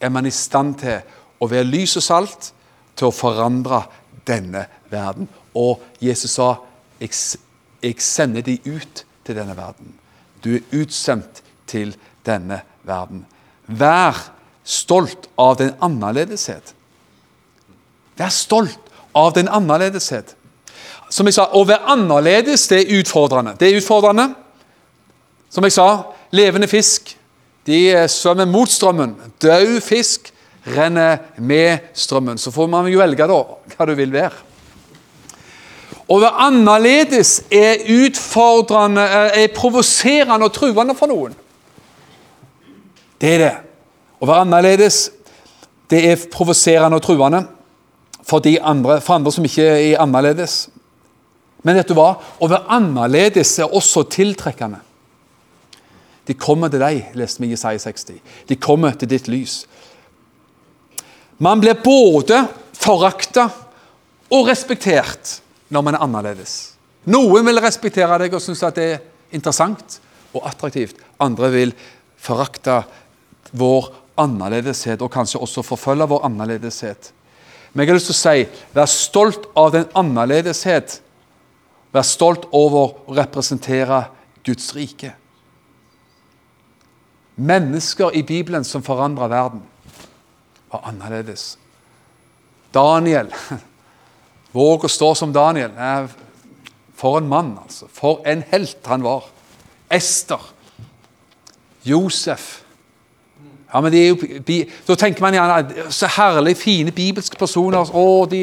er 0.00 0.10
man 0.10 0.26
i 0.26 0.34
stand 0.34 0.78
til 0.82 1.02
å 1.42 1.48
være 1.50 1.66
lys 1.66 1.96
og 1.98 2.06
salt 2.06 2.52
til 2.98 3.10
å 3.10 3.14
forandre 3.14 3.82
denne 4.26 4.66
verden. 4.90 5.28
Og 5.54 5.82
Jesus 6.00 6.38
sa, 6.38 6.56
'Jeg 7.00 8.00
sender 8.00 8.42
de 8.42 8.60
ut 8.64 9.04
til 9.24 9.36
denne 9.36 9.56
verden'. 9.56 9.94
Du 10.44 10.54
er 10.54 10.80
utsendt 10.82 11.42
til 11.66 11.96
denne 12.26 12.60
verden. 12.82 13.26
Vær 13.66 14.32
stolt 14.64 15.28
av 15.38 15.56
den 15.58 15.74
annerledeshet. 15.80 16.74
Vær 18.18 18.28
stolt 18.28 18.78
av 19.14 19.32
den 19.34 19.48
annerledeshet. 19.48 20.34
Som 21.12 21.28
jeg 21.28 21.34
sa, 21.34 21.48
Å 21.52 21.64
være 21.64 21.92
annerledes 21.92 22.68
det 22.68 22.80
er 22.80 23.00
utfordrende. 23.00 23.56
Det 23.60 23.68
er 23.68 23.80
utfordrende. 23.80 24.34
Som 25.50 25.64
jeg 25.64 25.72
sa, 25.72 25.88
levende 26.32 26.68
fisk 26.68 27.16
de 27.66 28.08
svømmer 28.08 28.48
mot 28.48 28.70
strømmen. 28.70 29.14
Død 29.42 29.80
fisk 29.84 30.32
renner 30.66 31.18
med 31.36 31.92
strømmen. 31.94 32.38
Så 32.38 32.50
får 32.50 32.70
man 32.72 32.88
jo 32.90 32.98
velge 32.98 33.28
da 33.28 33.38
hva 33.74 33.86
du 33.86 33.94
vil 33.98 34.12
være. 34.14 34.51
Å 36.12 36.18
være 36.20 36.44
annerledes 36.44 37.38
er 37.52 37.86
utfordrende, 37.88 39.04
er 39.32 39.54
provoserende 39.56 40.48
og 40.48 40.52
truende 40.52 40.96
for 40.98 41.08
noen. 41.08 41.32
Det 43.22 43.30
er 43.36 43.40
det. 43.40 43.52
Å 44.20 44.28
være 44.28 44.44
annerledes 44.44 45.06
det 45.92 46.02
er 46.08 46.28
provoserende 46.32 46.98
og 46.98 47.04
truende 47.04 47.42
for, 48.24 48.44
andre, 48.44 49.00
for 49.00 49.16
andre 49.16 49.32
som 49.34 49.46
ikke 49.46 49.64
er 49.64 50.00
annerledes. 50.02 50.66
Men 51.62 51.78
vet 51.78 51.90
du 51.90 51.96
hva? 51.96 52.14
Å 52.18 52.48
være 52.50 52.76
annerledes 52.76 53.54
er 53.62 53.72
også 53.72 54.04
tiltrekkende. 54.10 54.80
De 56.28 56.36
kommer 56.38 56.70
til 56.70 56.82
deg, 56.82 57.12
leste 57.18 57.42
vi 57.42 57.50
i 57.50 57.56
Isaiah 57.56 57.80
60. 57.82 58.20
De 58.48 58.58
kommer 58.60 58.94
til 58.98 59.10
ditt 59.10 59.30
lys. 59.30 59.62
Man 61.42 61.62
blir 61.62 61.80
både 61.82 62.44
forakta 62.78 63.48
og 64.32 64.46
respektert 64.48 65.40
når 65.72 65.84
man 65.86 65.96
er 65.96 66.04
annerledes. 66.04 66.56
Noen 67.08 67.46
vil 67.48 67.60
respektere 67.62 68.18
deg 68.22 68.34
og 68.36 68.42
synes 68.44 68.62
at 68.66 68.76
det 68.78 68.88
er 68.92 69.00
interessant 69.34 69.98
og 70.32 70.44
attraktivt. 70.48 71.00
Andre 71.22 71.50
vil 71.54 71.72
forakte 72.20 72.82
vår 73.56 73.90
annerledeshet 74.20 75.02
og 75.02 75.10
kanskje 75.12 75.40
også 75.42 75.64
forfølge 75.66 76.08
vår 76.12 76.26
annerledeshet. 76.28 77.10
Men 77.72 77.86
jeg 77.86 77.92
har 77.92 77.98
lyst 77.98 78.10
til 78.10 78.18
å 78.18 78.20
si 78.20 78.66
vær 78.76 78.90
stolt 78.90 79.48
av 79.56 79.72
den 79.72 79.88
annerledeshet. 79.96 80.98
Vær 81.92 82.06
stolt 82.06 82.46
over 82.52 82.92
å 83.08 83.16
representere 83.16 84.04
Guds 84.44 84.70
rike. 84.76 85.14
Mennesker 87.40 88.12
i 88.16 88.22
Bibelen 88.28 88.64
som 88.64 88.84
forandrer 88.84 89.32
verden 89.32 89.64
var 90.72 90.84
annerledes. 90.92 91.56
Daniel 92.72 93.32
Våg 94.52 94.84
å 94.84 94.90
stå 94.90 95.12
som 95.16 95.32
Daniel. 95.32 95.72
For 96.98 97.18
en 97.18 97.28
mann, 97.28 97.54
altså. 97.62 97.88
For 97.92 98.20
en 98.28 98.44
helt 98.52 98.86
han 98.86 99.04
var. 99.04 99.28
Ester. 99.90 100.42
Josef. 101.84 102.62
Ja, 103.72 103.80
men 103.80 103.92
de 103.92 104.02
er 104.02 104.08
jo, 104.12 104.64
Da 104.86 104.94
tenker 105.00 105.24
man 105.24 105.34
gjerne 105.34 105.90
så 105.90 106.06
herlig 106.06 106.56
fine 106.60 106.92
bibelske 106.92 107.38
personer. 107.40 107.88
Å, 107.88 108.26
de 108.28 108.42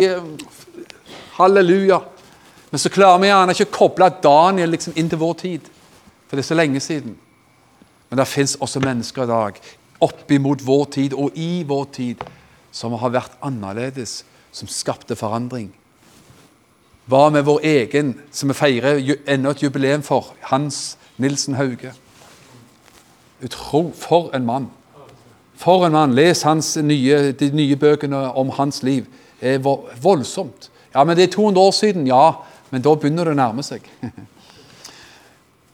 Halleluja. 1.38 2.02
Men 2.70 2.82
så 2.82 2.92
klarer 2.94 3.22
vi 3.22 3.30
gjerne 3.30 3.54
ikke 3.56 3.70
å 3.70 3.76
koble 3.78 4.10
Daniel 4.22 4.74
liksom 4.74 4.98
inn 5.00 5.10
til 5.10 5.22
vår 5.22 5.36
tid. 5.40 5.70
For 6.28 6.38
det 6.38 6.44
er 6.44 6.50
så 6.50 6.58
lenge 6.58 6.82
siden. 6.84 7.16
Men 8.10 8.20
det 8.20 8.28
fins 8.28 8.58
også 8.60 8.82
mennesker 8.84 9.24
i 9.24 9.30
dag 9.30 9.62
oppimot 10.00 10.62
vår 10.66 10.86
tid 10.96 11.14
og 11.14 11.36
i 11.38 11.64
vår 11.68 11.88
tid 11.94 12.22
som 12.72 12.94
har 13.02 13.12
vært 13.14 13.38
annerledes, 13.44 14.24
som 14.52 14.70
skapte 14.70 15.18
forandring. 15.18 15.70
Hva 17.10 17.30
med 17.34 17.46
vår 17.48 17.64
egen, 17.66 18.14
som 18.32 18.52
vi 18.52 18.58
feirer 18.58 19.00
enda 19.26 19.54
et 19.56 19.64
jubileum 19.64 20.04
for, 20.06 20.36
Hans 20.52 20.98
Nilsen 21.18 21.56
Hauge? 21.58 21.94
Utro, 23.42 23.90
for 23.98 24.30
en 24.36 24.46
mann! 24.46 24.68
For 25.58 25.88
en 25.88 25.96
mann! 25.96 26.14
Les 26.14 26.44
nye, 26.84 27.32
de 27.34 27.50
nye 27.56 27.76
bøkene 27.76 28.28
om 28.38 28.52
hans 28.60 28.84
liv. 28.84 29.08
Det 29.42 29.56
er 29.56 30.02
voldsomt. 30.02 30.70
Ja, 30.94 31.04
men 31.04 31.18
Det 31.18 31.24
er 31.24 31.34
200 31.34 31.66
år 31.66 31.72
siden. 31.72 32.08
Ja, 32.08 32.32
men 32.70 32.82
da 32.82 32.94
begynner 32.96 33.26
det 33.26 33.34
å 33.34 33.42
nærme 33.42 33.64
seg. 33.64 33.82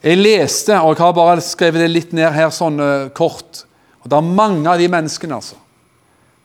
Jeg 0.06 0.22
leste, 0.22 0.78
og 0.80 0.94
jeg 0.94 1.02
har 1.02 1.14
bare 1.18 1.42
skrevet 1.42 1.82
det 1.82 1.88
litt 1.90 2.12
ned 2.14 2.30
her 2.30 2.52
sånn 2.54 2.78
uh, 2.78 3.08
kort 3.10 3.64
og 4.06 4.12
Det 4.12 4.18
er 4.20 4.36
mange 4.38 4.70
av 4.70 4.78
de 4.78 4.86
menneskene, 4.86 5.40
altså. 5.40 5.56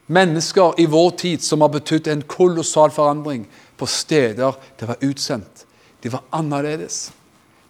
Mennesker 0.08 0.78
i 0.80 0.86
vår 0.88 1.10
tid 1.20 1.44
som 1.44 1.60
har 1.60 1.68
betydd 1.74 2.08
en 2.08 2.22
kolossal 2.24 2.88
forandring 2.90 3.44
på 3.80 3.88
steder 3.88 4.58
det 4.78 4.88
var 4.88 5.00
utsendt. 5.06 5.64
De 6.02 6.12
var 6.12 6.24
annerledes. 6.36 7.10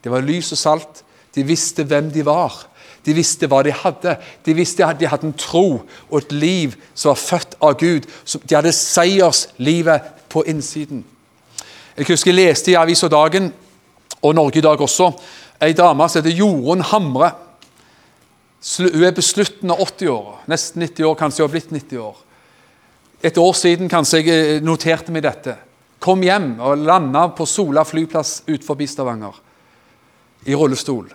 Det 0.03 0.11
var 0.13 0.25
lys 0.25 0.53
og 0.55 0.59
salt. 0.59 1.05
De 1.35 1.45
visste 1.47 1.87
hvem 1.87 2.11
de 2.13 2.25
var. 2.27 2.67
De 3.07 3.15
visste 3.17 3.49
hva 3.49 3.63
de 3.65 3.73
hadde. 3.73 4.17
De 4.45 4.55
visste 4.57 4.85
at 4.85 4.99
de 5.01 5.09
hadde 5.09 5.29
en 5.29 5.37
tro 5.37 5.83
og 6.11 6.17
et 6.19 6.33
liv 6.33 6.77
som 6.95 7.13
var 7.13 7.21
født 7.21 7.57
av 7.65 7.77
Gud. 7.81 8.09
De 8.45 8.57
hadde 8.57 8.75
seierslivet 8.77 10.11
på 10.31 10.45
innsiden. 10.51 11.05
Jeg 11.97 12.09
husker 12.09 12.33
jeg 12.33 12.39
leste 12.39 12.73
i 12.73 12.79
Avisa 12.79 13.09
Dagen, 13.13 13.51
og 14.23 14.35
Norge 14.35 14.61
i 14.61 14.65
dag 14.65 14.81
også, 14.81 15.11
ei 15.61 15.73
dame 15.77 16.07
som 16.09 16.21
heter 16.21 16.37
Jorunn 16.37 16.85
Hamre. 16.85 17.31
Hun 18.77 19.05
er 19.05 19.17
på 19.17 19.25
slutten 19.25 19.73
av 19.73 19.81
80-åra. 19.81 20.43
Nesten 20.53 20.85
90 20.85 21.09
år, 21.09 21.17
kanskje 21.17 21.43
hun 21.43 21.49
har 21.49 21.55
blitt 21.55 21.73
90 21.73 22.03
år. 22.05 22.19
Et 23.25 23.39
år 23.39 23.53
siden 23.57 23.89
kanskje 23.89 24.21
jeg 24.21 24.29
eh, 24.57 24.63
noterte 24.65 25.13
meg 25.13 25.25
dette. 25.25 25.57
Kom 26.01 26.23
hjem 26.25 26.55
og 26.65 26.81
landa 26.81 27.27
på 27.37 27.45
Sola 27.47 27.85
flyplass 27.85 28.43
utenfor 28.47 28.87
Stavanger. 28.89 29.35
I 30.49 30.57
rullestol. 30.57 31.11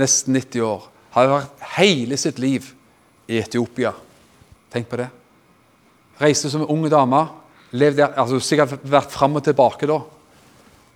Nesten 0.00 0.34
90 0.34 0.64
år. 0.64 0.86
Har 1.12 1.28
vært 1.28 1.66
hele 1.76 2.16
sitt 2.16 2.38
liv 2.40 2.70
i 3.28 3.36
Etiopia. 3.42 3.92
Tenk 4.72 4.88
på 4.88 4.96
det. 5.02 5.10
Reiste 6.22 6.48
som 6.48 6.64
ung 6.64 6.88
dame. 6.88 7.26
Levde, 7.76 8.08
altså 8.16 8.40
Sikkert 8.40 8.80
vært 8.88 9.12
fram 9.12 9.36
og 9.36 9.44
tilbake 9.44 9.88
da. 9.88 10.00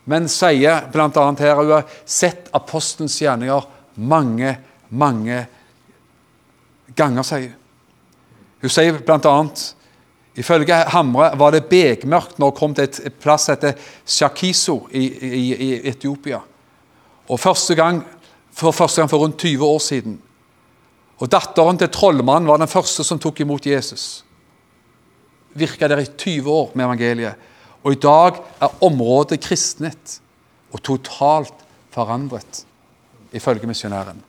Men 0.08 0.28
sier 0.30 0.86
bl.a. 0.92 1.08
her 1.40 1.60
hun 1.60 1.72
har 1.74 1.86
sett 2.04 2.48
apostelens 2.56 3.18
gjerninger 3.20 3.64
mange, 3.96 4.52
mange 4.88 5.40
ganger, 6.96 7.26
sier 7.26 7.48
hun. 7.50 7.62
Hun 8.64 8.72
sier 8.72 9.00
bl.a. 9.04 9.34
Ifølge 10.36 10.76
Hamre 10.92 11.30
var 11.38 11.54
det 11.54 11.64
bekmørkt 11.70 12.38
når 12.38 12.50
hun 12.50 12.58
kom 12.58 12.74
til 12.76 12.90
et 13.08 13.16
plass 13.22 13.48
heter 13.48 13.78
Shakiso 14.04 14.82
i, 14.92 15.06
i, 15.06 15.40
i, 15.54 15.70
Etiopia. 15.88 16.42
Og 17.28 17.40
første 17.40 17.74
gang, 17.74 18.04
For 18.56 18.72
første 18.72 19.02
gang 19.02 19.10
for 19.10 19.20
rundt 19.20 19.36
20 19.36 19.64
år 19.64 19.78
siden. 19.84 20.14
Og 21.20 21.28
Datteren 21.28 21.76
til 21.76 21.90
trollmannen 21.92 22.48
var 22.48 22.56
den 22.56 22.70
første 22.72 23.04
som 23.04 23.18
tok 23.20 23.40
imot 23.40 23.66
Jesus. 23.66 24.24
Virka 25.52 25.88
der 25.88 26.00
i 26.00 26.06
20 26.06 26.48
år 26.50 26.70
med 26.74 26.86
evangeliet. 26.86 27.34
Og 27.84 27.92
i 27.92 28.00
dag 28.00 28.40
er 28.60 28.78
området 28.80 29.42
kristnet 29.44 30.20
og 30.72 30.82
totalt 30.82 31.66
forandret, 31.92 32.64
ifølge 33.32 33.68
misjonæren. 33.68 34.22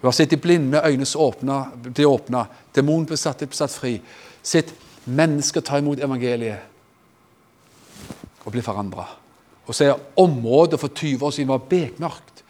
Hun 0.00 0.08
har 0.08 0.12
sett 0.18 0.34
de 0.34 0.36
blinde 0.36 0.82
øynes 0.84 1.14
åpne, 1.16 1.62
bli 1.82 2.04
åpna, 2.04 2.44
demonbesatte 2.74 3.46
bli 3.46 3.56
satt 3.56 3.72
fri. 3.72 3.94
Sett 4.42 4.74
mennesker 5.04 5.60
ta 5.64 5.78
imot 5.80 6.00
evangeliet 6.02 6.70
og 8.44 8.52
bli 8.52 8.62
forandra. 8.64 9.06
Og 9.64 9.74
så 9.74 9.88
er 9.88 10.00
området 10.20 10.80
for 10.80 10.92
20 10.92 11.24
år 11.24 11.32
siden 11.32 11.52
var 11.52 11.68
bekmørkt. 11.68 12.42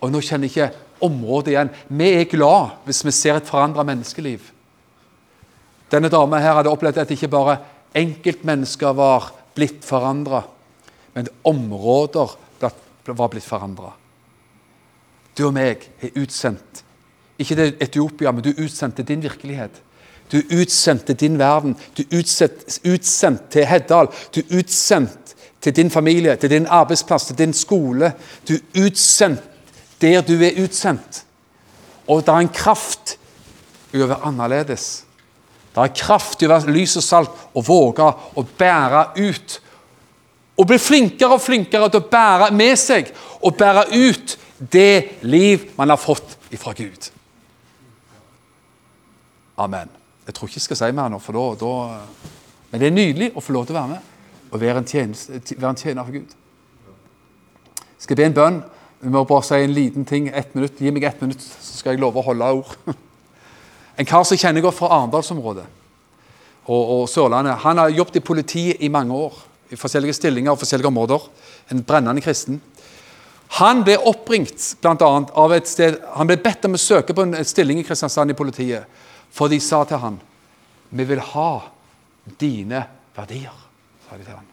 Og 0.00 0.12
nå 0.12 0.20
kjenner 0.24 0.48
jeg 0.48 0.54
ikke 0.54 1.04
området 1.04 1.52
igjen. 1.52 1.72
Vi 1.88 2.08
er 2.14 2.30
glad 2.30 2.78
hvis 2.86 3.04
vi 3.04 3.12
ser 3.12 3.40
et 3.40 3.48
forandra 3.48 3.84
menneskeliv. 3.86 4.40
Denne 5.92 6.10
dama 6.12 6.40
her 6.40 6.58
hadde 6.58 6.72
opplevd 6.72 7.00
at 7.02 7.12
ikke 7.12 7.30
bare 7.32 7.58
enkeltmennesker 7.96 8.92
var 8.96 9.30
blitt 9.56 9.84
forandra, 9.84 10.42
men 11.14 11.30
områder 11.48 12.36
var 13.08 13.30
blitt 13.32 13.46
forandra. 13.46 13.94
Du 15.32 15.46
og 15.46 15.54
meg 15.56 15.86
er 16.02 16.16
utsendt. 16.20 16.82
Ikke 17.38 17.56
til 17.56 17.76
Etiopia, 17.80 18.32
men 18.34 18.44
du 18.44 18.50
er 18.50 18.64
utsendt 18.64 18.98
til 18.98 19.06
din 19.08 19.22
virkelighet. 19.22 19.80
Du 20.32 20.36
er 20.38 20.60
utsendt 20.60 21.06
til 21.06 21.16
din 21.16 21.38
verden. 21.38 21.76
Du 21.96 22.02
er 22.02 22.18
utsendt, 22.18 22.80
utsendt 22.84 23.50
til 23.50 23.66
Heddal. 23.66 24.10
Du 24.34 24.40
er 24.40 24.58
utsendt 24.58 25.34
til 25.60 25.76
din 25.76 25.90
familie, 25.90 26.36
til 26.36 26.50
din 26.50 26.66
arbeidsplass, 26.66 27.24
til 27.26 27.38
din 27.38 27.54
skole. 27.54 28.12
Du 28.48 28.54
er 28.54 28.86
utsendt 28.86 29.42
der 30.00 30.20
du 30.22 30.36
er 30.42 30.62
utsendt. 30.62 31.24
Og 32.06 32.22
det 32.22 32.28
er 32.28 32.44
en 32.44 32.54
kraft 32.54 33.16
i 33.92 34.00
å 34.00 34.06
være 34.06 34.28
annerledes. 34.28 34.86
Det 35.74 35.82
er 35.82 35.96
kraft 35.96 36.42
i 36.42 36.48
å 36.48 36.52
være 36.52 36.72
lys 36.74 36.96
og 37.00 37.04
salt 37.04 37.42
og 37.54 37.66
våge 37.66 38.06
å 38.06 38.44
bære 38.58 39.04
ut. 39.18 39.58
Og 40.58 40.66
bli 40.66 40.78
flinkere 40.82 41.36
og 41.36 41.44
flinkere 41.44 41.90
til 41.90 42.02
å 42.02 42.10
bære 42.10 42.50
med 42.56 42.78
seg 42.80 43.12
og 43.42 43.58
bære 43.58 43.86
ut 43.94 44.38
det 44.58 45.22
liv 45.22 45.68
man 45.76 45.92
har 45.92 46.00
fått 46.00 46.34
ifra 46.50 46.74
Gud. 46.74 47.10
Amen. 49.58 49.90
Jeg 50.28 50.36
tror 50.36 50.50
ikke 50.50 50.60
jeg 50.60 50.66
skal 50.68 50.78
si 50.82 50.90
mer 50.92 51.08
nå, 51.08 51.18
for 51.24 51.36
da, 51.36 51.44
da 51.56 52.68
Men 52.70 52.82
det 52.82 52.88
er 52.90 52.94
nydelig 52.94 53.30
å 53.32 53.42
få 53.42 53.54
lov 53.56 53.66
til 53.66 53.76
å 53.76 53.80
være 53.80 53.96
med 53.96 54.14
og 54.48 54.60
være 54.60 54.80
en, 54.80 54.86
tjeneste, 54.88 55.40
være 55.56 55.70
en 55.74 55.76
tjener 55.76 56.04
for 56.06 56.14
Gud. 56.14 56.36
Jeg 57.76 58.04
skal 58.06 58.16
be 58.16 58.24
en 58.24 58.36
bønn. 58.36 58.62
Vi 59.02 59.10
må 59.12 59.20
bare 59.28 59.44
si 59.44 59.58
en 59.60 59.74
liten 59.76 60.06
ting. 60.08 60.30
Ett 60.32 60.54
minutt. 60.56 60.80
Gi 60.80 60.92
meg 60.94 61.04
ett 61.04 61.20
minutt, 61.20 61.42
så 61.42 61.80
skal 61.80 61.92
jeg 61.94 62.00
love 62.00 62.20
å 62.20 62.26
holde 62.30 62.54
ord. 62.60 62.78
En 63.98 64.06
kar 64.06 64.22
som 64.22 64.38
kjenner 64.38 64.62
godt 64.62 64.76
fra 64.78 64.92
Arendalsområdet 64.94 65.64
og, 66.68 66.82
og 66.94 67.00
Sørlandet. 67.10 67.56
Han 67.64 67.80
har 67.82 67.90
jobbet 67.90 68.20
i 68.20 68.22
politiet 68.22 68.84
i 68.86 68.90
mange 68.94 69.16
år, 69.16 69.40
i 69.74 69.78
forskjellige 69.80 70.14
stillinger 70.14 70.52
og 70.52 70.60
forskjellige 70.60 70.86
områder. 70.86 71.24
En 71.74 71.82
brennende 71.82 72.22
kristen. 72.22 72.60
Han 73.58 73.82
ble 73.82 73.96
oppringt 74.06 74.76
blant 74.84 75.02
annet, 75.02 75.32
av 75.34 75.54
et 75.56 75.66
sted 75.66 75.96
Han 76.14 76.28
ble 76.30 76.36
bedt 76.44 76.68
om 76.68 76.76
å 76.76 76.80
søke 76.80 77.16
på 77.16 77.24
en 77.24 77.34
stilling 77.48 77.80
i 77.80 77.86
Kristiansand 77.88 78.30
i 78.30 78.38
politiet, 78.38 78.86
for 79.32 79.48
de 79.52 79.60
sa 79.60 79.84
til 79.84 80.00
han 80.02 80.20
Vi 80.90 81.04
vil 81.04 81.20
ha 81.20 81.50
dine 82.40 82.86
verdier, 83.16 83.52
sa 84.08 84.16
de 84.16 84.24
til 84.24 84.36
han. 84.36 84.46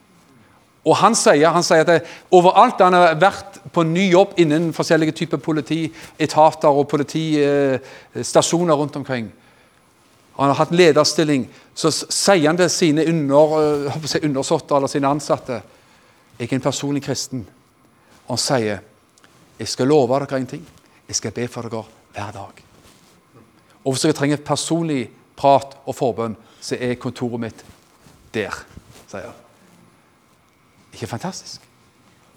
Og 0.86 0.98
han 1.00 1.16
sier, 1.18 1.50
han 1.50 1.64
sier 1.66 1.88
at 1.88 2.06
overalt 2.36 2.82
han 2.84 2.94
har 2.94 3.16
vært 3.18 3.58
på 3.74 3.86
ny 3.88 4.10
jobb 4.12 4.36
innen 4.42 4.70
forskjellige 4.76 5.16
typer 5.18 5.42
politietater 5.42 6.70
og 6.70 6.90
politistasjoner 6.92 8.78
rundt 8.78 9.00
omkring, 9.00 9.32
han 10.36 10.52
har 10.52 10.60
hatt 10.60 10.74
lederstilling, 10.76 11.48
så 11.74 11.92
sier 11.92 12.50
han 12.50 12.58
til 12.60 12.70
sine 12.70 13.06
under, 13.08 13.56
eh, 13.88 14.18
undersåtter 14.24 14.76
eller 14.76 14.92
sine 14.92 15.08
ansatte 15.08 15.62
Jeg 16.38 16.52
er 16.52 16.56
en 16.56 16.62
personlig 16.62 17.04
kristen. 17.04 17.48
Og 18.28 18.36
han 18.36 18.38
sier 18.38 18.82
jeg 19.58 19.68
skal 19.68 19.88
love 19.88 20.20
dere 20.20 20.38
en 20.38 20.46
ting. 20.46 20.66
Jeg 21.08 21.16
skal 21.16 21.32
be 21.32 21.48
for 21.48 21.62
dere 21.62 21.86
hver 22.14 22.32
dag. 22.34 22.65
Og 23.86 23.94
hvis 23.94 24.06
dere 24.06 24.18
trenger 24.18 24.42
personlig 24.46 25.06
prat 25.38 25.78
og 25.86 25.96
forbønn, 25.96 26.36
så 26.62 26.78
er 26.82 26.98
kontoret 27.00 27.42
mitt 27.42 27.64
der, 28.34 28.56
sier 29.08 29.30
han. 29.30 29.42
Ikke 30.96 31.08
fantastisk? 31.12 31.62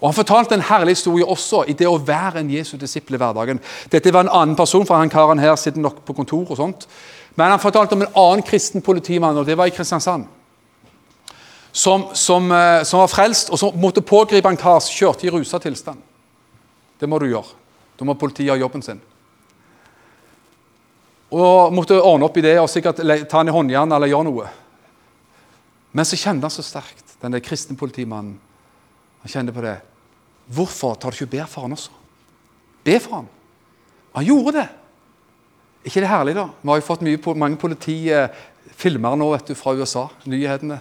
Og 0.01 0.09
Han 0.09 0.15
fortalte 0.15 0.55
en 0.55 0.63
herlig 0.63 0.95
historie 0.95 1.27
også 1.27 1.65
i 1.67 1.75
det 1.75 1.87
å 1.89 1.99
være 1.99 2.39
en 2.41 2.51
Jesu 2.51 2.77
disippel 2.79 3.17
i 3.17 3.19
hverdagen. 3.19 3.59
Dette 3.91 4.13
var 4.15 4.27
en 4.27 4.35
annen 4.35 4.57
person, 4.57 4.87
for 4.87 4.95
han 4.95 5.11
karen 5.11 5.41
her 5.43 5.57
sitter 5.57 5.83
nok 5.83 6.05
på 6.07 6.15
kontor. 6.15 6.47
og 6.51 6.57
sånt. 6.57 6.87
Men 7.35 7.51
han 7.51 7.61
fortalte 7.63 7.95
om 7.95 8.03
en 8.03 8.15
annen 8.15 8.43
kristen 8.43 8.83
politimann, 8.83 9.37
og 9.37 9.47
det 9.47 9.57
var 9.59 9.67
i 9.67 9.75
Kristiansand. 9.75 10.27
Som, 11.73 12.09
som, 12.15 12.53
eh, 12.53 12.83
som 12.85 13.01
var 13.01 13.07
frelst, 13.07 13.51
og 13.51 13.59
som 13.59 13.75
måtte 13.75 14.01
pågripe 14.01 14.49
en 14.49 14.57
kar 14.57 14.81
som 14.81 14.95
kjørte 14.95 15.27
i 15.27 15.31
rusa 15.31 15.59
tilstand. 15.59 15.99
Det 16.99 17.09
må 17.09 17.19
du 17.19 17.27
gjøre. 17.27 17.55
Da 17.99 18.05
må 18.05 18.15
politiet 18.15 18.47
gjøre 18.47 18.61
jobben 18.61 18.83
sin. 18.83 19.01
Og 21.35 21.75
måtte 21.77 21.99
ordne 22.01 22.29
opp 22.29 22.37
i 22.41 22.45
det 22.45 22.55
og 22.61 22.71
sikkert 22.73 23.03
ta 23.29 23.41
han 23.41 23.51
i 23.51 23.55
håndjern 23.55 23.93
eller 23.93 24.09
gjøre 24.09 24.29
noe. 24.31 24.49
Men 25.93 26.09
så 26.09 26.17
kjente 26.17 26.47
han 26.47 26.53
så 26.53 26.65
sterkt, 26.65 27.17
denne 27.21 27.41
kristne 27.45 27.77
politimannen. 27.77 28.39
Han 29.25 29.33
kjente 29.33 29.53
på 29.53 29.65
det. 29.65 29.79
Hvorfor 30.55 30.97
tar 30.97 31.13
du 31.13 31.19
ikke 31.19 31.39
ber 31.39 31.49
for 31.51 31.67
han 31.67 31.77
også? 31.77 31.93
Be 32.87 32.97
for 33.03 33.19
han. 33.19 33.33
Han 34.17 34.25
gjorde 34.25 34.61
det. 34.61 34.69
ikke 35.85 36.01
det 36.01 36.09
herlig, 36.09 36.35
da? 36.37 36.49
Vi 36.63 36.69
har 36.69 36.81
jo 36.81 36.87
fått 36.87 37.03
mye, 37.05 37.35
mange 37.37 37.57
politifilmer 37.61 39.17
nå 39.17 39.29
vet 39.33 39.51
du, 39.51 39.55
fra 39.57 39.75
USA. 39.77 40.09
Nyhetene 40.25 40.81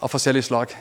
av 0.00 0.08
forskjellige 0.08 0.48
slag. 0.48 0.72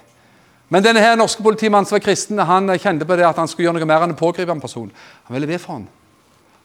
Men 0.69 0.85
denne 0.85 1.01
her 1.01 1.17
norske 1.17 1.43
politimannen 1.43 1.87
som 1.89 1.97
var 1.97 2.05
kristen, 2.05 2.39
han 2.39 2.69
kjente 2.77 3.07
på 3.07 3.17
det 3.17 3.25
at 3.27 3.39
han 3.41 3.49
skulle 3.49 3.67
gjøre 3.67 3.79
noe 3.79 3.89
mer 3.89 4.05
enn 4.05 4.13
å 4.13 4.19
pågripe 4.19 4.53
en 4.53 4.61
person. 4.61 4.91
Han 5.27 5.35
ville 5.35 5.49
be 5.49 5.57
for 5.59 5.79
han. 5.79 5.87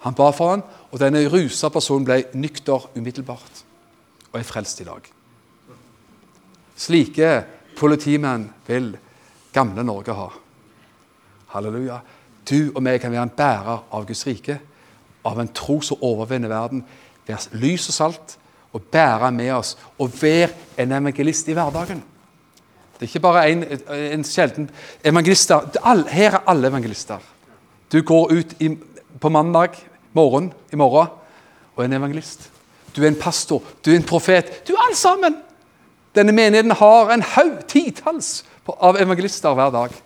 Han 0.05 0.17
ba 0.17 0.29
for 0.37 0.53
han, 0.53 0.63
og 0.93 1.01
denne 1.01 1.25
rusa 1.33 1.71
personen 1.73 2.05
ble 2.05 2.21
nykter 2.37 2.91
umiddelbart 2.97 3.65
og 4.33 4.41
er 4.41 4.47
frelst 4.47 4.83
i 4.83 4.87
dag. 4.87 5.07
Slike 6.77 7.31
politimenn 7.79 8.49
vil 8.67 8.93
gamle 9.55 9.85
Norge 9.87 10.17
ha. 10.19 10.29
Halleluja. 11.55 12.01
Du 12.45 12.75
og 12.75 12.83
meg 12.85 13.01
kan 13.01 13.13
være 13.15 13.29
en 13.29 13.37
bærer 13.37 13.85
av 13.95 14.07
Guds 14.09 14.25
rike, 14.27 14.59
av 15.25 15.39
en 15.41 15.53
tro 15.55 15.79
som 15.87 16.03
overvinner 16.05 16.51
verden. 16.53 16.83
Være 17.25 17.61
lys 17.63 17.89
og 17.89 17.97
salt 17.97 18.35
og 18.75 18.91
bære 18.93 19.31
med 19.33 19.53
oss 19.55 19.77
og 20.03 20.13
være 20.21 20.51
en 20.83 20.93
evangelist 20.99 21.49
i 21.49 21.57
hverdagen. 21.57 22.03
Det 22.95 23.07
er 23.07 23.11
ikke 23.11 23.25
bare 23.25 23.47
en, 23.51 23.65
en 23.89 24.27
sjelden 24.27 24.69
evangelister. 25.05 25.71
Her 26.11 26.37
er 26.37 26.43
alle 26.51 26.69
evangelister. 26.69 27.23
Du 27.93 28.03
går 28.03 28.33
ut 28.35 28.55
i, 28.61 28.75
på 29.21 29.31
mandag 29.31 29.79
morgen 30.15 30.53
i 30.73 30.79
morgen 30.79 31.11
og 31.75 31.85
en 31.85 31.97
evangelist. 31.97 32.49
Du 32.95 33.03
er 33.03 33.11
en 33.11 33.19
pastor, 33.19 33.62
du 33.85 33.91
er 33.91 33.99
en 33.99 34.07
profet. 34.07 34.62
Du 34.67 34.75
er 34.75 34.85
alle 34.87 34.99
sammen! 34.99 35.41
Denne 36.15 36.33
menigheten 36.33 36.71
har 36.79 37.11
en 37.11 37.25
haug, 37.27 37.65
titalls, 37.67 38.45
av 38.71 38.97
evangelister 39.03 39.55
hver 39.59 39.73
dag. 39.75 39.97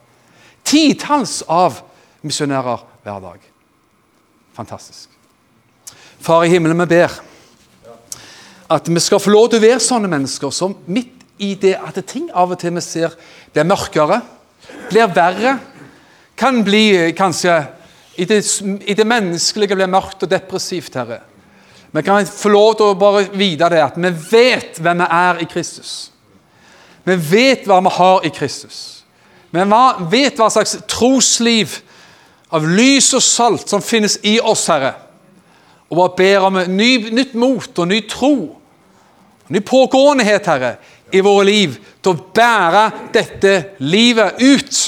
Titalls 0.65 1.43
av 1.45 1.83
misjonærer 2.25 2.81
hver 3.05 3.21
dag. 3.23 3.43
Fantastisk. 4.57 5.13
Far 6.19 6.47
i 6.47 6.51
himmelen, 6.51 6.81
vi 6.81 6.89
ber 6.97 7.13
at 8.69 8.89
vi 8.89 9.01
skal 9.01 9.21
få 9.21 9.33
lov 9.33 9.49
til 9.49 9.61
å 9.61 9.65
være 9.65 9.81
sånne 9.81 10.11
mennesker 10.13 10.53
som 10.53 10.75
midt 10.91 11.15
i 11.39 11.55
det 11.61 11.77
at 11.79 12.01
ting 12.09 12.27
av 12.35 12.51
og 12.53 12.59
til 12.61 12.75
vi 12.75 12.83
ser 12.85 13.15
blir 13.55 13.69
mørkere, 13.69 14.19
blir 14.91 15.13
verre, 15.15 15.55
kan 16.37 16.61
bli 16.67 17.13
kanskje 17.17 17.55
i 18.19 18.27
det, 18.27 18.43
i 18.87 18.95
det 18.99 19.07
menneskelige 19.07 19.77
blir 19.79 19.91
mørkt 19.91 20.25
og 20.27 20.31
depressivt, 20.31 20.97
Herre. 20.99 21.21
Vi 21.93 22.03
kan 22.03 22.27
få 22.27 22.51
lov 22.53 22.75
til 22.77 22.91
å 22.91 22.99
bare 22.99 23.29
vite 23.33 23.69
det, 23.73 23.81
at 23.81 23.97
vi 23.97 24.11
vet 24.11 24.81
hvem 24.83 25.05
vi 25.05 25.09
er 25.19 25.43
i 25.43 25.49
Kristus. 25.49 25.93
Vi 27.07 27.16
vet 27.31 27.64
hva 27.69 27.79
vi 27.85 27.93
har 27.95 28.27
i 28.27 28.33
Kristus. 28.35 28.81
Vi 29.51 29.64
vet 30.11 30.37
hva 30.37 30.51
slags 30.53 30.77
trosliv 30.91 31.79
av 32.53 32.66
lys 32.69 33.12
og 33.16 33.25
salt 33.25 33.71
som 33.71 33.85
finnes 33.85 34.19
i 34.27 34.37
oss, 34.41 34.66
Herre. 34.69 34.93
Og 35.89 35.97
bare 35.97 36.16
ber 36.19 36.49
om 36.51 36.61
ny, 36.75 36.91
nytt 37.14 37.33
mot 37.39 37.81
og 37.81 37.89
ny 37.89 38.03
tro, 38.11 38.35
ny 39.49 39.62
pågåenhet, 39.64 40.51
Herre, 40.51 40.75
i 41.14 41.23
våre 41.25 41.47
liv 41.49 41.79
til 42.03 42.12
å 42.12 42.27
bære 42.37 42.85
dette 43.14 43.55
livet 43.81 44.43
ut. 44.43 44.81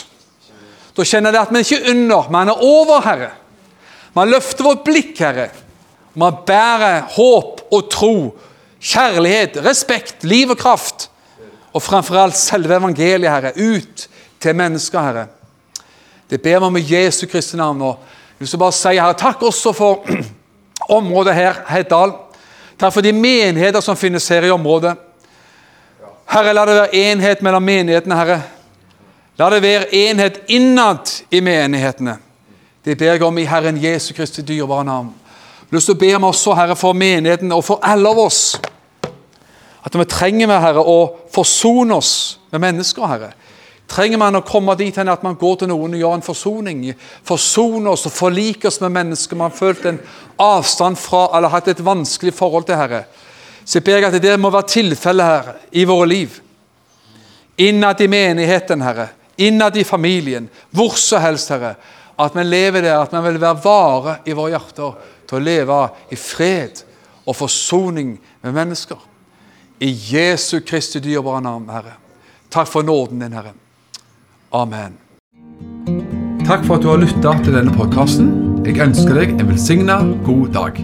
Da 1.01 1.07
kjenner 1.09 1.33
det 1.33 1.41
at 1.41 1.53
vi 1.55 1.63
ikke 1.65 1.79
er 1.81 1.95
under, 1.95 2.27
men 2.29 2.51
er 2.53 2.61
over, 2.61 2.99
Herre. 3.01 3.31
Vi 4.13 4.25
løfter 4.29 4.67
vårt 4.67 4.83
blikk, 4.85 5.15
Herre. 5.23 5.47
Vi 6.13 6.29
bærer 6.47 7.07
håp 7.15 7.63
og 7.73 7.87
tro, 7.89 8.15
kjærlighet, 8.81 9.57
respekt, 9.65 10.27
liv 10.29 10.53
og 10.53 10.61
kraft. 10.61 11.09
Og 11.73 11.81
framfor 11.81 12.19
alt 12.21 12.37
selve 12.37 12.77
evangeliet, 12.77 13.31
Herre, 13.33 13.55
ut 13.57 14.09
til 14.41 14.61
mennesker, 14.61 15.01
Herre. 15.01 15.25
Det 16.29 16.43
ber 16.43 16.59
vi 16.59 16.69
om 16.69 16.77
i 16.77 16.85
Jesu 16.85 17.25
Kristi 17.31 17.57
navn. 17.57 17.81
Og 17.81 17.97
jeg 18.37 18.51
vil 18.51 18.61
bare 18.61 18.77
si, 18.77 18.93
Herre, 18.99 19.17
takk 19.17 19.41
også 19.49 19.73
for 19.73 20.05
området 21.01 21.39
her, 21.39 21.65
Heddal. 21.71 22.13
Takk 22.77 22.93
for 22.93 23.01
de 23.01 23.17
menigheter 23.17 23.81
som 23.81 23.97
finnes 23.97 24.29
her 24.29 24.45
i 24.45 24.53
området. 24.53 24.99
Herre, 26.29 26.53
la 26.53 26.69
det 26.69 26.81
være 26.83 27.05
enhet 27.09 27.41
mellom 27.47 27.65
menighetene, 27.65 28.21
Herre. 28.21 28.43
La 29.41 29.47
det 29.49 29.63
være 29.65 29.89
enhet 29.97 30.43
innad 30.53 31.09
i 31.33 31.41
menighetene. 31.41 32.19
Det 32.85 32.97
ber 32.99 33.15
jeg 33.15 33.23
om 33.25 33.39
i 33.41 33.47
Herren 33.49 33.79
Jesu 33.81 34.13
Kristi 34.13 34.43
dyrebare 34.45 34.85
navn. 34.85 35.15
Jeg 35.15 35.71
har 35.71 35.77
lyst 35.79 35.89
til 35.89 35.97
å 35.97 36.01
be 36.01 36.09
om 36.17 36.25
også, 36.29 36.57
Herre, 36.59 36.75
for 36.77 36.97
menigheten 36.99 37.53
og 37.57 37.63
for 37.65 37.81
alle 37.81 38.11
av 38.11 38.19
oss. 38.21 38.59
At 39.81 39.95
vi 39.97 40.05
trenger, 40.05 40.51
Herre, 40.61 40.83
å 40.85 41.31
forsone 41.33 41.97
oss 41.97 42.13
med 42.53 42.61
mennesker, 42.67 43.07
Herre. 43.09 43.31
Trenger 43.89 44.21
man 44.21 44.37
å 44.37 44.43
komme 44.45 44.75
dit 44.77 44.99
hen 45.01 45.09
at 45.09 45.25
man 45.25 45.39
går 45.41 45.63
til 45.63 45.71
noen 45.71 45.95
og 45.97 46.03
gjør 46.03 46.17
en 46.19 46.27
forsoning? 46.27 46.83
Forsone 47.27 47.95
oss 47.95 48.05
og 48.11 48.13
forlike 48.13 48.69
oss 48.69 48.81
med 48.83 48.93
mennesker 48.99 49.41
man 49.41 49.49
har 49.49 49.57
følt 49.57 49.87
en 49.89 50.03
avstand 50.37 51.01
fra 51.01 51.31
eller 51.39 51.55
hatt 51.55 51.71
et 51.73 51.81
vanskelig 51.87 52.35
forhold 52.37 52.69
til, 52.69 52.77
Herre. 52.77 53.07
Så 53.65 53.79
jeg 53.79 53.89
ber 53.89 54.03
jeg 54.03 54.11
at 54.11 54.21
det 54.21 54.37
må 54.41 54.53
være 54.53 54.69
tilfellet 54.75 55.33
her 55.33 55.51
i 55.73 55.87
våre 55.89 56.11
liv. 56.13 56.37
Innad 57.57 58.05
i 58.05 58.11
menigheten, 58.11 58.85
Herre 58.85 59.09
innad 59.41 59.77
i 59.77 59.85
familien, 59.85 60.49
hvor 60.71 60.97
som 61.01 61.23
helst, 61.23 61.51
Herre. 61.53 61.75
At 62.21 62.37
vi 62.37 62.45
lever 62.45 62.85
der, 62.85 62.99
at 63.01 63.13
vi 63.13 63.23
vil 63.29 63.41
være 63.41 63.63
vare 63.65 64.17
i 64.29 64.37
våre 64.37 64.55
hjerter 64.55 64.99
til 65.29 65.39
å 65.39 65.45
leve 65.45 65.79
i 66.13 66.19
fred 66.21 66.83
og 67.25 67.37
forsoning 67.39 68.17
med 68.43 68.57
mennesker. 68.57 68.99
I 69.81 69.89
Jesu 70.13 70.61
Kristi 70.61 71.01
dyrebare 71.01 71.41
navn, 71.45 71.69
Herre. 71.73 71.97
Takk 72.51 72.69
for 72.69 72.85
nåden 72.85 73.23
din, 73.23 73.33
Herre. 73.33 73.55
Amen. 74.53 74.99
Takk 76.45 76.67
for 76.67 76.77
at 76.77 76.85
du 76.85 76.91
har 76.91 77.01
lytta 77.01 77.37
til 77.45 77.57
denne 77.57 77.73
podkasten. 77.73 78.33
Jeg 78.67 78.83
ønsker 78.83 79.17
deg 79.23 79.37
en 79.39 79.53
velsigna 79.55 80.01
god 80.27 80.49
dag. 80.57 80.83